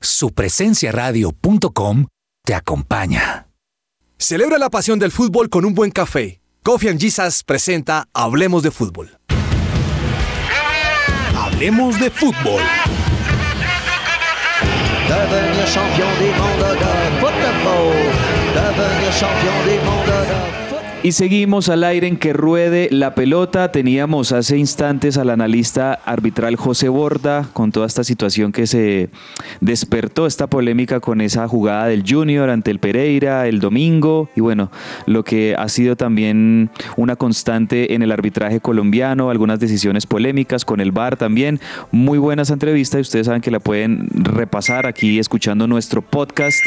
Supresenciaradio.com 0.00 2.06
te 2.44 2.54
acompaña. 2.54 3.48
Celebra 4.16 4.58
la 4.58 4.70
pasión 4.70 4.98
del 4.98 5.12
fútbol 5.12 5.48
con 5.48 5.64
un 5.64 5.74
buen 5.74 5.90
café. 5.90 6.40
Coffee 6.64 6.90
and 6.90 7.00
Jesus 7.00 7.44
presenta 7.44 8.08
Hablemos 8.12 8.62
de 8.62 8.70
Fútbol. 8.70 9.17
Hablemos 11.58 11.98
de 11.98 12.08
Fútbol. 12.08 12.62
Devenir 15.08 15.66
champion 15.66 16.06
des 16.20 16.32
mondes 16.38 16.78
de 16.78 17.18
football. 17.18 17.96
Devenir 18.54 19.12
champion 19.12 19.56
des 19.66 19.80
mondes. 19.84 20.17
Y 21.00 21.12
seguimos 21.12 21.68
al 21.68 21.84
aire 21.84 22.08
en 22.08 22.16
que 22.16 22.32
ruede 22.32 22.88
la 22.90 23.14
pelota. 23.14 23.70
Teníamos 23.70 24.32
hace 24.32 24.58
instantes 24.58 25.16
al 25.16 25.30
analista 25.30 25.92
arbitral 26.04 26.56
José 26.56 26.88
Borda 26.88 27.48
con 27.52 27.70
toda 27.70 27.86
esta 27.86 28.02
situación 28.02 28.50
que 28.50 28.66
se 28.66 29.08
despertó, 29.60 30.26
esta 30.26 30.48
polémica 30.48 30.98
con 30.98 31.20
esa 31.20 31.46
jugada 31.46 31.86
del 31.86 32.02
Junior 32.04 32.50
ante 32.50 32.72
el 32.72 32.80
Pereira 32.80 33.46
el 33.46 33.60
domingo. 33.60 34.28
Y 34.34 34.40
bueno, 34.40 34.72
lo 35.06 35.22
que 35.22 35.54
ha 35.56 35.68
sido 35.68 35.94
también 35.94 36.68
una 36.96 37.14
constante 37.14 37.94
en 37.94 38.02
el 38.02 38.10
arbitraje 38.10 38.58
colombiano, 38.58 39.30
algunas 39.30 39.60
decisiones 39.60 40.04
polémicas 40.04 40.64
con 40.64 40.80
el 40.80 40.90
VAR 40.90 41.16
también. 41.16 41.60
Muy 41.92 42.18
buena 42.18 42.42
esa 42.42 42.54
entrevista 42.54 42.98
y 42.98 43.02
ustedes 43.02 43.26
saben 43.26 43.40
que 43.40 43.52
la 43.52 43.60
pueden 43.60 44.08
repasar 44.10 44.84
aquí 44.84 45.20
escuchando 45.20 45.68
nuestro 45.68 46.02
podcast, 46.02 46.58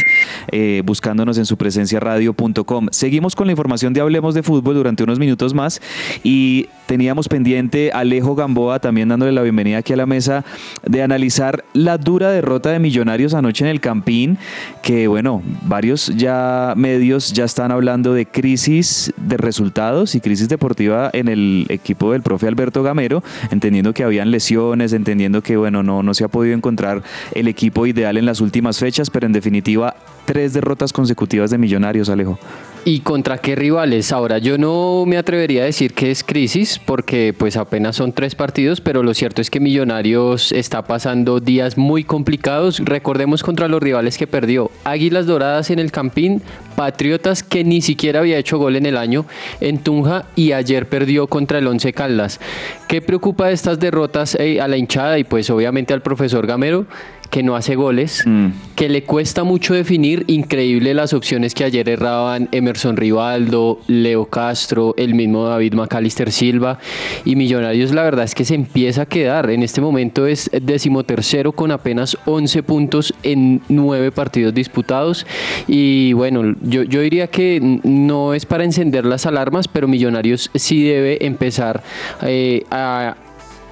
eh, 0.54 0.84
buscándonos 0.86 1.38
en 1.38 1.46
su 1.46 1.58
presencia 1.58 2.00
radio.com. 2.00 2.88
Seguimos 2.92 3.36
con 3.36 3.48
la 3.48 3.52
información 3.52 3.92
de 3.92 4.00
Hablemos 4.00 4.21
de 4.30 4.44
fútbol 4.44 4.76
durante 4.76 5.04
unos 5.04 5.20
minutos 5.20 5.54
más 5.54 5.82
y 6.24 6.68
teníamos 6.86 7.28
pendiente 7.28 7.92
Alejo 7.94 8.36
Gamboa 8.36 8.80
también 8.80 9.10
dándole 9.10 9.32
la 9.32 9.42
bienvenida 9.42 9.78
aquí 9.78 9.94
a 9.94 9.96
la 9.96 10.06
mesa 10.06 10.44
de 10.86 11.02
analizar 11.02 11.64
la 11.74 11.98
dura 11.98 12.30
derrota 12.32 12.70
de 12.70 12.80
Millonarios 12.80 13.34
anoche 13.34 13.64
en 13.64 13.72
el 13.72 13.80
Campín, 13.80 14.38
que 14.84 15.08
bueno, 15.08 15.42
varios 15.64 16.08
ya 16.16 16.74
medios 16.76 17.34
ya 17.34 17.46
están 17.46 17.72
hablando 17.72 18.14
de 18.14 18.26
crisis 18.26 19.14
de 19.18 19.38
resultados 19.38 20.16
y 20.16 20.22
crisis 20.22 20.50
deportiva 20.50 21.10
en 21.14 21.28
el 21.30 21.66
equipo 21.70 22.12
del 22.12 22.22
profe 22.22 22.48
Alberto 22.48 22.84
Gamero, 22.84 23.24
entendiendo 23.52 23.94
que 23.94 24.04
habían 24.04 24.30
lesiones, 24.30 24.94
entendiendo 24.94 25.42
que 25.42 25.58
bueno, 25.58 25.84
no, 25.84 26.04
no 26.04 26.14
se 26.14 26.24
ha 26.24 26.28
podido 26.28 26.56
encontrar 26.56 27.04
el 27.34 27.48
equipo 27.48 27.86
ideal 27.86 28.18
en 28.18 28.26
las 28.26 28.42
últimas 28.42 28.80
fechas, 28.80 29.10
pero 29.10 29.26
en 29.26 29.34
definitiva 29.34 29.96
tres 30.26 30.54
derrotas 30.54 30.94
consecutivas 30.94 31.52
de 31.52 31.58
Millonarios, 31.58 32.10
Alejo. 32.10 32.38
¿Y 32.84 33.02
contra 33.02 33.38
qué 33.38 33.56
rivales? 33.56 34.12
Ahora, 34.12 34.40
yo 34.40 34.58
no 34.58 35.04
me 35.06 35.20
atrevería 35.20 35.62
a 35.62 35.66
decir 35.66 35.94
que 35.94 36.10
es 36.10 36.24
crisis 36.24 36.80
porque 36.84 37.32
pues 37.38 37.56
apenas 37.56 37.96
son 37.96 38.12
tres 38.12 38.34
partidos, 38.34 38.82
pero 38.82 39.04
lo 39.04 39.14
cierto 39.14 39.40
es 39.40 39.52
que 39.52 39.60
Millonarios 39.60 40.52
está 40.52 40.82
pasando 40.82 41.40
días 41.40 41.78
muy 41.78 42.04
complicados. 42.04 42.80
Recordemos 42.80 43.44
contra 43.44 43.68
los 43.68 43.84
rivales 43.84 44.18
que 44.18 44.26
perdió. 44.26 44.72
Águilas 44.84 45.28
Doradas 45.28 45.70
en 45.70 45.78
el 45.78 45.92
Campín, 45.92 46.42
Patriotas 46.76 47.44
que 47.44 47.64
ni 47.64 47.82
siquiera 47.82 48.22
había 48.22 48.40
hecho 48.40 48.58
gol 48.58 48.76
en 48.76 48.88
el 48.88 48.98
año 48.98 49.28
en 49.60 49.78
Tunja 49.78 50.26
y 50.36 50.54
ayer 50.54 50.90
perdió 50.90 51.28
contra 51.28 51.60
el 51.60 51.68
Once 51.68 51.94
Caldas. 51.94 52.40
¿Qué 52.88 53.00
preocupa 53.00 53.48
de 53.48 53.54
estas 53.54 53.80
derrotas 53.80 54.34
eh, 54.40 54.60
a 54.60 54.68
la 54.68 54.78
hinchada 54.78 55.20
y 55.20 55.24
pues 55.24 55.52
obviamente 55.52 55.94
al 55.94 56.02
profesor 56.02 56.48
Gamero? 56.48 56.88
Que 57.32 57.42
no 57.42 57.56
hace 57.56 57.76
goles, 57.76 58.24
Mm. 58.28 58.48
que 58.76 58.90
le 58.90 59.04
cuesta 59.04 59.44
mucho 59.44 59.74
definir, 59.74 60.26
increíble 60.28 60.94
las 60.94 61.14
opciones 61.14 61.56
que 61.56 61.64
ayer 61.64 61.90
erraban 61.90 62.50
Emerson 62.52 62.98
Rivaldo, 62.98 63.80
Leo 63.88 64.26
Castro, 64.26 64.94
el 64.98 65.16
mismo 65.16 65.46
David 65.46 65.74
Macalister 65.74 66.32
Silva 66.32 66.78
y 67.26 67.36
Millonarios 67.36 67.92
la 67.94 68.04
verdad 68.04 68.26
es 68.26 68.36
que 68.36 68.46
se 68.46 68.54
empieza 68.54 69.04
a 69.04 69.06
quedar, 69.06 69.50
en 69.50 69.64
este 69.64 69.82
momento 69.82 70.28
es 70.28 70.52
decimotercero 70.62 71.54
con 71.54 71.72
apenas 71.72 72.18
11 72.26 72.64
puntos 72.64 73.14
en 73.24 73.62
9 73.70 74.12
partidos 74.12 74.54
disputados 74.54 75.26
y 75.68 76.12
bueno, 76.14 76.56
yo, 76.62 76.84
yo 76.84 77.02
diría 77.02 77.28
que 77.28 77.80
no 77.84 78.34
es 78.34 78.46
para 78.46 78.66
encender 78.66 79.06
las 79.06 79.26
alarmas, 79.26 79.68
pero 79.70 79.88
Millonarios 79.88 80.52
sí 80.54 80.84
debe 80.84 81.26
empezar 81.26 81.82
eh, 82.24 82.64
a 82.72 83.16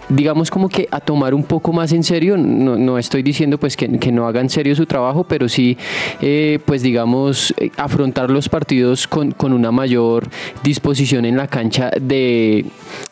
digamos 0.10 0.50
como 0.50 0.70
que 0.70 0.88
a 0.92 1.00
tomar 1.00 1.34
un 1.34 1.44
poco 1.44 1.72
más 1.72 1.94
en 1.94 2.04
serio, 2.04 2.38
no, 2.38 2.76
no 2.76 2.98
estoy 2.98 3.24
diciendo 3.24 3.58
pues 3.58 3.78
que, 3.78 4.00
que 4.00 4.12
no 4.12 4.28
hagan 4.28 4.50
serio 4.50 4.76
su 4.76 4.86
trabajo, 4.86 5.24
pero 5.24 5.48
sí 5.48 5.78
eh, 6.22 6.60
pues 6.66 6.82
digamos 6.82 7.54
eh, 7.58 7.72
afrontar 7.78 8.30
los 8.30 8.50
partidos 8.50 9.08
con, 9.08 9.32
con 9.32 9.54
una 9.54 9.72
mayor 9.72 10.28
disposición 10.64 11.26
en 11.26 11.38
la 11.38 11.48
cancha 11.48 11.92
de 12.02 12.66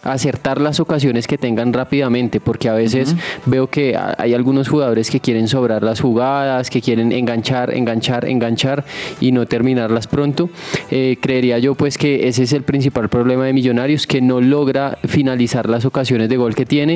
acertar 0.03 0.59
las 0.59 0.79
ocasiones 0.79 1.27
que 1.27 1.37
tengan 1.37 1.73
rápidamente, 1.73 2.39
porque 2.39 2.69
a 2.69 2.73
veces 2.73 3.15
veo 3.45 3.67
que 3.67 3.97
hay 4.17 4.33
algunos 4.33 4.67
jugadores 4.67 5.11
que 5.11 5.19
quieren 5.19 5.47
sobrar 5.47 5.83
las 5.83 6.01
jugadas, 6.01 6.69
que 6.69 6.81
quieren 6.81 7.11
enganchar, 7.11 7.73
enganchar, 7.73 8.25
enganchar 8.25 8.85
y 9.19 9.31
no 9.31 9.45
terminarlas 9.45 10.07
pronto. 10.07 10.49
Eh, 10.91 11.17
creería 11.21 11.59
yo 11.59 11.75
pues 11.75 11.97
que 11.97 12.27
ese 12.27 12.43
es 12.43 12.53
el 12.53 12.63
principal 12.63 13.09
problema 13.09 13.45
de 13.45 13.53
Millonarios, 13.53 14.07
que 14.07 14.21
no 14.21 14.41
logra 14.41 14.97
finalizar 15.07 15.69
las 15.69 15.85
ocasiones 15.85 16.29
de 16.29 16.37
gol 16.37 16.55
que 16.55 16.65
tiene 16.65 16.86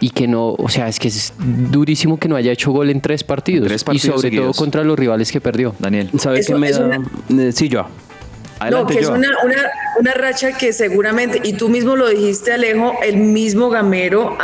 y 0.00 0.10
que 0.10 0.26
no, 0.28 0.50
o 0.52 0.68
sea, 0.68 0.88
es 0.88 0.98
que 0.98 1.08
es 1.08 1.32
durísimo 1.38 2.18
que 2.18 2.28
no 2.28 2.36
haya 2.36 2.52
hecho 2.52 2.70
gol 2.72 2.90
en 2.90 3.00
tres 3.00 3.24
partidos, 3.24 3.68
tres 3.68 3.84
y 3.92 3.98
sobre 3.98 4.20
seguidos. 4.20 4.56
todo 4.56 4.64
contra 4.64 4.84
los 4.84 4.98
rivales 4.98 5.30
que 5.32 5.40
perdió. 5.40 5.74
Daniel. 5.78 6.10
¿Sabes 6.18 6.46
qué 6.46 6.54
me 6.54 6.70
da? 6.70 6.84
una- 6.84 7.44
Eh, 7.48 7.52
Sí, 7.52 7.68
yo. 7.68 7.86
No, 8.70 8.86
que 8.86 8.98
es 8.98 9.08
una, 9.08 9.28
una, 9.44 9.70
una 9.98 10.14
racha 10.14 10.56
que 10.56 10.72
seguramente, 10.72 11.40
y 11.42 11.54
tú 11.54 11.68
mismo 11.68 11.96
lo 11.96 12.08
dijiste, 12.08 12.52
Alejo, 12.52 12.98
el 13.02 13.16
mismo 13.16 13.70
Gamero 13.70 14.36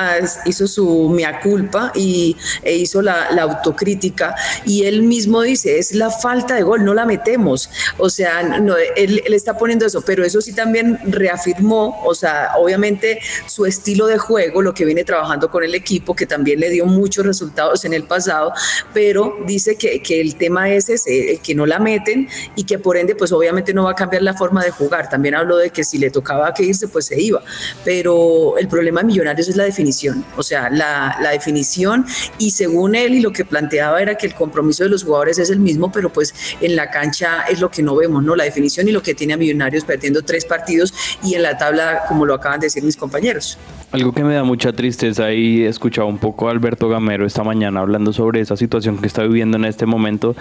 hizo 0.46 0.66
su 0.66 1.08
mea 1.08 1.40
culpa 1.40 1.92
y, 1.94 2.36
e 2.62 2.74
hizo 2.74 3.02
la, 3.02 3.30
la 3.32 3.42
autocrítica, 3.42 4.34
y 4.64 4.84
él 4.84 5.02
mismo 5.02 5.42
dice, 5.42 5.78
es 5.78 5.94
la 5.94 6.10
falta 6.10 6.54
de 6.54 6.62
gol, 6.62 6.84
no 6.84 6.94
la 6.94 7.04
metemos. 7.04 7.70
O 7.98 8.10
sea, 8.10 8.42
no, 8.60 8.76
él, 8.76 9.22
él 9.24 9.34
está 9.34 9.56
poniendo 9.58 9.86
eso, 9.86 10.02
pero 10.02 10.24
eso 10.24 10.40
sí 10.40 10.52
también 10.52 10.98
reafirmó, 11.04 12.02
o 12.04 12.14
sea, 12.14 12.52
obviamente 12.56 13.20
su 13.46 13.66
estilo 13.66 14.06
de 14.06 14.18
juego, 14.18 14.62
lo 14.62 14.74
que 14.74 14.84
viene 14.84 15.04
trabajando 15.04 15.50
con 15.50 15.64
el 15.64 15.74
equipo, 15.74 16.14
que 16.14 16.26
también 16.26 16.60
le 16.60 16.70
dio 16.70 16.86
muchos 16.86 17.24
resultados 17.26 17.84
en 17.84 17.92
el 17.92 18.04
pasado, 18.04 18.52
pero 18.92 19.38
dice 19.46 19.76
que, 19.76 20.00
que 20.02 20.20
el 20.20 20.36
tema 20.36 20.70
es 20.70 20.88
ese, 20.88 21.40
que 21.42 21.54
no 21.54 21.66
la 21.66 21.78
meten 21.78 22.28
y 22.56 22.64
que 22.64 22.78
por 22.78 22.96
ende, 22.96 23.14
pues 23.14 23.32
obviamente 23.32 23.74
no 23.74 23.84
va 23.84 23.92
a 23.92 23.94
cambiar 24.04 24.22
la 24.22 24.34
forma 24.34 24.62
de 24.64 24.70
jugar. 24.70 25.08
También 25.08 25.34
habló 25.34 25.56
de 25.56 25.70
que 25.70 25.84
si 25.84 25.98
le 25.98 26.10
tocaba 26.10 26.52
que 26.54 26.62
irse, 26.62 26.88
pues 26.88 27.06
se 27.06 27.20
iba. 27.20 27.42
Pero 27.84 28.56
el 28.58 28.68
problema 28.68 29.00
de 29.00 29.06
Millonarios 29.06 29.48
es 29.48 29.56
la 29.56 29.64
definición, 29.64 30.24
o 30.36 30.42
sea, 30.42 30.70
la, 30.70 31.16
la 31.20 31.30
definición 31.30 32.04
y 32.38 32.50
según 32.50 32.94
él 32.94 33.14
y 33.14 33.20
lo 33.20 33.32
que 33.32 33.44
planteaba 33.44 34.00
era 34.00 34.16
que 34.16 34.26
el 34.26 34.34
compromiso 34.34 34.84
de 34.84 34.90
los 34.90 35.04
jugadores 35.04 35.38
es 35.38 35.50
el 35.50 35.60
mismo, 35.60 35.90
pero 35.92 36.12
pues 36.12 36.34
en 36.60 36.76
la 36.76 36.90
cancha 36.90 37.42
es 37.42 37.60
lo 37.60 37.70
que 37.70 37.82
no 37.82 37.96
vemos, 37.96 38.22
¿no? 38.22 38.36
La 38.36 38.44
definición 38.44 38.88
y 38.88 38.92
lo 38.92 39.02
que 39.02 39.14
tiene 39.14 39.34
a 39.34 39.36
Millonarios 39.36 39.84
perdiendo 39.84 40.22
tres 40.22 40.44
partidos 40.44 40.94
y 41.22 41.34
en 41.34 41.42
la 41.42 41.56
tabla, 41.56 42.04
como 42.08 42.26
lo 42.26 42.34
acaban 42.34 42.60
de 42.60 42.66
decir 42.66 42.82
mis 42.82 42.96
compañeros. 42.96 43.58
Algo 43.94 44.12
que 44.12 44.24
me 44.24 44.34
da 44.34 44.42
mucha 44.42 44.72
tristeza 44.72 45.32
y 45.32 45.62
he 45.62 45.68
escuchado 45.68 46.08
un 46.08 46.18
poco 46.18 46.48
a 46.48 46.50
Alberto 46.50 46.88
Gamero 46.88 47.26
esta 47.26 47.44
mañana 47.44 47.78
hablando 47.78 48.12
sobre 48.12 48.40
esa 48.40 48.56
situación 48.56 48.98
que 48.98 49.06
está 49.06 49.22
viviendo 49.22 49.56
en 49.56 49.64
este 49.64 49.86
momento 49.86 50.34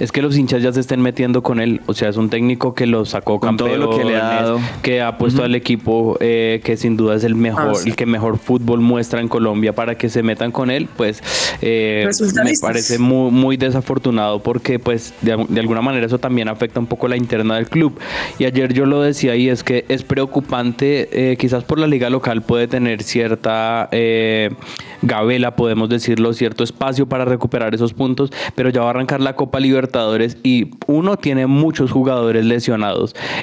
es 0.00 0.10
que 0.10 0.22
los 0.22 0.38
hinchas 0.38 0.62
ya 0.62 0.72
se 0.72 0.80
estén 0.80 1.02
metiendo 1.02 1.42
con 1.42 1.60
él. 1.60 1.82
O 1.84 1.92
sea, 1.92 2.08
es 2.08 2.16
un 2.16 2.30
técnico 2.30 2.74
que 2.74 2.86
lo 3.04 3.10
sacó 3.10 3.38
Con 3.38 3.56
todo 3.56 3.76
lo 3.76 3.90
que 3.90 4.04
le 4.04 4.16
ha 4.16 4.20
campeones, 4.20 4.42
dado. 4.42 4.60
que 4.82 5.02
ha 5.02 5.18
puesto 5.18 5.42
al 5.44 5.54
equipo 5.54 6.16
eh, 6.20 6.60
que 6.64 6.76
sin 6.76 6.96
duda 6.96 7.14
es 7.16 7.24
el 7.24 7.34
mejor, 7.34 7.70
Ah, 7.70 7.74
sí. 7.74 7.90
el 7.90 7.96
que 7.96 8.06
mejor 8.06 8.38
fútbol 8.38 8.80
muestra 8.80 9.20
en 9.20 9.28
Colombia 9.28 9.72
para 9.74 9.96
que 9.96 10.08
se 10.08 10.22
metan 10.22 10.50
con 10.52 10.70
él, 10.70 10.88
pues 10.96 11.22
eh, 11.62 12.08
me 12.44 12.52
parece 12.60 12.98
muy, 12.98 13.30
muy 13.30 13.56
desafortunado 13.56 14.40
porque 14.42 14.78
pues 14.78 15.14
de, 15.22 15.44
de 15.48 15.60
alguna 15.60 15.80
manera 15.82 16.06
eso 16.06 16.18
también 16.18 16.48
afecta 16.48 16.80
un 16.80 16.86
poco 16.86 17.08
la 17.08 17.16
interna 17.16 17.56
del 17.56 17.68
club. 17.68 17.98
Y 18.38 18.44
ayer 18.44 18.72
yo 18.72 18.86
lo 18.86 19.02
decía 19.02 19.36
y 19.36 19.48
es 19.48 19.62
que 19.62 19.84
es 19.88 20.02
preocupante, 20.02 21.08
eh, 21.32 21.36
quizás 21.36 21.64
por 21.64 21.78
la 21.78 21.86
liga 21.86 22.10
local 22.10 22.42
puede 22.42 22.68
tener 22.68 23.02
cierta 23.02 23.88
eh, 23.92 24.50
gabela, 25.02 25.56
podemos 25.56 25.88
decirlo, 25.88 26.32
cierto 26.32 26.64
espacio 26.64 27.06
para 27.06 27.24
recuperar 27.24 27.74
esos 27.74 27.92
puntos, 27.92 28.30
pero 28.54 28.70
ya 28.70 28.80
va 28.80 28.86
a 28.88 28.90
arrancar 28.90 29.20
la 29.20 29.34
Copa 29.36 29.60
Libertadores 29.60 30.36
y 30.42 30.70
uno 30.86 31.16
tiene 31.16 31.46
muchos 31.46 31.90
jugadores 31.90 32.44
lesionados 32.44 32.93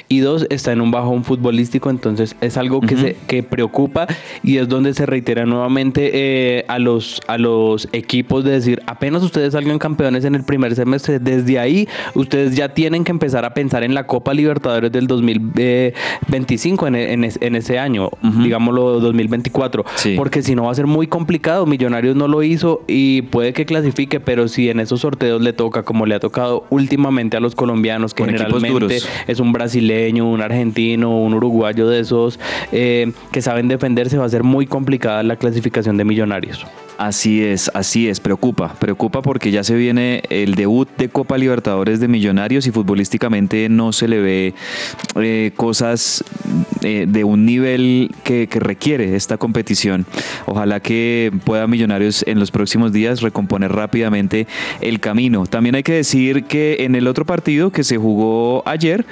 y 0.08 0.20
dos 0.20 0.46
está 0.50 0.72
en 0.72 0.80
un 0.80 0.90
bajón 0.90 1.24
futbolístico, 1.24 1.90
entonces 1.90 2.34
es 2.40 2.56
algo 2.56 2.80
que, 2.80 2.96
se, 2.96 3.16
que 3.26 3.42
preocupa 3.42 4.06
y 4.42 4.56
es 4.58 4.68
donde 4.68 4.94
se 4.94 5.06
reitera 5.06 5.44
nuevamente 5.46 6.10
eh, 6.14 6.64
a, 6.68 6.78
los, 6.78 7.20
a 7.26 7.38
los 7.38 7.88
equipos 7.92 8.44
de 8.44 8.52
decir, 8.52 8.82
apenas 8.86 9.22
ustedes 9.22 9.52
salgan 9.52 9.78
campeones 9.78 10.24
en 10.24 10.34
el 10.34 10.44
primer 10.44 10.74
semestre, 10.74 11.18
desde 11.18 11.58
ahí 11.58 11.88
ustedes 12.14 12.54
ya 12.56 12.70
tienen 12.74 13.04
que 13.04 13.10
empezar 13.12 13.44
a 13.44 13.54
pensar 13.54 13.82
en 13.84 13.94
la 13.94 14.06
Copa 14.06 14.34
Libertadores 14.34 14.90
del 14.92 15.06
2025 15.06 16.86
en, 16.86 16.94
en, 16.96 17.24
es- 17.24 17.38
en 17.40 17.56
ese 17.56 17.78
año, 17.78 18.10
digámoslo 18.42 19.00
2024, 19.00 19.84
Sí. 19.96 20.14
porque 20.16 20.42
si 20.42 20.54
no 20.54 20.64
va 20.64 20.72
a 20.72 20.74
ser 20.74 20.86
muy 20.86 21.06
complicado, 21.06 21.66
Millonarios 21.66 22.16
no 22.16 22.28
lo 22.28 22.42
hizo 22.42 22.82
y 22.86 23.22
puede 23.22 23.52
que 23.52 23.64
clasifique, 23.66 24.20
pero 24.20 24.48
si 24.48 24.68
en 24.70 24.80
esos 24.80 25.00
sorteos 25.00 25.40
le 25.40 25.52
toca 25.52 25.82
como 25.82 26.06
le 26.06 26.14
ha 26.14 26.20
tocado 26.20 26.64
últimamente 26.70 27.36
a 27.36 27.40
los 27.40 27.54
colombianos, 27.54 28.14
que 28.14 28.22
Con 28.24 28.30
generalmente 28.32 28.98
es 29.26 29.40
un 29.42 29.52
brasileño, 29.52 30.28
un 30.28 30.40
argentino, 30.40 31.18
un 31.18 31.34
uruguayo 31.34 31.88
de 31.88 32.00
esos 32.00 32.38
eh, 32.72 33.12
que 33.30 33.42
saben 33.42 33.68
defenderse, 33.68 34.18
va 34.18 34.26
a 34.26 34.28
ser 34.28 34.42
muy 34.42 34.66
complicada 34.66 35.22
la 35.22 35.36
clasificación 35.36 35.96
de 35.96 36.04
Millonarios. 36.04 36.66
Así 37.02 37.42
es, 37.42 37.68
así 37.74 38.08
es, 38.08 38.20
preocupa, 38.20 38.74
preocupa 38.74 39.22
porque 39.22 39.50
ya 39.50 39.64
se 39.64 39.74
viene 39.74 40.22
el 40.30 40.54
debut 40.54 40.88
de 40.98 41.08
Copa 41.08 41.36
Libertadores 41.36 41.98
de 41.98 42.06
Millonarios 42.06 42.68
y 42.68 42.70
futbolísticamente 42.70 43.68
no 43.68 43.92
se 43.92 44.06
le 44.06 44.20
ve 44.20 44.54
eh, 45.16 45.50
cosas 45.56 46.22
eh, 46.82 47.06
de 47.08 47.24
un 47.24 47.44
nivel 47.44 48.14
que, 48.22 48.46
que 48.46 48.60
requiere 48.60 49.16
esta 49.16 49.36
competición. 49.36 50.06
Ojalá 50.46 50.78
que 50.78 51.32
pueda 51.44 51.66
Millonarios 51.66 52.24
en 52.28 52.38
los 52.38 52.52
próximos 52.52 52.92
días 52.92 53.20
recomponer 53.20 53.72
rápidamente 53.72 54.46
el 54.80 55.00
camino. 55.00 55.46
También 55.46 55.74
hay 55.74 55.82
que 55.82 55.94
decir 55.94 56.44
que 56.44 56.84
en 56.84 56.94
el 56.94 57.08
otro 57.08 57.26
partido 57.26 57.72
que 57.72 57.82
se 57.82 57.98
jugó 57.98 58.62
ayer, 58.64 59.04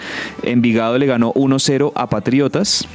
Envigado 0.45 0.97
le 0.97 1.07
ganó 1.07 1.33
1-0 1.35 1.91
a 1.97 2.09
Patriotas. 2.09 2.87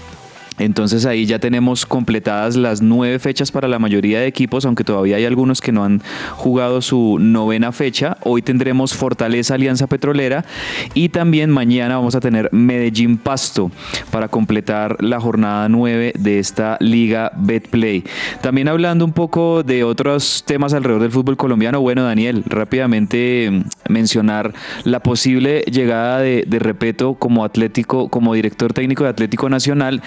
Entonces 0.58 1.06
ahí 1.06 1.26
ya 1.26 1.39
tenemos 1.39 1.86
completadas 1.86 2.56
las 2.56 2.82
nueve 2.82 3.20
fechas 3.20 3.51
para 3.51 3.68
la 3.68 3.80
mayoría 3.80 4.20
de 4.20 4.28
equipos, 4.28 4.66
aunque 4.66 4.84
todavía 4.84 5.18
hay 5.18 5.26
algunos 5.26 5.62
que 5.62 5.72
no 5.72 5.84
han 5.84 6.01
jugado 6.32 6.82
su 6.82 7.18
novena 7.20 7.72
fecha. 7.72 8.18
Hoy 8.22 8.41
tendremos 8.41 8.93
Fortaleza 8.93 9.56
Alianza 9.56 9.88
Petrolera 9.88 10.45
y 10.93 11.10
también 11.10 11.49
mañana 11.49 11.97
vamos 11.97 12.16
a 12.16 12.22
tener 12.22 12.49
Medellín 12.53 13.18
Pasto 13.18 13.70
para 14.12 14.30
completar 14.30 15.03
la 15.03 15.20
jornada 15.20 15.68
nueve 15.68 16.14
de 16.18 16.39
esta 16.39 16.78
liga 16.80 17.32
Betplay. 17.36 18.03
También 18.41 18.70
hablando 18.70 19.03
un 19.03 19.14
poco 19.14 19.64
de 19.64 19.84
otros 19.84 20.43
temas 20.45 20.74
alrededor 20.74 21.01
del 21.01 21.12
fútbol 21.12 21.36
colombiano, 21.36 21.82
bueno 21.82 22.03
Daniel, 22.03 22.43
rápidamente 22.45 23.49
mm, 23.51 23.91
mencionar 23.91 24.53
la 24.86 25.01
posible 25.01 25.64
llegada 25.64 26.20
de, 26.20 26.45
de 26.47 26.60
Repeto 26.60 27.16
como 27.16 27.43
Atlético, 27.43 28.08
como 28.08 28.34
director 28.34 28.72
técnico 28.72 29.03
de 29.03 29.10
Atlético 29.10 29.49
Nacional 29.49 30.01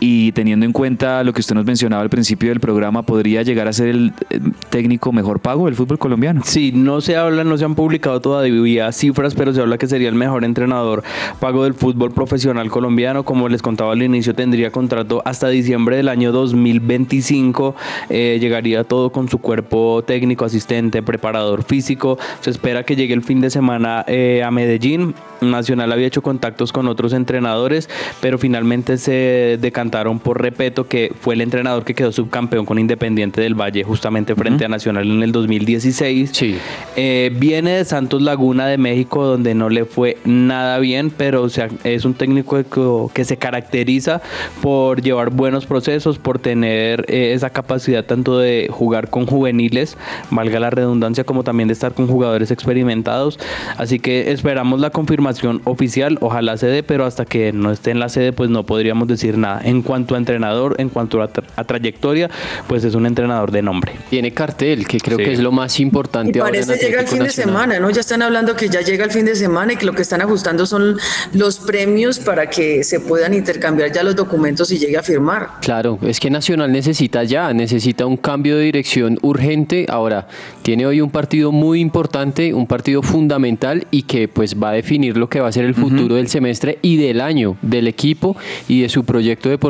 y 0.00 0.32
teniendo 0.32 0.66
en 0.66 0.72
cuenta 0.72 1.22
lo 1.24 1.32
que 1.32 1.40
usted 1.40 1.54
nos 1.54 1.64
mencionaba 1.64 2.02
al 2.02 2.10
principio 2.10 2.50
del 2.50 2.60
programa, 2.60 3.02
podría 3.02 3.42
llegar 3.42 3.68
a 3.68 3.72
ser 3.72 3.88
el 3.88 4.12
eh, 4.30 4.40
técnico 4.70 5.12
mejor 5.12 5.40
pago 5.40 5.66
del 5.66 5.74
fútbol 5.74 5.98
colombiano. 5.98 6.42
Sí, 6.44 6.72
no 6.74 7.00
se 7.00 7.16
habla, 7.16 7.44
no 7.44 7.56
se 7.56 7.64
han 7.64 7.74
publicado 7.74 8.20
todavía 8.20 8.92
cifras, 8.92 9.34
pero 9.34 9.52
se 9.52 9.60
habla 9.60 9.78
que 9.78 9.86
sería 9.86 10.08
el 10.08 10.14
mejor 10.14 10.44
entrenador 10.44 11.02
pago 11.40 11.64
del 11.64 11.74
fútbol 11.74 12.12
profesional 12.12 12.70
colombiano. 12.70 13.24
Como 13.24 13.48
les 13.48 13.62
contaba 13.62 13.92
al 13.92 14.02
inicio, 14.02 14.34
tendría 14.34 14.70
contrato 14.70 15.22
hasta 15.24 15.48
diciembre 15.48 15.96
del 15.96 16.08
año 16.08 16.32
2025. 16.32 17.74
Eh, 18.10 18.38
llegaría 18.40 18.84
todo 18.84 19.10
con 19.10 19.28
su 19.28 19.38
cuerpo 19.38 20.02
técnico, 20.06 20.44
asistente, 20.44 21.02
preparador 21.02 21.62
físico. 21.62 22.18
Se 22.40 22.50
espera 22.50 22.84
que 22.84 22.96
llegue 22.96 23.14
el 23.14 23.22
fin 23.22 23.40
de 23.40 23.50
semana 23.50 24.04
eh, 24.06 24.42
a 24.44 24.50
Medellín. 24.50 25.14
Nacional 25.40 25.92
había 25.92 26.06
hecho 26.06 26.22
contactos 26.22 26.72
con 26.72 26.88
otros 26.88 27.12
entrenadores, 27.12 27.90
pero 28.20 28.38
finalmente 28.38 28.96
se 28.96 29.58
decantaron 29.84 30.18
por 30.18 30.40
Repeto, 30.40 30.88
que 30.88 31.12
fue 31.20 31.34
el 31.34 31.42
entrenador 31.42 31.84
que 31.84 31.94
quedó 31.94 32.10
subcampeón 32.10 32.64
con 32.64 32.78
Independiente 32.78 33.42
del 33.42 33.54
Valle 33.54 33.84
justamente 33.84 34.34
frente 34.34 34.64
a 34.64 34.68
Nacional 34.68 35.10
en 35.10 35.22
el 35.22 35.30
2016. 35.30 36.30
Sí. 36.32 36.56
Eh, 36.96 37.30
viene 37.38 37.72
de 37.72 37.84
Santos 37.84 38.22
Laguna 38.22 38.66
de 38.66 38.78
México, 38.78 39.26
donde 39.26 39.54
no 39.54 39.68
le 39.68 39.84
fue 39.84 40.16
nada 40.24 40.78
bien, 40.78 41.10
pero 41.10 41.42
o 41.42 41.48
sea, 41.50 41.68
es 41.84 42.06
un 42.06 42.14
técnico 42.14 42.56
que, 42.56 43.12
que 43.12 43.24
se 43.26 43.36
caracteriza 43.36 44.22
por 44.62 45.02
llevar 45.02 45.28
buenos 45.30 45.66
procesos, 45.66 46.18
por 46.18 46.38
tener 46.38 47.04
eh, 47.08 47.32
esa 47.34 47.50
capacidad 47.50 48.04
tanto 48.06 48.38
de 48.38 48.68
jugar 48.70 49.10
con 49.10 49.26
juveniles, 49.26 49.98
valga 50.30 50.60
la 50.60 50.70
redundancia, 50.70 51.24
como 51.24 51.44
también 51.44 51.68
de 51.68 51.74
estar 51.74 51.92
con 51.92 52.06
jugadores 52.06 52.50
experimentados. 52.50 53.38
Así 53.76 53.98
que 53.98 54.32
esperamos 54.32 54.80
la 54.80 54.88
confirmación 54.90 55.60
oficial, 55.64 56.16
ojalá 56.22 56.56
se 56.56 56.68
dé, 56.68 56.82
pero 56.82 57.04
hasta 57.04 57.26
que 57.26 57.52
no 57.52 57.70
esté 57.70 57.90
en 57.90 57.98
la 57.98 58.08
sede, 58.08 58.32
pues 58.32 58.48
no 58.48 58.64
podríamos 58.64 59.08
decir 59.08 59.36
nada. 59.36 59.60
En 59.62 59.73
cuanto 59.82 60.14
a 60.14 60.18
entrenador, 60.18 60.74
en 60.78 60.88
cuanto 60.88 61.20
a, 61.22 61.32
tra- 61.32 61.44
a 61.56 61.64
trayectoria, 61.64 62.30
pues 62.66 62.84
es 62.84 62.94
un 62.94 63.06
entrenador 63.06 63.50
de 63.50 63.62
nombre. 63.62 63.92
Tiene 64.10 64.32
cartel, 64.32 64.86
que 64.86 64.98
creo 64.98 65.18
Sí. 65.18 65.24
que 65.24 65.32
es 65.32 65.40
lo 65.40 65.52
más 65.52 65.78
Y 65.78 65.82
importante 65.82 66.40
ahora 66.40 66.58
en 66.58 66.64
parece 66.66 66.84
llega 66.86 67.00
el 67.00 67.08
fin 67.08 67.22
de 67.22 67.30
semana, 67.30 67.78
¿no? 67.80 67.90
Ya 67.90 68.00
están 68.00 68.22
hablando 68.22 68.56
que 68.56 68.68
ya 68.68 68.80
llega 68.80 69.04
el 69.04 69.10
fin 69.10 69.24
de 69.24 69.34
semana 69.34 69.72
y 69.74 69.76
que 69.76 69.86
lo 69.86 69.92
que 69.92 70.02
están 70.02 70.20
ajustando 70.22 70.66
son 70.66 70.96
los 71.32 71.58
premios 71.58 72.18
para 72.18 72.48
que 72.50 72.84
se 72.84 73.00
puedan 73.00 73.34
intercambiar 73.34 73.92
ya 73.92 74.02
los 74.02 74.16
documentos 74.16 74.70
y 74.72 74.78
llegue 74.78 74.96
a 74.96 75.02
firmar. 75.02 75.48
Claro, 75.60 75.98
es 76.02 76.20
que 76.20 76.30
Nacional 76.30 76.72
necesita 76.72 77.24
ya, 77.24 77.52
necesita 77.52 78.06
un 78.06 78.16
cambio 78.16 78.56
de 78.56 78.64
dirección 78.64 79.18
urgente. 79.22 79.86
Ahora, 79.88 80.26
tiene 80.62 80.86
hoy 80.86 81.00
un 81.00 81.10
partido 81.10 81.52
muy 81.52 81.80
importante, 81.80 82.52
un 82.54 82.66
partido 82.66 83.02
fundamental 83.02 83.86
y 83.90 84.02
que 84.02 84.28
pues 84.28 84.56
va 84.60 84.70
a 84.70 84.72
definir 84.72 85.16
lo 85.16 85.28
que 85.28 85.40
va 85.40 85.48
a 85.48 85.52
ser 85.52 85.64
el 85.64 85.74
futuro 85.74 86.14
del 86.16 86.28
semestre 86.28 86.78
y 86.82 86.96
del 86.96 87.20
año 87.20 87.56
del 87.62 87.88
equipo 87.88 88.36
y 88.68 88.82
de 88.82 88.88
su 88.88 89.04
proyecto 89.04 89.48
deportivo. 89.48 89.63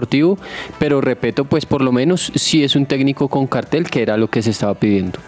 Pero 0.79 1.01
repito, 1.01 1.45
pues 1.45 1.67
por 1.67 1.83
lo 1.83 1.93
menos 1.93 2.33
sí 2.35 2.65
es 2.65 2.75
un 2.77 2.87
técnico 2.87 3.29
con 3.29 3.47
cartel, 3.47 3.85
que 3.85 4.03
era 4.03 4.17
lo 4.17 4.29
que 4.29 4.43
se 4.43 4.51
estaba 4.51 4.75
pidiendo. 4.75 5.19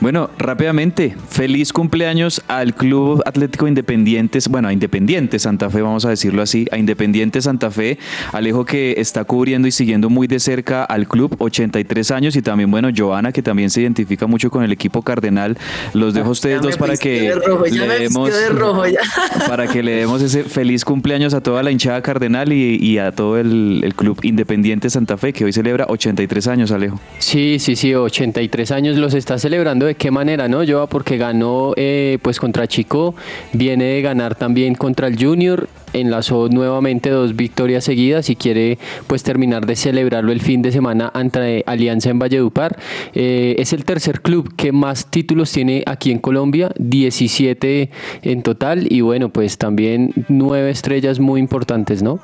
Bueno, 0.00 0.30
rápidamente, 0.38 1.14
feliz 1.28 1.72
cumpleaños 1.72 2.42
al 2.48 2.74
Club 2.74 3.22
Atlético 3.24 3.68
Independientes, 3.68 4.48
bueno, 4.48 4.68
a 4.68 4.72
Independiente 4.72 5.38
Santa 5.38 5.70
Fe, 5.70 5.80
vamos 5.80 6.04
a 6.04 6.10
decirlo 6.10 6.42
así, 6.42 6.66
a 6.72 6.78
Independiente 6.78 7.40
Santa 7.40 7.70
Fe, 7.70 7.98
Alejo 8.32 8.64
que 8.64 8.94
está 8.98 9.24
cubriendo 9.24 9.68
y 9.68 9.72
siguiendo 9.72 10.10
muy 10.10 10.26
de 10.26 10.40
cerca 10.40 10.84
al 10.84 11.06
club, 11.06 11.36
83 11.38 12.10
años, 12.10 12.36
y 12.36 12.42
también, 12.42 12.70
bueno, 12.70 12.88
Joana, 12.94 13.32
que 13.32 13.42
también 13.42 13.70
se 13.70 13.80
identifica 13.80 14.26
mucho 14.26 14.50
con 14.50 14.64
el 14.64 14.72
equipo 14.72 15.02
cardenal. 15.02 15.56
Los 15.94 16.14
dejo 16.14 16.28
a 16.28 16.32
ustedes 16.32 16.60
dos 16.60 16.76
para 16.76 16.96
que 16.96 17.22
de 17.22 17.34
rojo, 17.34 17.66
ya 17.66 17.86
le 17.86 18.00
demos 18.00 18.32
de 18.32 18.48
rojo, 18.48 18.86
ya. 18.86 19.00
para 19.48 19.66
que 19.66 19.82
le 19.82 19.92
demos 19.92 20.20
ese 20.20 20.44
feliz 20.44 20.84
cumpleaños 20.84 21.34
a 21.34 21.40
toda 21.40 21.62
la 21.62 21.70
hinchada 21.70 22.02
cardenal 22.02 22.52
y, 22.52 22.76
y 22.76 22.98
a 22.98 23.12
todo 23.12 23.38
el, 23.38 23.61
el 23.82 23.94
club 23.94 24.18
Independiente 24.22 24.90
Santa 24.90 25.16
Fe, 25.16 25.32
que 25.32 25.44
hoy 25.44 25.52
celebra 25.52 25.86
83 25.88 26.46
años, 26.48 26.70
Alejo. 26.70 27.00
Sí, 27.18 27.58
sí, 27.58 27.76
sí, 27.76 27.94
83 27.94 28.70
años 28.70 28.96
los 28.96 29.14
está 29.14 29.38
celebrando. 29.38 29.86
¿De 29.86 29.94
qué 29.94 30.10
manera, 30.10 30.48
no? 30.48 30.62
Yo, 30.62 30.86
porque 30.86 31.16
ganó 31.16 31.72
eh, 31.76 32.18
pues 32.22 32.38
contra 32.40 32.66
Chico, 32.66 33.14
viene 33.52 33.84
de 33.84 34.02
ganar 34.02 34.34
también 34.34 34.74
contra 34.74 35.06
el 35.06 35.22
Junior, 35.22 35.68
enlazó 35.92 36.48
nuevamente 36.48 37.10
dos 37.10 37.36
victorias 37.36 37.84
seguidas 37.84 38.30
y 38.30 38.36
quiere 38.36 38.78
pues 39.06 39.22
terminar 39.22 39.66
de 39.66 39.76
celebrarlo 39.76 40.32
el 40.32 40.40
fin 40.40 40.62
de 40.62 40.72
semana 40.72 41.10
ante 41.14 41.62
Alianza 41.66 42.10
en 42.10 42.18
Valledupar. 42.18 42.78
Eh, 43.14 43.56
es 43.58 43.72
el 43.72 43.84
tercer 43.84 44.20
club 44.20 44.54
que 44.56 44.72
más 44.72 45.06
títulos 45.06 45.52
tiene 45.52 45.82
aquí 45.86 46.10
en 46.10 46.18
Colombia, 46.18 46.72
17 46.78 47.90
en 48.22 48.42
total 48.42 48.86
y 48.90 49.00
bueno, 49.00 49.28
pues 49.28 49.58
también 49.58 50.12
nueve 50.28 50.70
estrellas 50.70 51.20
muy 51.20 51.40
importantes, 51.40 52.02
¿no? 52.02 52.20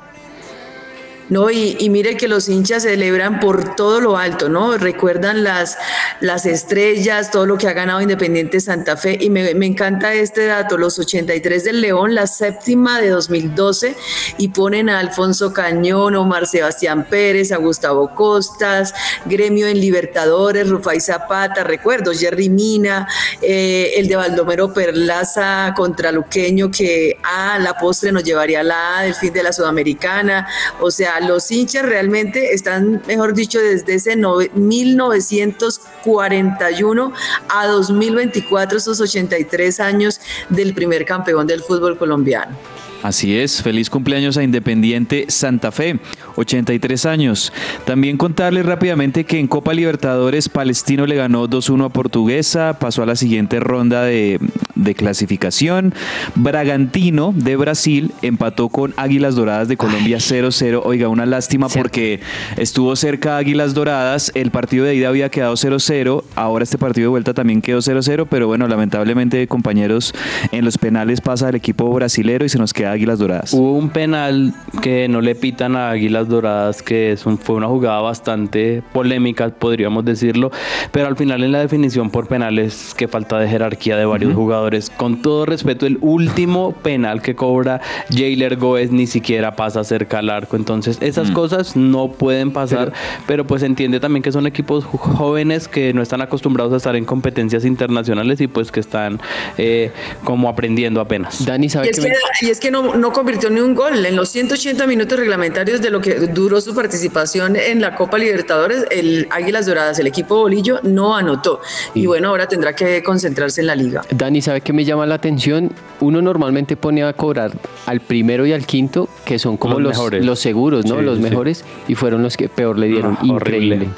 No, 1.29 1.51
y, 1.51 1.89
mire 1.89 2.17
que 2.17 2.27
los 2.27 2.49
hinchas 2.49 2.83
celebran 2.83 3.39
por 3.39 3.75
todo 3.75 4.01
lo 4.01 4.17
alto, 4.17 4.49
¿no? 4.49 4.77
Recuerdan 4.77 5.43
las, 5.43 5.77
las 6.21 6.47
estrellas, 6.47 7.29
todo 7.29 7.45
lo 7.45 7.57
que 7.57 7.67
ha 7.67 7.73
ganado 7.73 8.01
Independiente 8.01 8.59
Santa 8.59 8.97
Fe. 8.97 9.15
Y 9.21 9.29
me, 9.29 9.53
me 9.53 9.67
encanta 9.67 10.11
este 10.13 10.47
dato, 10.47 10.77
los 10.77 10.97
83 10.97 11.63
del 11.65 11.81
León, 11.81 12.15
la 12.15 12.25
séptima 12.25 12.99
de 12.99 13.09
2012, 13.09 13.95
y 14.39 14.47
ponen 14.47 14.89
a 14.89 14.97
Alfonso 14.97 15.53
Cañón, 15.53 16.15
Omar 16.15 16.47
Sebastián 16.47 17.05
Pérez, 17.07 17.51
a 17.51 17.57
Gustavo 17.57 18.15
Costas, 18.15 18.95
Gremio 19.25 19.67
en 19.67 19.79
Libertadores, 19.79 20.67
Rufai 20.67 20.99
Zapata, 20.99 21.63
recuerdo, 21.63 22.11
Jerry 22.11 22.49
Mina, 22.49 23.07
eh, 23.43 23.93
el 23.97 24.07
de 24.07 24.15
Baldomero 24.15 24.73
Perlaza 24.73 25.73
contra 25.75 26.11
Luqueño, 26.11 26.71
que 26.71 27.19
a 27.21 27.59
la 27.59 27.75
postre 27.75 28.11
nos 28.11 28.23
llevaría 28.23 28.61
a 28.61 28.63
la 28.63 29.01
del 29.03 29.13
fin 29.13 29.31
de 29.31 29.43
la 29.43 29.53
Sudamericana. 29.53 30.47
O 30.79 30.89
sea, 30.89 31.18
los 31.21 31.49
hinchas 31.51 31.85
realmente 31.85 32.53
están, 32.53 33.01
mejor 33.07 33.33
dicho, 33.33 33.59
desde 33.59 33.95
ese 33.95 34.15
nove- 34.15 34.51
1941 34.53 37.13
a 37.49 37.67
2024, 37.67 38.77
esos 38.77 38.99
83 38.99 39.79
años 39.79 40.19
del 40.49 40.73
primer 40.73 41.05
campeón 41.05 41.47
del 41.47 41.61
fútbol 41.61 41.97
colombiano. 41.97 42.57
Así 43.01 43.37
es, 43.37 43.63
feliz 43.63 43.89
cumpleaños 43.89 44.35
a 44.35 44.43
Independiente 44.43 45.25
Santa 45.29 45.71
Fe, 45.71 45.99
83 46.35 47.05
años. 47.05 47.53
También 47.85 48.17
contarles 48.17 48.65
rápidamente 48.65 49.23
que 49.23 49.39
en 49.39 49.47
Copa 49.47 49.73
Libertadores 49.73 50.49
Palestino 50.49 51.05
le 51.05 51.15
ganó 51.15 51.47
2-1 51.47 51.85
a 51.85 51.89
Portuguesa, 51.89 52.77
pasó 52.77 53.01
a 53.01 53.05
la 53.05 53.15
siguiente 53.15 53.61
ronda 53.61 54.03
de, 54.03 54.39
de 54.75 54.95
clasificación. 54.95 55.93
Bragantino 56.35 57.33
de 57.33 57.55
Brasil 57.55 58.11
empató 58.21 58.67
con 58.67 58.93
Águilas 58.97 59.35
Doradas 59.35 59.69
de 59.69 59.77
Colombia 59.77 60.17
0-0. 60.17 60.81
Oiga, 60.83 61.07
una 61.07 61.25
lástima 61.25 61.69
porque 61.69 62.19
estuvo 62.57 62.97
cerca 62.97 63.37
Águilas 63.37 63.73
Doradas, 63.73 64.31
el 64.35 64.51
partido 64.51 64.83
de 64.83 64.95
ida 64.95 65.07
había 65.07 65.29
quedado 65.29 65.53
0-0, 65.53 66.23
ahora 66.35 66.63
este 66.63 66.77
partido 66.77 67.05
de 67.05 67.09
vuelta 67.09 67.33
también 67.33 67.61
quedó 67.61 67.79
0-0, 67.79 68.27
pero 68.29 68.47
bueno, 68.47 68.67
lamentablemente 68.67 69.47
compañeros, 69.47 70.13
en 70.51 70.65
los 70.65 70.77
penales 70.77 71.21
pasa 71.21 71.47
el 71.47 71.55
equipo 71.55 71.89
brasilero 71.93 72.43
y 72.43 72.49
se 72.49 72.57
nos 72.57 72.73
queda 72.73 72.88
Águilas 72.91 73.19
Doradas. 73.19 73.53
Hubo 73.53 73.73
un 73.73 73.89
penal 73.89 74.53
que 74.81 75.07
no 75.07 75.21
le 75.21 75.35
pitan 75.35 75.75
a 75.75 75.89
Águilas 75.91 76.27
Doradas, 76.27 76.81
que 76.83 77.11
es 77.11 77.25
un- 77.25 77.37
fue 77.37 77.55
una 77.55 77.67
jugada 77.67 78.01
bastante 78.01 78.83
polémica, 78.93 79.49
podríamos 79.49 80.05
decirlo, 80.05 80.51
pero 80.91 81.07
al 81.07 81.15
final 81.15 81.43
en 81.43 81.51
la 81.51 81.59
definición 81.59 82.09
por 82.09 82.27
penales, 82.27 82.93
que 82.95 83.07
falta 83.07 83.39
de 83.39 83.47
jerarquía 83.47 83.97
de 83.97 84.05
varios 84.05 84.33
jugadores. 84.33 84.89
Con 84.89 85.21
todo 85.21 85.45
respeto, 85.45 85.85
el 85.85 85.97
último 86.01 86.73
penal 86.73 87.21
que 87.21 87.35
cobra 87.35 87.81
Jailer 88.09 88.55
Goes 88.57 88.91
ni 88.91 89.07
siquiera 89.07 89.55
pasa 89.55 89.83
cerca 89.83 90.19
al 90.19 90.29
arco, 90.29 90.55
entonces 90.55 90.97
esas 91.01 91.31
cosas 91.31 91.75
no 91.75 92.09
pueden 92.11 92.51
pasar, 92.51 92.93
pero, 93.27 93.45
pues 93.45 93.63
entiende 93.63 93.99
también 93.99 94.21
que 94.23 94.31
son 94.31 94.45
equipos 94.47 94.85
jóvenes 94.85 95.67
que 95.67 95.93
no 95.93 96.01
están 96.01 96.21
acostumbrados 96.21 96.73
a 96.73 96.77
estar 96.77 96.95
en 96.95 97.05
competencias 97.05 97.65
internacionales 97.65 98.41
y 98.41 98.47
pues 98.47 98.71
que 98.71 98.79
están 98.79 99.19
eh, 99.57 99.91
como 100.23 100.49
aprendiendo 100.49 101.01
apenas. 101.01 101.45
Dani, 101.45 101.69
¿sabe 101.69 101.87
Y 101.87 101.89
es 101.91 101.99
que 101.99 102.07
que, 102.07 102.45
y 102.45 102.49
es 102.49 102.59
que 102.59 102.71
no, 102.71 102.78
no 102.81 103.11
convirtió 103.13 103.49
ni 103.49 103.59
un 103.61 103.75
gol. 103.75 104.05
En 104.05 104.15
los 104.15 104.29
180 104.29 104.85
minutos 104.87 105.19
reglamentarios 105.19 105.81
de 105.81 105.89
lo 105.89 106.01
que 106.01 106.15
duró 106.15 106.61
su 106.61 106.73
participación 106.75 107.55
en 107.55 107.81
la 107.81 107.95
Copa 107.95 108.17
Libertadores, 108.17 108.85
el 108.91 109.27
Águilas 109.29 109.65
Doradas, 109.65 109.99
el 109.99 110.07
equipo 110.07 110.37
bolillo, 110.37 110.79
no 110.83 111.15
anotó. 111.15 111.61
Y 111.93 112.05
bueno, 112.05 112.29
ahora 112.29 112.47
tendrá 112.47 112.75
que 112.75 113.03
concentrarse 113.03 113.61
en 113.61 113.67
la 113.67 113.75
liga. 113.75 114.01
Dani, 114.11 114.41
¿sabe 114.41 114.61
qué 114.61 114.73
me 114.73 114.85
llama 114.85 115.05
la 115.05 115.15
atención? 115.15 115.71
Uno 115.99 116.21
normalmente 116.21 116.77
pone 116.77 117.03
a 117.03 117.13
cobrar 117.13 117.51
al 117.85 117.99
primero 117.99 118.45
y 118.45 118.53
al 118.53 118.65
quinto, 118.65 119.09
que 119.25 119.39
son 119.39 119.57
como 119.57 119.75
Los 119.75 119.83
los, 119.83 119.91
mejores. 119.91 120.25
los 120.25 120.39
seguros, 120.39 120.85
¿no? 120.85 120.97
Sí, 120.97 121.01
los 121.03 121.17
sí. 121.17 121.23
mejores, 121.23 121.65
y 121.87 121.95
fueron 121.95 122.23
los 122.23 122.37
que 122.37 122.49
peor 122.49 122.77
le 122.77 122.87
dieron. 122.87 123.17
Horrible. 123.29 123.89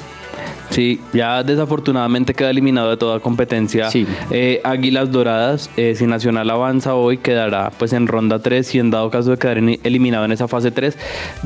Sí, 0.72 1.00
ya 1.12 1.42
desafortunadamente 1.42 2.34
queda 2.34 2.50
eliminado 2.50 2.90
de 2.90 2.96
toda 2.96 3.20
competencia. 3.20 3.90
Sí. 3.90 4.06
Eh, 4.30 4.60
Águilas 4.64 5.12
Doradas, 5.12 5.70
eh, 5.76 5.94
si 5.96 6.06
Nacional 6.06 6.48
avanza 6.50 6.94
hoy, 6.94 7.18
quedará 7.18 7.70
pues 7.78 7.92
en 7.92 8.06
ronda 8.06 8.38
3 8.40 8.74
y 8.74 8.78
en 8.78 8.90
dado 8.90 9.10
caso 9.10 9.30
de 9.32 9.36
quedar 9.38 9.58
en- 9.58 9.78
eliminado 9.84 10.24
en 10.24 10.32
esa 10.32 10.48
fase 10.48 10.70
3, 10.70 10.96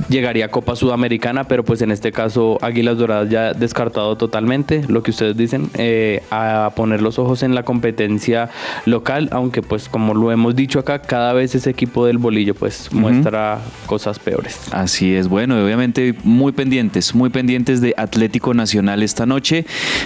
llegaría 0.08 0.46
a 0.46 0.48
Copa 0.48 0.76
Sudamericana, 0.76 1.44
pero 1.44 1.64
pues 1.64 1.82
en 1.82 1.90
este 1.90 2.12
caso 2.12 2.58
Águilas 2.62 2.98
Doradas 2.98 3.28
ya 3.28 3.52
descartado 3.52 4.16
totalmente, 4.16 4.82
lo 4.88 5.02
que 5.02 5.10
ustedes 5.10 5.36
dicen, 5.36 5.70
eh, 5.74 6.22
a 6.30 6.70
poner 6.76 7.02
los 7.02 7.18
ojos 7.18 7.42
en 7.42 7.54
la 7.54 7.64
competencia 7.64 8.50
local, 8.84 9.28
aunque 9.32 9.60
pues 9.62 9.88
como 9.88 10.14
lo 10.14 10.30
hemos 10.32 10.54
dicho 10.54 10.78
acá, 10.78 11.00
cada 11.00 11.32
vez 11.32 11.54
ese 11.54 11.70
equipo 11.70 12.06
del 12.06 12.18
bolillo 12.18 12.54
pues 12.54 12.92
muestra 12.92 13.58
cosas 13.86 14.18
peores. 14.18 14.60
Así 14.72 15.14
es, 15.14 15.28
bueno, 15.28 15.58
y 15.58 15.62
obviamente 15.64 16.14
muy 16.22 16.52
pendientes, 16.52 17.14
muy 17.14 17.30
pendientes 17.30 17.80
de 17.80 17.92
Atlético 17.96 18.54
Nacional 18.54 19.02
esta 19.16 19.24
noche. 19.24 19.64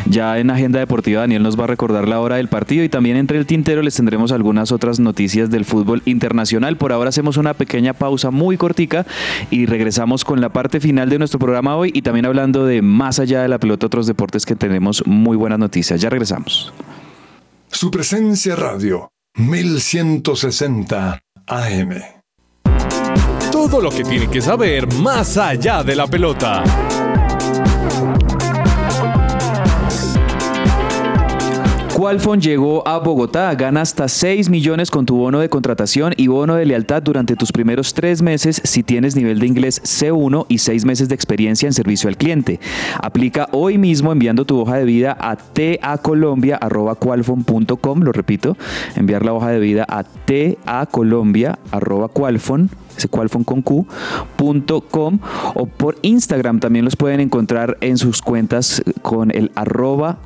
Ya 0.09 0.39
en 0.39 0.51
Agenda 0.51 0.79
Deportiva 0.79 1.23
Daniel 1.23 1.43
nos 1.43 1.59
va 1.59 1.65
a 1.65 1.67
recordar 1.67 2.07
la 2.07 2.21
hora 2.21 2.37
del 2.37 2.47
partido 2.47 2.85
y 2.85 2.89
también 2.89 3.17
entre 3.17 3.39
el 3.39 3.47
tintero 3.47 3.83
les 3.83 3.97
tendremos 3.97 4.31
algunas 4.31 4.71
otras 4.71 5.01
noticias 5.01 5.51
del 5.51 5.65
fútbol 5.65 6.03
internacional. 6.05 6.77
Por 6.77 6.93
ahora 6.93 7.09
hacemos 7.09 7.37
una 7.37 7.55
pequeña 7.55 7.93
pausa 7.93 8.31
muy 8.31 8.57
cortica 8.57 9.05
y 9.51 9.67
regresamos 9.67 10.25
con 10.25 10.41
la 10.41 10.51
parte 10.51 10.79
final 10.79 11.11
de 11.11 11.19
nuestro 11.19 11.41
programa 11.41 11.75
hoy 11.75 11.91
y 11.93 12.03
también 12.03 12.25
hablando 12.25 12.65
de 12.65 12.83
más 12.83 13.19
allá 13.19 13.43
de 13.43 13.49
la 13.49 13.59
pelota, 13.59 13.87
otros 13.87 14.07
deportes 14.07 14.47
que 14.47 14.55
tenemos 14.55 15.05
muy 15.07 15.37
buenas 15.37 15.59
noticias. 15.59 16.01
Ya 16.01 16.09
regresamos. 16.09 16.73
Su 17.69 17.91
presencia 17.91 18.55
radio, 18.55 19.11
1160 19.35 21.19
AM. 21.49 21.91
Todo 23.51 23.81
lo 23.81 23.91
que 23.91 24.05
tiene 24.05 24.29
que 24.29 24.41
saber 24.41 24.87
más 24.95 25.37
allá 25.37 25.83
de 25.83 25.97
la 25.97 26.07
pelota. 26.07 26.63
Qualfon 32.01 32.41
llegó 32.41 32.89
a 32.89 32.99
Bogotá, 32.99 33.55
gana 33.55 33.83
hasta 33.83 34.09
6 34.09 34.49
millones 34.49 34.91
con 34.91 35.05
tu 35.05 35.17
bono 35.17 35.39
de 35.39 35.51
contratación 35.51 36.15
y 36.17 36.29
bono 36.29 36.55
de 36.55 36.65
lealtad 36.65 37.03
durante 37.03 37.37
tus 37.37 37.53
primeros 37.53 37.93
tres 37.93 38.23
meses 38.23 38.63
si 38.65 38.83
tienes 38.83 39.17
nivel 39.17 39.39
de 39.39 39.47
inglés 39.47 39.83
C1 39.83 40.47
y 40.49 40.57
6 40.57 40.87
meses 40.87 41.11
de 41.11 41.15
experiencia 41.15 41.67
en 41.67 41.75
servicio 41.75 42.09
al 42.09 42.17
cliente. 42.17 42.59
Aplica 43.03 43.51
hoy 43.53 43.77
mismo 43.77 44.13
enviando 44.13 44.47
tu 44.47 44.59
hoja 44.59 44.79
de 44.79 44.87
vida 44.87 45.15
a 45.21 45.37
tacolombia.qualfon.com, 45.37 48.01
lo 48.01 48.13
repito, 48.13 48.57
enviar 48.97 49.23
la 49.23 49.35
hoja 49.35 49.51
de 49.51 49.59
vida 49.59 49.85
a 49.87 50.05
tacolombia.qualfon 50.05 52.71
com, 54.91 55.19
o 55.55 55.67
por 55.67 55.97
Instagram 56.03 56.61
también 56.61 56.85
los 56.85 56.97
pueden 56.97 57.21
encontrar 57.21 57.77
en 57.81 57.99
sus 57.99 58.21
cuentas 58.23 58.83
con 59.03 59.31
el 59.31 59.51
arroba 59.55 60.19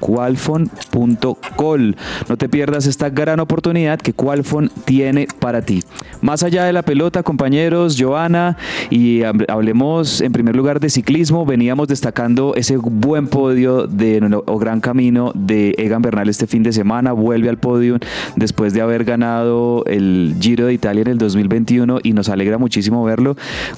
qualfon.col. 0.00 1.96
No 2.28 2.36
te 2.36 2.48
pierdas 2.48 2.86
esta 2.86 3.10
gran 3.10 3.40
oportunidad 3.40 3.98
que 3.98 4.12
Qualfon 4.12 4.70
tiene 4.84 5.26
para 5.38 5.62
ti. 5.62 5.82
Más 6.20 6.42
allá 6.42 6.64
de 6.64 6.72
la 6.72 6.82
pelota, 6.82 7.22
compañeros, 7.22 7.96
Joana, 7.98 8.56
y 8.90 9.20
hab- 9.20 9.44
hablemos 9.48 10.20
en 10.20 10.32
primer 10.32 10.56
lugar 10.56 10.80
de 10.80 10.90
ciclismo. 10.90 11.44
Veníamos 11.46 11.88
destacando 11.88 12.54
ese 12.54 12.76
buen 12.76 13.28
podio 13.28 13.86
de 13.86 14.16
o 14.46 14.58
gran 14.58 14.80
camino 14.80 15.32
de 15.34 15.74
Egan 15.78 16.02
Bernal 16.02 16.28
este 16.28 16.46
fin 16.46 16.62
de 16.62 16.72
semana. 16.72 17.12
Vuelve 17.12 17.48
al 17.48 17.58
podio 17.58 17.98
después 18.36 18.72
de 18.72 18.80
haber 18.80 19.04
ganado 19.04 19.84
el 19.86 20.36
Giro 20.40 20.66
de 20.66 20.74
Italia 20.74 21.02
en 21.02 21.08
el 21.08 21.15
2021 21.18 21.98
y 22.02 22.12
nos 22.12 22.28
alegra 22.28 22.58
muchísimo 22.58 23.04
verlo. 23.04 23.36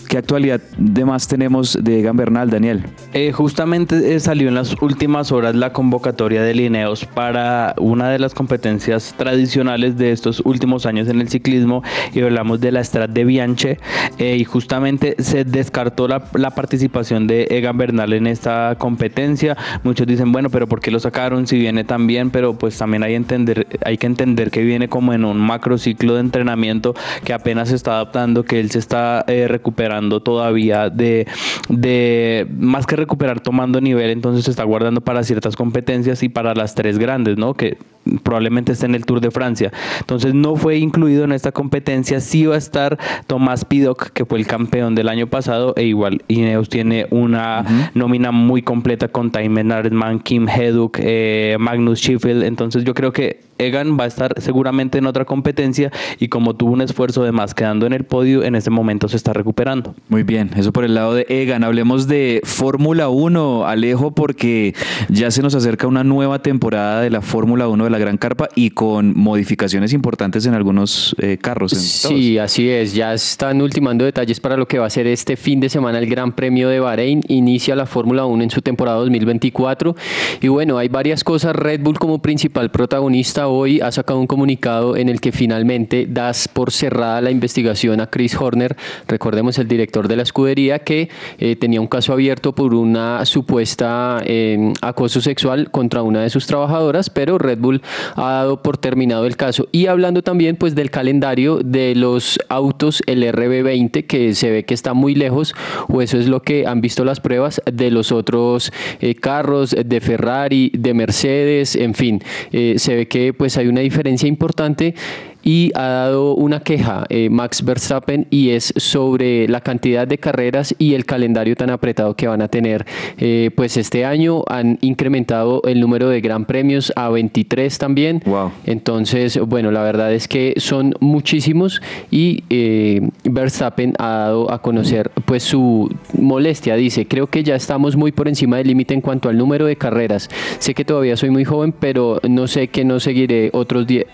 ¿Qué 0.08 0.18
actualidad 0.18 0.60
de 0.76 1.04
más 1.04 1.28
tenemos 1.28 1.78
de 1.80 2.00
Egan 2.00 2.16
Bernal, 2.16 2.50
Daniel? 2.50 2.84
Eh, 3.12 3.32
justamente 3.32 4.14
eh, 4.14 4.20
salió 4.20 4.48
en 4.48 4.54
las 4.54 4.80
últimas 4.80 5.32
horas 5.32 5.54
la 5.54 5.72
convocatoria 5.72 6.42
de 6.42 6.54
Lineos 6.54 7.04
para 7.04 7.74
una 7.78 8.10
de 8.10 8.18
las 8.18 8.34
competencias 8.34 9.14
tradicionales 9.16 9.96
de 9.98 10.12
estos 10.12 10.40
últimos 10.44 10.86
años 10.86 11.08
en 11.08 11.20
el 11.20 11.28
ciclismo 11.28 11.82
y 12.12 12.20
hablamos 12.20 12.60
de 12.60 12.72
la 12.72 12.82
Strat 12.82 13.10
de 13.10 13.24
Bianche 13.24 13.78
eh, 14.18 14.36
y 14.36 14.44
justamente 14.44 15.16
se 15.18 15.44
descartó 15.44 16.08
la, 16.08 16.24
la 16.34 16.50
participación 16.50 17.26
de 17.26 17.46
Egan 17.50 17.78
Bernal 17.78 18.12
en 18.12 18.26
esta 18.26 18.76
competencia. 18.78 19.56
Muchos 19.82 20.06
dicen, 20.06 20.32
bueno, 20.32 20.50
pero 20.50 20.66
¿por 20.66 20.80
qué 20.80 20.90
lo 20.90 21.00
sacaron 21.00 21.46
si 21.46 21.58
viene 21.58 21.84
tan 21.84 22.06
bien? 22.06 22.30
Pero 22.30 22.54
pues 22.54 22.76
también 22.78 23.02
hay, 23.02 23.14
entender, 23.14 23.66
hay 23.84 23.98
que 23.98 24.06
entender 24.06 24.50
que 24.50 24.62
viene 24.62 24.88
como 24.88 25.12
en 25.12 25.24
un 25.24 25.38
macro 25.38 25.78
ciclo 25.78 26.14
de 26.14 26.20
entrenamiento 26.20 26.94
que 27.28 27.34
apenas 27.34 27.68
se 27.68 27.74
está 27.74 27.90
adaptando, 27.96 28.42
que 28.42 28.58
él 28.58 28.70
se 28.70 28.78
está 28.78 29.22
eh, 29.28 29.48
recuperando 29.48 30.20
todavía 30.20 30.88
de, 30.88 31.26
de 31.68 32.46
más 32.58 32.86
que 32.86 32.96
recuperar 32.96 33.40
tomando 33.40 33.82
nivel, 33.82 34.08
entonces 34.08 34.46
se 34.46 34.50
está 34.50 34.64
guardando 34.64 35.02
para 35.02 35.22
ciertas 35.22 35.54
competencias 35.54 36.22
y 36.22 36.30
para 36.30 36.54
las 36.54 36.74
tres 36.74 36.96
grandes, 36.96 37.36
¿no? 37.36 37.52
Que 37.52 37.76
probablemente 38.22 38.72
esté 38.72 38.86
en 38.86 38.94
el 38.94 39.04
Tour 39.04 39.20
de 39.20 39.30
Francia. 39.30 39.70
Entonces 40.00 40.32
no 40.32 40.56
fue 40.56 40.78
incluido 40.78 41.24
en 41.24 41.32
esta 41.32 41.52
competencia, 41.52 42.20
sí 42.20 42.46
va 42.46 42.54
a 42.54 42.58
estar 42.58 42.98
Tomás 43.26 43.66
Pidoc, 43.66 44.08
que 44.08 44.24
fue 44.24 44.38
el 44.38 44.46
campeón 44.46 44.94
del 44.94 45.10
año 45.10 45.26
pasado, 45.26 45.74
e 45.76 45.82
igual 45.82 46.22
Ineos 46.28 46.70
tiene 46.70 47.08
una 47.10 47.90
nómina 47.92 48.32
muy 48.32 48.62
completa 48.62 49.08
con 49.08 49.30
Time 49.30 49.64
Nardman, 49.64 50.20
Kim 50.20 50.48
Heduk, 50.48 50.96
eh, 50.98 51.58
Magnus 51.60 52.00
Sheffield, 52.00 52.44
entonces 52.44 52.84
yo 52.84 52.94
creo 52.94 53.12
que 53.12 53.47
Egan 53.58 53.98
va 53.98 54.04
a 54.04 54.06
estar 54.06 54.34
seguramente 54.38 54.98
en 54.98 55.06
otra 55.06 55.24
competencia 55.24 55.90
y 56.18 56.28
como 56.28 56.54
tuvo 56.54 56.72
un 56.72 56.80
esfuerzo 56.80 57.24
de 57.24 57.32
más 57.32 57.54
quedando 57.54 57.86
en 57.86 57.92
el 57.92 58.04
podio, 58.04 58.42
en 58.44 58.54
este 58.54 58.70
momento 58.70 59.08
se 59.08 59.16
está 59.16 59.32
recuperando. 59.32 59.94
Muy 60.08 60.22
bien, 60.22 60.50
eso 60.56 60.72
por 60.72 60.84
el 60.84 60.94
lado 60.94 61.14
de 61.14 61.26
Egan. 61.28 61.64
Hablemos 61.64 62.08
de 62.08 62.40
Fórmula 62.44 63.08
1, 63.08 63.66
Alejo, 63.66 64.12
porque 64.12 64.74
ya 65.08 65.30
se 65.30 65.42
nos 65.42 65.54
acerca 65.54 65.86
una 65.86 66.04
nueva 66.04 66.40
temporada 66.40 67.00
de 67.00 67.10
la 67.10 67.20
Fórmula 67.20 67.68
1 67.68 67.84
de 67.84 67.90
la 67.90 67.98
Gran 67.98 68.16
Carpa 68.16 68.48
y 68.54 68.70
con 68.70 69.16
modificaciones 69.16 69.92
importantes 69.92 70.46
en 70.46 70.54
algunos 70.54 71.14
eh, 71.18 71.38
carros. 71.40 71.72
en 71.72 71.78
todos. 71.78 72.20
Sí, 72.20 72.38
así 72.38 72.68
es. 72.68 72.94
Ya 72.94 73.12
están 73.14 73.60
ultimando 73.60 74.04
detalles 74.04 74.40
para 74.40 74.56
lo 74.56 74.66
que 74.66 74.78
va 74.78 74.86
a 74.86 74.90
ser 74.90 75.06
este 75.06 75.36
fin 75.36 75.60
de 75.60 75.68
semana 75.68 75.98
el 75.98 76.06
Gran 76.06 76.32
Premio 76.32 76.68
de 76.68 76.80
Bahrein. 76.80 77.22
Inicia 77.28 77.74
la 77.74 77.86
Fórmula 77.86 78.24
1 78.24 78.44
en 78.44 78.50
su 78.50 78.62
temporada 78.62 78.98
2024. 78.98 79.96
Y 80.40 80.48
bueno, 80.48 80.78
hay 80.78 80.88
varias 80.88 81.24
cosas. 81.24 81.54
Red 81.54 81.80
Bull 81.82 81.98
como 81.98 82.20
principal 82.20 82.70
protagonista 82.70 83.47
hoy 83.48 83.80
ha 83.80 83.90
sacado 83.92 84.20
un 84.20 84.26
comunicado 84.26 84.96
en 84.96 85.08
el 85.08 85.20
que 85.20 85.32
finalmente 85.32 86.06
das 86.08 86.48
por 86.48 86.72
cerrada 86.72 87.20
la 87.20 87.30
investigación 87.30 88.00
a 88.00 88.08
Chris 88.08 88.34
Horner, 88.34 88.76
recordemos 89.06 89.58
el 89.58 89.68
director 89.68 90.08
de 90.08 90.16
la 90.16 90.22
escudería, 90.22 90.80
que 90.80 91.08
eh, 91.38 91.56
tenía 91.56 91.80
un 91.80 91.86
caso 91.86 92.12
abierto 92.12 92.54
por 92.54 92.74
una 92.74 93.24
supuesta 93.24 94.22
eh, 94.24 94.72
acoso 94.80 95.20
sexual 95.20 95.70
contra 95.70 96.02
una 96.02 96.22
de 96.22 96.30
sus 96.30 96.46
trabajadoras, 96.46 97.10
pero 97.10 97.38
Red 97.38 97.58
Bull 97.58 97.82
ha 98.14 98.32
dado 98.32 98.62
por 98.62 98.78
terminado 98.78 99.26
el 99.26 99.36
caso. 99.36 99.68
Y 99.72 99.86
hablando 99.86 100.22
también 100.22 100.56
pues 100.56 100.74
del 100.74 100.90
calendario 100.90 101.58
de 101.58 101.94
los 101.94 102.38
autos, 102.48 103.02
el 103.06 103.22
RB20, 103.22 104.06
que 104.06 104.34
se 104.34 104.50
ve 104.50 104.64
que 104.64 104.74
está 104.74 104.94
muy 104.94 105.14
lejos, 105.14 105.54
o 105.88 106.02
eso 106.02 106.18
es 106.18 106.28
lo 106.28 106.42
que 106.42 106.66
han 106.66 106.80
visto 106.80 107.04
las 107.04 107.20
pruebas 107.20 107.60
de 107.70 107.90
los 107.90 108.12
otros 108.12 108.72
eh, 109.00 109.14
carros, 109.14 109.74
de 109.84 110.00
Ferrari, 110.00 110.70
de 110.74 110.94
Mercedes, 110.94 111.76
en 111.76 111.94
fin, 111.94 112.22
se 112.50 112.94
ve 112.94 113.08
que 113.08 113.32
pues 113.38 113.56
hay 113.56 113.68
una 113.68 113.80
diferencia 113.80 114.28
importante 114.28 114.94
y 115.42 115.70
ha 115.74 115.82
dado 115.82 116.34
una 116.34 116.60
queja 116.60 117.06
eh, 117.08 117.30
Max 117.30 117.64
Verstappen 117.64 118.26
y 118.30 118.50
es 118.50 118.72
sobre 118.76 119.48
la 119.48 119.60
cantidad 119.60 120.06
de 120.06 120.18
carreras 120.18 120.74
y 120.78 120.94
el 120.94 121.04
calendario 121.04 121.56
tan 121.56 121.70
apretado 121.70 122.14
que 122.14 122.28
van 122.28 122.42
a 122.42 122.48
tener. 122.48 122.86
Eh, 123.16 123.50
pues 123.54 123.76
este 123.76 124.04
año 124.04 124.44
han 124.48 124.78
incrementado 124.82 125.62
el 125.64 125.80
número 125.80 126.08
de 126.08 126.20
gran 126.20 126.44
premios 126.44 126.92
a 126.96 127.08
23 127.08 127.78
también. 127.78 128.22
Entonces, 128.66 129.38
bueno, 129.38 129.70
la 129.70 129.82
verdad 129.82 130.12
es 130.12 130.28
que 130.28 130.54
son 130.58 130.94
muchísimos 131.00 131.80
y 132.10 132.44
eh, 132.50 133.08
Verstappen 133.24 133.94
ha 133.98 134.08
dado 134.08 134.52
a 134.52 134.60
conocer 134.60 135.10
pues 135.24 135.42
su 135.42 135.90
molestia. 136.12 136.76
Dice, 136.76 137.06
creo 137.06 137.28
que 137.28 137.42
ya 137.42 137.54
estamos 137.54 137.96
muy 137.96 138.12
por 138.12 138.28
encima 138.28 138.58
del 138.58 138.68
límite 138.68 138.94
en 138.94 139.00
cuanto 139.00 139.28
al 139.28 139.38
número 139.38 139.66
de 139.66 139.76
carreras. 139.76 140.28
Sé 140.58 140.74
que 140.74 140.84
todavía 140.84 141.16
soy 141.16 141.30
muy 141.30 141.44
joven, 141.44 141.72
pero 141.72 142.20
no 142.28 142.46
sé 142.46 142.68
que 142.68 142.84
no 142.84 143.00
seguiré 143.00 143.50
otros 143.52 143.86
10, 143.86 144.06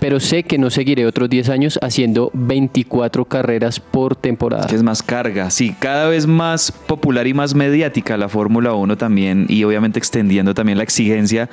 pero 0.00 0.20
sé 0.20 0.42
que 0.42 0.58
no 0.58 0.68
seguiré 0.70 0.79
otros 1.06 1.30
10 1.30 1.48
años 1.48 1.78
haciendo 1.82 2.30
24 2.32 3.24
carreras 3.24 3.80
por 3.80 4.16
temporada. 4.16 4.66
Que 4.66 4.74
es 4.74 4.82
más 4.82 5.02
carga, 5.02 5.50
sí, 5.50 5.74
cada 5.78 6.08
vez 6.08 6.26
más 6.26 6.72
popular 6.72 7.26
y 7.26 7.34
más 7.34 7.54
mediática 7.54 8.16
la 8.16 8.28
Fórmula 8.28 8.74
1 8.74 8.96
también 8.96 9.46
y 9.48 9.64
obviamente 9.64 9.98
extendiendo 9.98 10.54
también 10.54 10.78
la 10.78 10.84
exigencia 10.84 11.48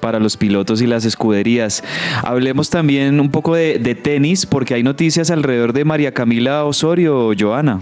para 0.00 0.18
los 0.18 0.36
pilotos 0.36 0.82
y 0.82 0.86
las 0.86 1.04
escuderías. 1.04 1.82
Hablemos 2.22 2.70
también 2.70 3.20
un 3.20 3.30
poco 3.30 3.54
de, 3.54 3.78
de 3.78 3.94
tenis 3.94 4.46
porque 4.46 4.74
hay 4.74 4.82
noticias 4.82 5.30
alrededor 5.30 5.72
de 5.72 5.84
María 5.84 6.12
Camila 6.12 6.64
Osorio, 6.64 7.32
Joana. 7.38 7.80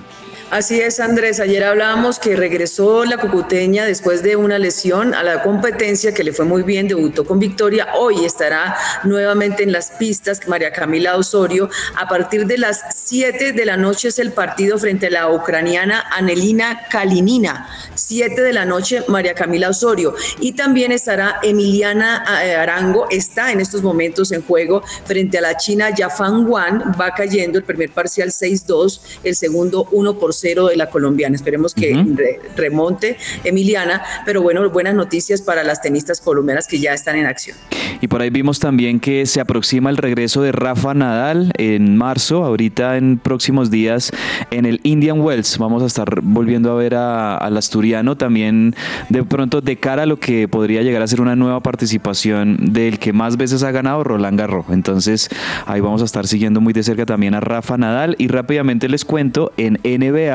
Así 0.53 0.83
es, 0.83 1.01
Andrés. 1.01 1.41
Ayer 1.41 1.65
hablábamos 1.65 2.19
que 2.19 2.37
regresó 2.37 3.07
la 3.07 3.17
cucuteña 3.17 3.87
después 3.87 4.23
de 4.23 4.37
una 4.37 4.59
lesión 4.59 5.15
a 5.15 5.23
la 5.23 5.43
competencia 5.43 6.13
que 6.13 6.23
le 6.23 6.35
fue 6.35 6.45
muy 6.45 6.63
bien, 6.63 6.89
debutó 6.89 7.25
con 7.25 7.39
victoria. 7.39 7.95
Hoy 7.95 8.27
estará 8.27 8.77
nuevamente 9.05 9.63
en 9.63 9.73
las 9.73 9.93
pistas 9.93 10.47
María 10.49 10.71
Camila 10.71 11.17
Osorio. 11.17 11.71
A 11.97 12.07
partir 12.07 12.45
de 12.45 12.59
las 12.59 12.83
7 12.95 13.55
de 13.55 13.65
la 13.65 13.79
noche 13.79 14.09
es 14.09 14.19
el 14.19 14.33
partido 14.33 14.77
frente 14.77 15.07
a 15.07 15.11
la 15.11 15.31
ucraniana 15.33 16.05
Anelina 16.11 16.83
Kalinina. 16.91 17.67
7 17.95 18.43
de 18.43 18.53
la 18.53 18.67
noche 18.67 19.05
María 19.09 19.33
Camila 19.33 19.71
Osorio. 19.71 20.15
Y 20.39 20.53
también 20.53 20.93
estará 20.93 21.41
Emiliana 21.43 22.27
eh, 22.45 22.57
Arango, 22.57 23.07
está 23.09 23.53
en 23.53 23.61
estos 23.63 23.83
momentos 23.83 24.31
en 24.33 24.43
juego 24.43 24.83
frente 25.07 25.39
a 25.39 25.41
la 25.41 25.57
china 25.57 25.89
Yafan 25.89 26.47
Wan. 26.47 26.95
Va 27.01 27.15
cayendo 27.15 27.57
el 27.57 27.65
primer 27.65 27.91
parcial 27.91 28.29
6-2, 28.29 29.01
el 29.25 29.35
segundo 29.35 29.89
1 29.93 30.19
por 30.19 30.35
0 30.43 30.67
de 30.67 30.77
la 30.77 30.91
colombiana. 30.91 31.35
Esperemos 31.35 31.75
que 31.75 31.95
re- 32.15 32.41
remonte 32.57 33.17
Emiliana, 33.45 34.03
pero 34.27 34.43
bueno, 34.43 34.69
buenas 34.71 34.95
noticias 34.95 35.41
para 35.41 35.63
las 35.65 35.81
tenistas 35.81 36.21
colombianas 36.21 36.67
que 36.67 36.79
ya 36.79 36.93
están 36.93 37.17
en 37.17 37.27
acción. 37.27 37.57
Y 38.01 38.09
por 38.09 38.21
ahí 38.21 38.31
vimos 38.31 38.59
también 38.59 39.01
que 39.01 39.25
se 39.27 39.41
aproxima 39.41 39.89
el 39.89 39.97
regreso 39.97 40.43
de 40.43 40.53
Rafa 40.53 40.93
Nadal 40.95 41.53
en 41.57 41.97
marzo, 41.97 42.45
ahorita 42.45 42.97
en 42.97 43.19
próximos 43.19 43.71
días 43.71 44.11
en 44.51 44.67
el 44.67 44.81
Indian 44.83 45.21
Wells. 45.21 45.57
Vamos 45.59 45.83
a 45.83 45.87
estar 45.87 46.21
volviendo 46.23 46.71
a 46.73 46.75
ver 46.75 46.95
a- 46.97 47.37
al 47.39 47.57
asturiano 47.57 48.17
también 48.17 48.75
de 49.09 49.23
pronto 49.23 49.61
de 49.61 49.77
cara 49.77 50.03
a 50.03 50.07
lo 50.07 50.19
que 50.19 50.49
podría 50.49 50.83
llegar 50.83 51.01
a 51.03 51.07
ser 51.07 51.21
una 51.21 51.37
nueva 51.37 51.61
participación 51.61 52.57
del 52.73 52.99
que 52.99 53.13
más 53.13 53.37
veces 53.37 53.63
ha 53.63 53.71
ganado, 53.71 54.03
Roland 54.03 54.39
Garros. 54.39 54.67
Entonces 54.71 55.29
ahí 55.67 55.81
vamos 55.81 56.03
a 56.03 56.05
estar 56.05 56.27
siguiendo 56.27 56.61
muy 56.61 56.73
de 56.73 56.83
cerca 56.83 57.07
también 57.07 57.35
a 57.35 57.41
Rafa 57.41 57.77
Nadal 57.79 58.17
y 58.19 58.27
rápidamente 58.29 58.89
les 58.89 59.05
cuento 59.05 59.53
en 59.57 59.79
NBA 59.85 60.32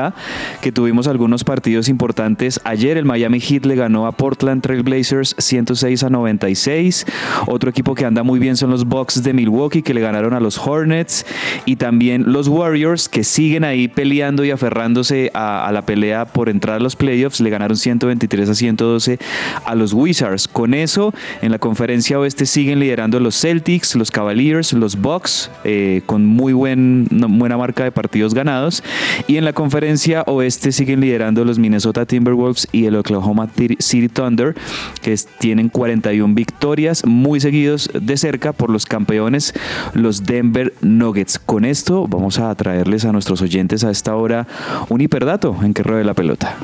Que 0.60 0.72
tuvimos 0.72 1.06
algunos 1.06 1.44
partidos 1.44 1.88
importantes. 1.88 2.60
Ayer 2.64 2.96
el 2.96 3.04
Miami 3.04 3.40
Heat 3.40 3.64
le 3.64 3.74
ganó 3.74 4.06
a 4.06 4.12
Portland 4.12 4.62
Trail 4.62 4.82
Blazers 4.82 5.34
106 5.38 6.02
a 6.02 6.10
96. 6.10 7.06
Otro 7.46 7.70
equipo 7.70 7.94
que 7.94 8.04
anda 8.04 8.22
muy 8.22 8.38
bien 8.38 8.56
son 8.56 8.70
los 8.70 8.84
Bucks 8.84 9.22
de 9.22 9.32
Milwaukee, 9.32 9.82
que 9.82 9.94
le 9.94 10.00
ganaron 10.00 10.34
a 10.34 10.40
los 10.40 10.58
Hornets. 10.58 11.26
Y 11.64 11.76
también 11.76 12.32
los 12.32 12.48
Warriors, 12.48 13.08
que 13.08 13.24
siguen 13.24 13.64
ahí 13.64 13.88
peleando 13.88 14.44
y 14.44 14.50
aferrándose 14.50 15.30
a, 15.34 15.70
la 15.72 15.82
pelea 15.82 16.24
por 16.26 16.48
entrar 16.48 16.76
a 16.76 16.80
los 16.80 16.96
playoffs, 16.96 17.40
le 17.40 17.50
ganaron 17.50 17.76
123 17.76 18.48
a 18.48 18.54
112 18.54 19.18
a 19.64 19.74
los 19.74 19.92
Wizards. 19.92 20.48
Con 20.48 20.74
eso, 20.74 21.12
en 21.42 21.50
la 21.50 21.58
conferencia 21.58 22.18
oeste 22.18 22.46
siguen 22.46 22.80
liderando 22.80 23.20
los 23.20 23.38
Celtics, 23.40 23.94
los 23.94 24.10
Cavaliers, 24.10 24.72
los 24.72 25.00
Bucks, 25.00 25.50
eh, 25.64 26.02
con 26.06 26.24
muy 26.24 26.52
buen, 26.52 27.06
buena 27.10 27.56
marca 27.56 27.84
de 27.84 27.92
partidos 27.92 28.34
ganados. 28.34 28.82
Y 29.26 29.36
en 29.36 29.44
la 29.44 29.52
conferencia 29.52 29.87
oeste 30.26 30.72
siguen 30.72 31.00
liderando 31.00 31.44
los 31.44 31.58
Minnesota 31.58 32.04
Timberwolves 32.04 32.68
y 32.72 32.86
el 32.86 32.96
Oklahoma 32.96 33.48
City 33.78 34.08
Thunder, 34.08 34.54
que 35.02 35.16
tienen 35.38 35.68
41 35.68 36.34
victorias, 36.34 37.04
muy 37.06 37.40
seguidos 37.40 37.90
de 37.94 38.16
cerca 38.16 38.52
por 38.52 38.70
los 38.70 38.86
campeones, 38.86 39.54
los 39.94 40.24
Denver 40.24 40.74
Nuggets. 40.82 41.38
Con 41.38 41.64
esto 41.64 42.06
vamos 42.06 42.38
a 42.38 42.54
traerles 42.54 43.04
a 43.04 43.12
nuestros 43.12 43.40
oyentes 43.42 43.84
a 43.84 43.90
esta 43.90 44.14
hora 44.14 44.46
un 44.88 45.00
hiperdato 45.00 45.56
en 45.62 45.72
que 45.74 45.82
ruede 45.82 46.04
la 46.04 46.14
pelota. 46.14 46.56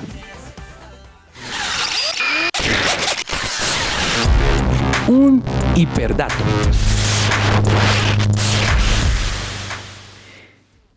Un 5.08 5.42
hiperdato. 5.76 6.34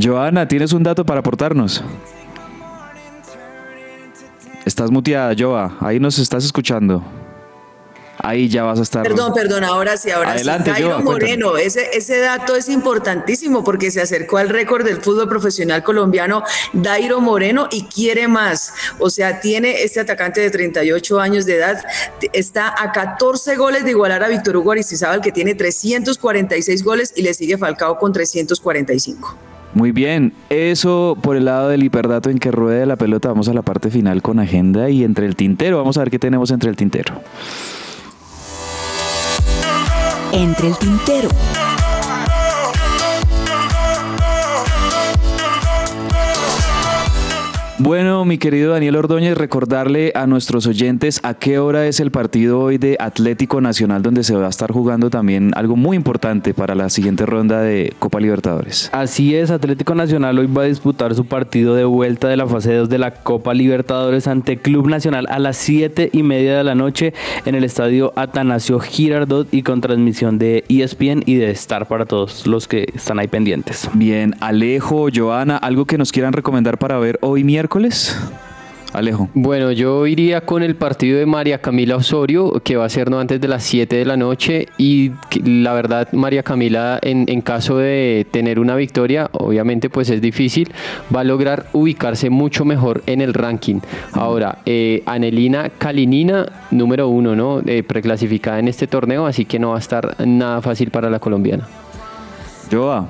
Joana, 0.00 0.46
¿tienes 0.46 0.74
un 0.74 0.82
dato 0.82 1.06
para 1.06 1.20
aportarnos? 1.20 1.82
Estás 4.66 4.90
muteada, 4.90 5.34
Joa. 5.38 5.78
Ahí 5.80 5.98
nos 5.98 6.18
estás 6.18 6.44
escuchando. 6.44 7.02
Ahí 8.18 8.48
ya 8.48 8.64
vas 8.64 8.78
a 8.78 8.82
estar. 8.82 9.02
Perdón, 9.02 9.32
perdón, 9.34 9.64
ahora 9.64 9.96
sí, 9.96 10.10
ahora 10.10 10.32
Adelante, 10.32 10.70
sí. 10.70 10.82
Jairo. 10.82 11.00
Moreno, 11.00 11.56
ese, 11.56 11.88
ese 11.92 12.18
dato 12.18 12.56
es 12.56 12.68
importantísimo 12.68 13.62
porque 13.64 13.90
se 13.90 14.00
acercó 14.00 14.38
al 14.38 14.48
récord 14.48 14.84
del 14.84 15.00
fútbol 15.00 15.28
profesional 15.28 15.82
colombiano 15.82 16.42
Dairo 16.72 17.20
Moreno 17.20 17.68
y 17.70 17.84
quiere 17.84 18.28
más. 18.28 18.72
O 18.98 19.10
sea, 19.10 19.40
tiene 19.40 19.82
este 19.82 20.00
atacante 20.00 20.40
de 20.40 20.50
38 20.50 21.20
años 21.20 21.46
de 21.46 21.56
edad, 21.56 21.82
está 22.32 22.74
a 22.82 22.92
14 22.92 23.56
goles 23.56 23.84
de 23.84 23.90
igualar 23.90 24.22
a 24.22 24.28
Víctor 24.28 24.56
Hugo 24.56 24.72
Aristizábal 24.72 25.20
que 25.20 25.32
tiene 25.32 25.54
346 25.54 26.82
goles 26.82 27.12
y 27.16 27.22
le 27.22 27.34
sigue 27.34 27.56
Falcao 27.56 27.98
con 27.98 28.12
345. 28.12 29.36
Muy 29.74 29.92
bien, 29.92 30.32
eso 30.48 31.16
por 31.20 31.36
el 31.36 31.44
lado 31.44 31.68
del 31.68 31.84
hiperdato 31.84 32.30
en 32.30 32.38
que 32.38 32.50
ruede 32.50 32.86
la 32.86 32.96
pelota. 32.96 33.28
Vamos 33.28 33.48
a 33.48 33.52
la 33.52 33.62
parte 33.62 33.90
final 33.90 34.22
con 34.22 34.38
agenda 34.38 34.88
y 34.90 35.04
entre 35.04 35.26
el 35.26 35.36
tintero. 35.36 35.76
Vamos 35.76 35.96
a 35.98 36.00
ver 36.00 36.10
qué 36.10 36.18
tenemos 36.18 36.50
entre 36.50 36.70
el 36.70 36.76
tintero. 36.76 37.20
Entre 40.32 40.68
el 40.68 40.78
tintero. 40.78 41.28
Bueno, 47.80 48.24
mi 48.24 48.38
querido 48.38 48.72
Daniel 48.72 48.96
Ordóñez, 48.96 49.38
recordarle 49.38 50.10
a 50.16 50.26
nuestros 50.26 50.66
oyentes 50.66 51.20
a 51.22 51.34
qué 51.34 51.60
hora 51.60 51.86
es 51.86 52.00
el 52.00 52.10
partido 52.10 52.58
hoy 52.58 52.76
de 52.76 52.96
Atlético 52.98 53.60
Nacional, 53.60 54.02
donde 54.02 54.24
se 54.24 54.34
va 54.34 54.46
a 54.46 54.48
estar 54.48 54.72
jugando 54.72 55.10
también 55.10 55.52
algo 55.54 55.76
muy 55.76 55.96
importante 55.96 56.54
para 56.54 56.74
la 56.74 56.90
siguiente 56.90 57.24
ronda 57.24 57.60
de 57.60 57.94
Copa 58.00 58.18
Libertadores. 58.18 58.90
Así 58.92 59.36
es, 59.36 59.52
Atlético 59.52 59.94
Nacional 59.94 60.40
hoy 60.40 60.48
va 60.48 60.62
a 60.62 60.66
disputar 60.66 61.14
su 61.14 61.26
partido 61.26 61.76
de 61.76 61.84
vuelta 61.84 62.26
de 62.26 62.36
la 62.36 62.48
fase 62.48 62.74
2 62.74 62.88
de 62.88 62.98
la 62.98 63.14
Copa 63.14 63.54
Libertadores 63.54 64.26
ante 64.26 64.58
Club 64.58 64.88
Nacional 64.88 65.28
a 65.30 65.38
las 65.38 65.56
7 65.58 66.10
y 66.12 66.24
media 66.24 66.58
de 66.58 66.64
la 66.64 66.74
noche 66.74 67.14
en 67.44 67.54
el 67.54 67.62
estadio 67.62 68.12
Atanasio 68.16 68.80
Girardot 68.80 69.54
y 69.54 69.62
con 69.62 69.80
transmisión 69.80 70.36
de 70.40 70.64
ESPN 70.68 71.22
y 71.26 71.36
de 71.36 71.52
Star 71.52 71.86
para 71.86 72.06
todos 72.06 72.44
los 72.48 72.66
que 72.66 72.88
están 72.92 73.20
ahí 73.20 73.28
pendientes. 73.28 73.88
Bien, 73.94 74.34
Alejo, 74.40 75.06
Joana, 75.14 75.58
¿algo 75.58 75.84
que 75.84 75.96
nos 75.96 76.10
quieran 76.10 76.32
recomendar 76.32 76.76
para 76.78 76.98
ver 76.98 77.20
hoy 77.22 77.44
miércoles? 77.44 77.67
Alejo. 78.92 79.28
Bueno, 79.34 79.70
yo 79.70 80.06
iría 80.06 80.40
con 80.40 80.62
el 80.62 80.74
partido 80.74 81.18
de 81.18 81.26
María 81.26 81.58
Camila 81.60 81.96
Osorio, 81.96 82.52
que 82.64 82.76
va 82.76 82.86
a 82.86 82.88
ser 82.88 83.10
no 83.10 83.20
antes 83.20 83.40
de 83.40 83.46
las 83.46 83.62
7 83.64 83.96
de 83.96 84.04
la 84.04 84.16
noche. 84.16 84.68
Y 84.78 85.12
la 85.44 85.74
verdad, 85.74 86.08
María 86.12 86.42
Camila, 86.42 86.98
en, 87.02 87.26
en 87.28 87.42
caso 87.42 87.76
de 87.76 88.26
tener 88.30 88.58
una 88.58 88.76
victoria, 88.76 89.28
obviamente 89.32 89.90
pues 89.90 90.08
es 90.08 90.22
difícil, 90.22 90.72
va 91.14 91.20
a 91.20 91.24
lograr 91.24 91.66
ubicarse 91.74 92.30
mucho 92.30 92.64
mejor 92.64 93.02
en 93.06 93.20
el 93.20 93.34
ranking. 93.34 93.80
Ahora, 94.12 94.58
eh, 94.64 95.02
Anelina 95.04 95.70
Kalinina, 95.76 96.46
número 96.70 97.08
uno, 97.08 97.36
¿no? 97.36 97.60
Eh, 97.66 97.82
preclasificada 97.82 98.58
en 98.58 98.68
este 98.68 98.86
torneo, 98.86 99.26
así 99.26 99.44
que 99.44 99.58
no 99.58 99.70
va 99.70 99.76
a 99.76 99.80
estar 99.80 100.16
nada 100.26 100.62
fácil 100.62 100.90
para 100.90 101.10
la 101.10 101.18
colombiana. 101.18 101.68
Joa. 102.70 103.06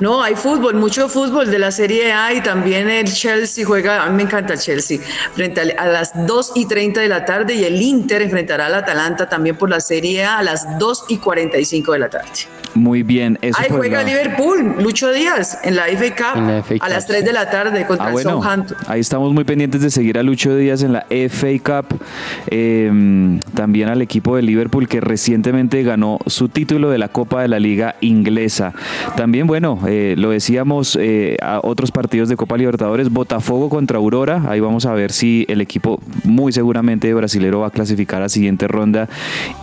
No, 0.00 0.22
hay 0.22 0.34
fútbol, 0.34 0.74
mucho 0.74 1.08
fútbol 1.08 1.50
de 1.50 1.58
la 1.58 1.70
Serie 1.70 2.12
A 2.12 2.32
y 2.32 2.40
también 2.40 2.88
el 2.88 3.12
Chelsea 3.12 3.64
juega, 3.66 4.02
a 4.04 4.08
mí 4.10 4.16
me 4.16 4.22
encanta 4.22 4.54
el 4.54 4.58
Chelsea, 4.58 4.98
frente 5.34 5.60
al- 5.60 5.74
a 5.78 5.86
las 5.86 6.12
2 6.26 6.52
y 6.54 6.66
30 6.66 7.00
de 7.02 7.08
la 7.08 7.24
tarde 7.26 7.54
y 7.54 7.64
el 7.64 7.80
Inter 7.80 8.22
enfrentará 8.22 8.66
al 8.66 8.74
Atalanta 8.74 9.28
también 9.28 9.56
por 9.56 9.68
la 9.68 9.80
Serie 9.80 10.24
A 10.24 10.38
a 10.38 10.42
las 10.42 10.78
2 10.78 11.04
y 11.08 11.18
45 11.18 11.92
de 11.92 11.98
la 11.98 12.08
tarde. 12.08 12.28
Muy 12.72 13.02
bien, 13.02 13.36
eso 13.42 13.58
Ahí 13.60 13.66
juega 13.68 14.02
Liverpool, 14.04 14.76
Lucho 14.78 15.10
Díaz, 15.12 15.58
en 15.64 15.74
la 15.74 15.86
FA 15.88 16.14
Cup, 16.14 16.38
En 16.38 16.46
la 16.46 16.58
FA 16.62 16.74
a 16.80 16.88
las 16.88 17.04
Cup, 17.04 17.14
3 17.14 17.24
de 17.24 17.32
la 17.32 17.50
tarde 17.50 17.84
contra 17.84 18.06
Ah, 18.06 18.08
el 18.08 18.12
bueno, 18.14 18.30
Southampton. 18.30 18.76
ahí 18.86 19.00
estamos 19.00 19.32
muy 19.34 19.42
pendientes 19.44 19.82
de 19.82 19.90
seguir 19.90 20.16
a 20.18 20.22
Lucho 20.22 20.54
Díaz 20.56 20.82
en 20.82 20.92
la 20.92 21.04
FA 21.10 21.48
Cup, 21.82 22.00
eh, 22.46 23.38
también 23.54 23.88
al 23.88 24.02
equipo 24.02 24.36
de 24.36 24.42
Liverpool 24.42 24.88
que 24.88 25.00
recientemente 25.00 25.82
ganó 25.82 26.18
su 26.26 26.48
título 26.48 26.90
de 26.90 26.98
la 26.98 27.08
Copa 27.08 27.42
de 27.42 27.48
la 27.48 27.58
Liga 27.58 27.96
Inglesa. 28.00 28.72
También, 29.16 29.46
bueno, 29.48 29.80
eh, 29.90 30.14
lo 30.16 30.30
decíamos, 30.30 30.96
eh, 31.00 31.36
a 31.42 31.58
otros 31.64 31.90
partidos 31.90 32.28
de 32.28 32.36
Copa 32.36 32.56
Libertadores, 32.56 33.10
Botafogo 33.10 33.68
contra 33.68 33.98
Aurora, 33.98 34.44
ahí 34.48 34.60
vamos 34.60 34.86
a 34.86 34.92
ver 34.94 35.10
si 35.10 35.44
el 35.48 35.60
equipo 35.60 36.00
muy 36.24 36.52
seguramente 36.52 37.12
brasilero 37.12 37.60
va 37.60 37.66
a 37.66 37.70
clasificar 37.70 38.22
a 38.22 38.28
siguiente 38.28 38.68
ronda 38.68 39.08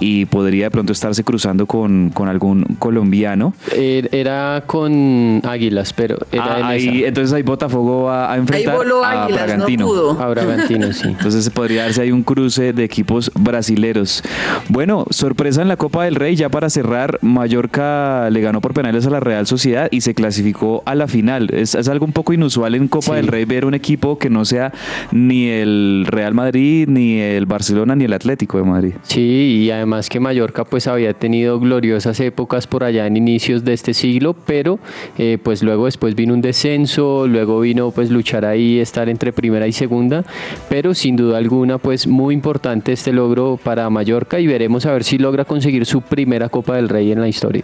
y 0.01 0.25
podría 0.25 0.65
de 0.65 0.71
pronto 0.71 0.91
estarse 0.91 1.23
cruzando 1.23 1.65
con, 1.65 2.09
con 2.13 2.28
algún 2.28 2.63
colombiano. 2.78 3.53
Er- 3.73 4.09
Era 4.11 4.63
con 4.65 5.41
Águilas, 5.45 5.93
pero 5.93 6.17
era 6.32 6.55
Ah, 6.55 6.59
en 6.59 6.65
ahí, 6.65 6.88
esa. 6.99 7.07
entonces 7.07 7.34
ahí 7.34 7.43
Botafogo 7.43 8.03
va 8.03 8.32
a 8.34 8.36
enfrentar 8.38 8.75
voló 8.75 9.03
a 9.05 9.23
Águilas, 9.23 9.41
no 9.41 9.47
Bragantino. 9.47 9.86
pudo. 9.88 10.21
A 10.21 10.28
Bragantino, 10.28 10.91
sí. 10.91 11.07
Entonces 11.07 11.45
se 11.45 11.51
podría 11.51 11.84
darse 11.84 12.01
ahí 12.01 12.11
un 12.11 12.23
cruce 12.23 12.73
de 12.73 12.84
equipos 12.84 13.32
brasileros. 13.34 14.23
Bueno, 14.67 15.05
sorpresa 15.09 15.61
en 15.61 15.69
la 15.69 15.78
Copa 15.78 16.03
del 16.03 16.15
Rey, 16.15 16.36
ya 16.36 16.49
para 16.49 16.69
cerrar, 16.69 17.17
Mallorca 17.21 18.30
le 18.30 18.41
ganó 18.41 18.59
por 18.61 18.73
penales 18.73 19.05
a 19.07 19.09
la 19.09 19.19
Real 19.19 19.47
Sociedad 19.47 19.88
y 19.91 20.01
se 20.01 20.13
clasificó 20.18 20.82
a 20.86 20.95
la 20.95 21.07
final. 21.07 21.49
Es, 21.53 21.76
es 21.76 21.88
algo 21.88 22.03
un 22.05 22.11
poco 22.11 22.34
inusual 22.34 22.74
en 22.74 22.88
Copa 22.88 23.05
Sí. 23.07 23.11
del 23.13 23.28
Rey 23.28 23.45
ver 23.45 23.65
un 23.65 23.76
equipo 23.76 24.18
que 24.18 24.32
no 24.32 24.43
sea 24.45 24.74
ni 25.11 25.47
el 25.47 26.05
Real 26.07 26.34
Madrid, 26.34 26.88
ni 26.89 27.20
el 27.20 27.45
Barcelona, 27.45 27.95
ni 27.95 28.05
el 28.05 28.13
Atlético 28.13 28.57
de 28.57 28.63
Madrid. 28.63 28.93
Sí, 29.03 29.61
y 29.65 29.72
además 29.72 30.09
que 30.09 30.20
Mallorca 30.20 30.65
pues 30.65 30.88
había 30.88 31.13
tenido 31.13 31.59
gloriosas 31.59 32.20
épocas 32.20 32.65
por 32.65 32.84
allá 32.84 33.05
en 33.05 33.15
inicios 33.15 33.63
de 33.63 33.74
este 33.74 33.93
siglo, 33.93 34.34
pero 34.34 34.80
eh, 35.20 35.38
pues 35.41 35.61
luego 35.61 35.86
después 35.86 36.15
vino 36.15 36.34
un 36.34 36.41
descenso, 36.41 37.28
luego 37.28 37.59
vino 37.59 37.91
pues 37.91 38.09
luchar 38.09 38.43
ahí, 38.43 38.80
estar 38.80 39.07
entre 39.09 39.32
primera 39.32 39.68
y 39.68 39.72
segunda, 39.72 40.26
pero 40.68 40.95
sin 40.95 41.15
duda 41.15 41.38
alguna 41.38 41.78
pues 41.78 42.07
muy 42.07 42.34
importante 42.34 42.91
este 42.93 43.13
logro 43.13 43.59
para 43.63 43.88
Mallorca 43.91 44.39
y 44.39 44.47
veremos 44.47 44.88
a 44.88 44.91
ver 44.93 45.03
si 45.03 45.20
logra 45.20 45.45
conseguir 45.45 45.86
su 45.86 46.01
primera 46.01 46.49
Copa 46.49 46.76
del 46.76 46.89
Rey 46.89 47.11
en 47.11 47.22
la 47.22 47.28
historia. 47.28 47.63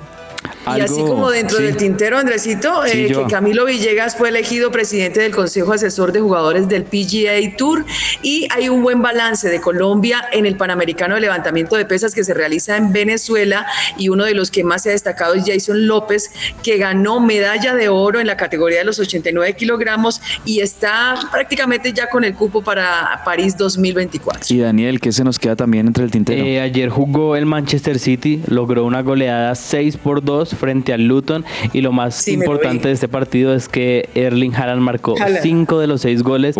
Y 0.66 0.80
así 0.80 1.02
como 1.02 1.30
dentro 1.30 1.58
sí. 1.58 1.64
del 1.64 1.78
tintero, 1.78 2.18
Andresito, 2.18 2.84
Sí, 2.86 3.06
eh, 3.06 3.08
que 3.08 3.26
Camilo 3.30 3.66
Villegas 3.66 4.16
fue 4.16 4.30
elegido 4.30 4.72
presidente 4.72 5.20
del 5.20 5.36
Consejo 5.36 5.74
Asesor 5.74 6.12
de 6.12 6.22
Jugadores 6.22 6.70
del 6.70 6.84
PGA 6.84 7.58
Tour 7.58 7.86
y 8.22 8.48
hay 8.50 8.70
un 8.70 8.82
buen 8.82 9.02
balance 9.02 9.50
de 9.50 9.60
Colombia 9.60 10.24
en 10.32 10.46
el 10.46 10.56
Panamericano 10.56 11.16
de 11.16 11.22
Levantamiento 11.22 11.76
de 11.76 11.86
Pesas 11.86 12.16
que 12.16 12.24
se 12.24 12.34
realiza 12.34 12.78
en 12.78 12.94
Venezuela 12.94 13.66
y 13.98 14.10
uno 14.10 14.24
de 14.24 14.34
los 14.34 14.52
que 14.52 14.64
más 14.64 14.84
se 14.84 14.90
ha 14.90 14.92
destacado 14.94 15.34
es 15.34 15.44
Jason 15.46 15.86
López, 15.86 16.32
que 16.64 16.78
ganó 16.78 17.20
medalla 17.20 17.76
de 17.76 17.90
oro 17.90 18.20
en 18.20 18.28
la 18.28 18.38
categoría 18.38 18.80
de 18.80 18.86
los 18.86 19.00
89 19.00 19.54
kilogramos 19.56 20.22
y 20.46 20.62
está 20.62 21.16
prácticamente 21.32 21.92
ya 21.92 22.10
con 22.10 22.24
el 22.24 22.36
cupo 22.36 22.62
para 22.62 23.22
París 23.26 23.58
2024. 23.58 24.56
Y 24.56 24.60
Daniel, 24.60 25.02
¿qué 25.02 25.12
se 25.12 25.24
nos 25.24 25.40
queda 25.40 25.56
también 25.56 25.88
entre 25.88 26.06
el 26.06 26.12
tintero? 26.12 26.44
Eh, 26.44 26.62
ayer 26.62 26.90
jugó 26.90 27.36
el 27.36 27.46
Manchester 27.46 28.00
City, 28.00 28.42
logró 28.48 28.86
una 28.86 29.02
goleada 29.02 29.56
6 29.56 29.98
por 29.98 30.24
2 30.24 30.33
frente 30.58 30.94
al 30.94 31.08
Luton 31.08 31.46
y 31.74 31.82
lo 31.82 31.92
más 31.92 32.16
Sí, 32.16 32.36
lo 32.36 32.44
importante 32.44 32.88
de 32.88 32.94
este 32.94 33.08
partido 33.08 33.54
es 33.54 33.68
que 33.70 34.10
Erling 34.16 34.54
Haaland 34.56 34.82
marcó 34.82 35.16
Haaland. 35.20 35.42
5 35.44 35.80
de 35.80 35.88
los 35.88 36.02
6 36.02 36.24
goles 36.24 36.56
y 36.58 36.60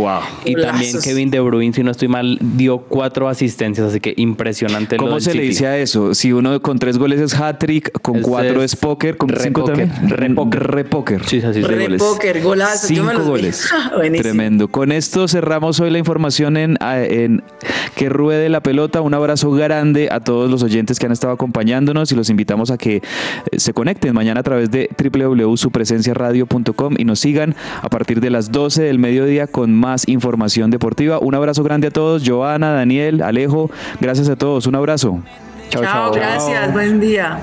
Golazos. 0.54 0.72
también 0.72 1.02
Kevin 1.02 1.30
De 1.32 1.40
Bruyne, 1.40 1.74
si 1.74 1.84
no 1.84 1.92
estoy 1.92 2.08
mal, 2.08 2.38
dio 2.42 2.78
4 2.80 3.28
asistencias, 3.28 3.88
así 3.88 4.00
que 4.00 4.14
impresionante 4.18 4.98
lo 4.98 5.04
¿Cómo 5.04 5.14
del 5.16 5.22
se 5.24 5.34
le 5.34 5.42
City. 5.42 5.48
dice 5.50 5.68
a 5.68 5.78
eso? 5.78 6.14
Si 6.14 6.32
uno 6.34 6.62
con 6.62 6.80
tres 6.80 6.98
goles 6.98 7.20
es 7.20 7.34
hat-trick, 7.40 7.92
con 8.02 8.18
Ese 8.18 8.24
cuatro 8.24 8.62
es 8.64 8.74
es 8.74 8.76
póker, 8.80 9.18
con 9.18 9.30
re 9.30 9.40
cinco 9.44 9.62
póker, 9.66 9.90
también. 9.90 10.10
re 10.10 10.84
póker. 10.86 11.22
Re. 11.22 11.28
Sí, 11.28 11.38
así 11.40 11.62
Re 11.62 11.84
goles. 11.84 12.02
póker, 12.02 12.42
golazo, 12.42 12.94
yo 12.94 13.04
me 13.04 13.12
Cinco 13.14 13.26
goles. 13.26 13.70
Buenísimo. 13.96 14.24
Tremendo. 14.24 14.68
Con 14.68 14.92
esto 14.92 15.28
cerramos 15.28 15.80
hoy 15.80 15.90
la 15.92 15.98
información 16.00 16.58
en, 16.58 16.78
en 16.82 17.44
Que 17.96 18.10
Ruede 18.10 18.50
la 18.50 18.62
Pelota. 18.62 19.02
Un 19.02 19.14
abrazo 19.14 19.52
grande 19.52 20.10
a 20.12 20.20
todos 20.20 20.50
los 20.50 20.64
oyentes 20.64 21.00
que 21.00 21.06
han 21.06 21.12
estado 21.12 21.34
acompañándonos 21.34 22.12
y 22.12 22.16
los 22.16 22.30
invitamos 22.30 22.72
a 22.72 22.78
que 22.78 23.02
se 23.64 23.74
conecten 23.74 24.14
mañana 24.14 24.42
a 24.42 24.44
través 24.44 24.70
de 24.70 24.90
www.supresenciaradio.com 24.98 26.96
y 26.98 27.06
nos 27.06 27.20
sigan 27.20 27.56
a 27.82 27.90
partir 27.90 28.22
de 28.22 28.30
las 28.30 28.52
12 28.52 28.84
del 28.84 29.00
mediodía 29.00 29.48
con 29.48 29.74
más 29.74 30.08
información 30.08 30.70
deportiva. 30.70 31.20
Un 31.20 31.36
abrazo 31.36 31.64
grande 31.64 31.88
a 31.88 31.92
todos. 31.92 32.24
Joana, 32.26 32.74
Daniel, 32.74 33.22
Alejo, 33.22 33.72
gracias 34.00 34.30
a 34.30 34.36
todos. 34.36 34.68
Un 34.68 34.76
abrazo. 34.76 35.22
Chao, 35.70 35.82
Chao, 35.82 36.12
chao. 36.12 36.12
gracias, 36.14 36.74
buen 36.74 37.00
día. 37.00 37.40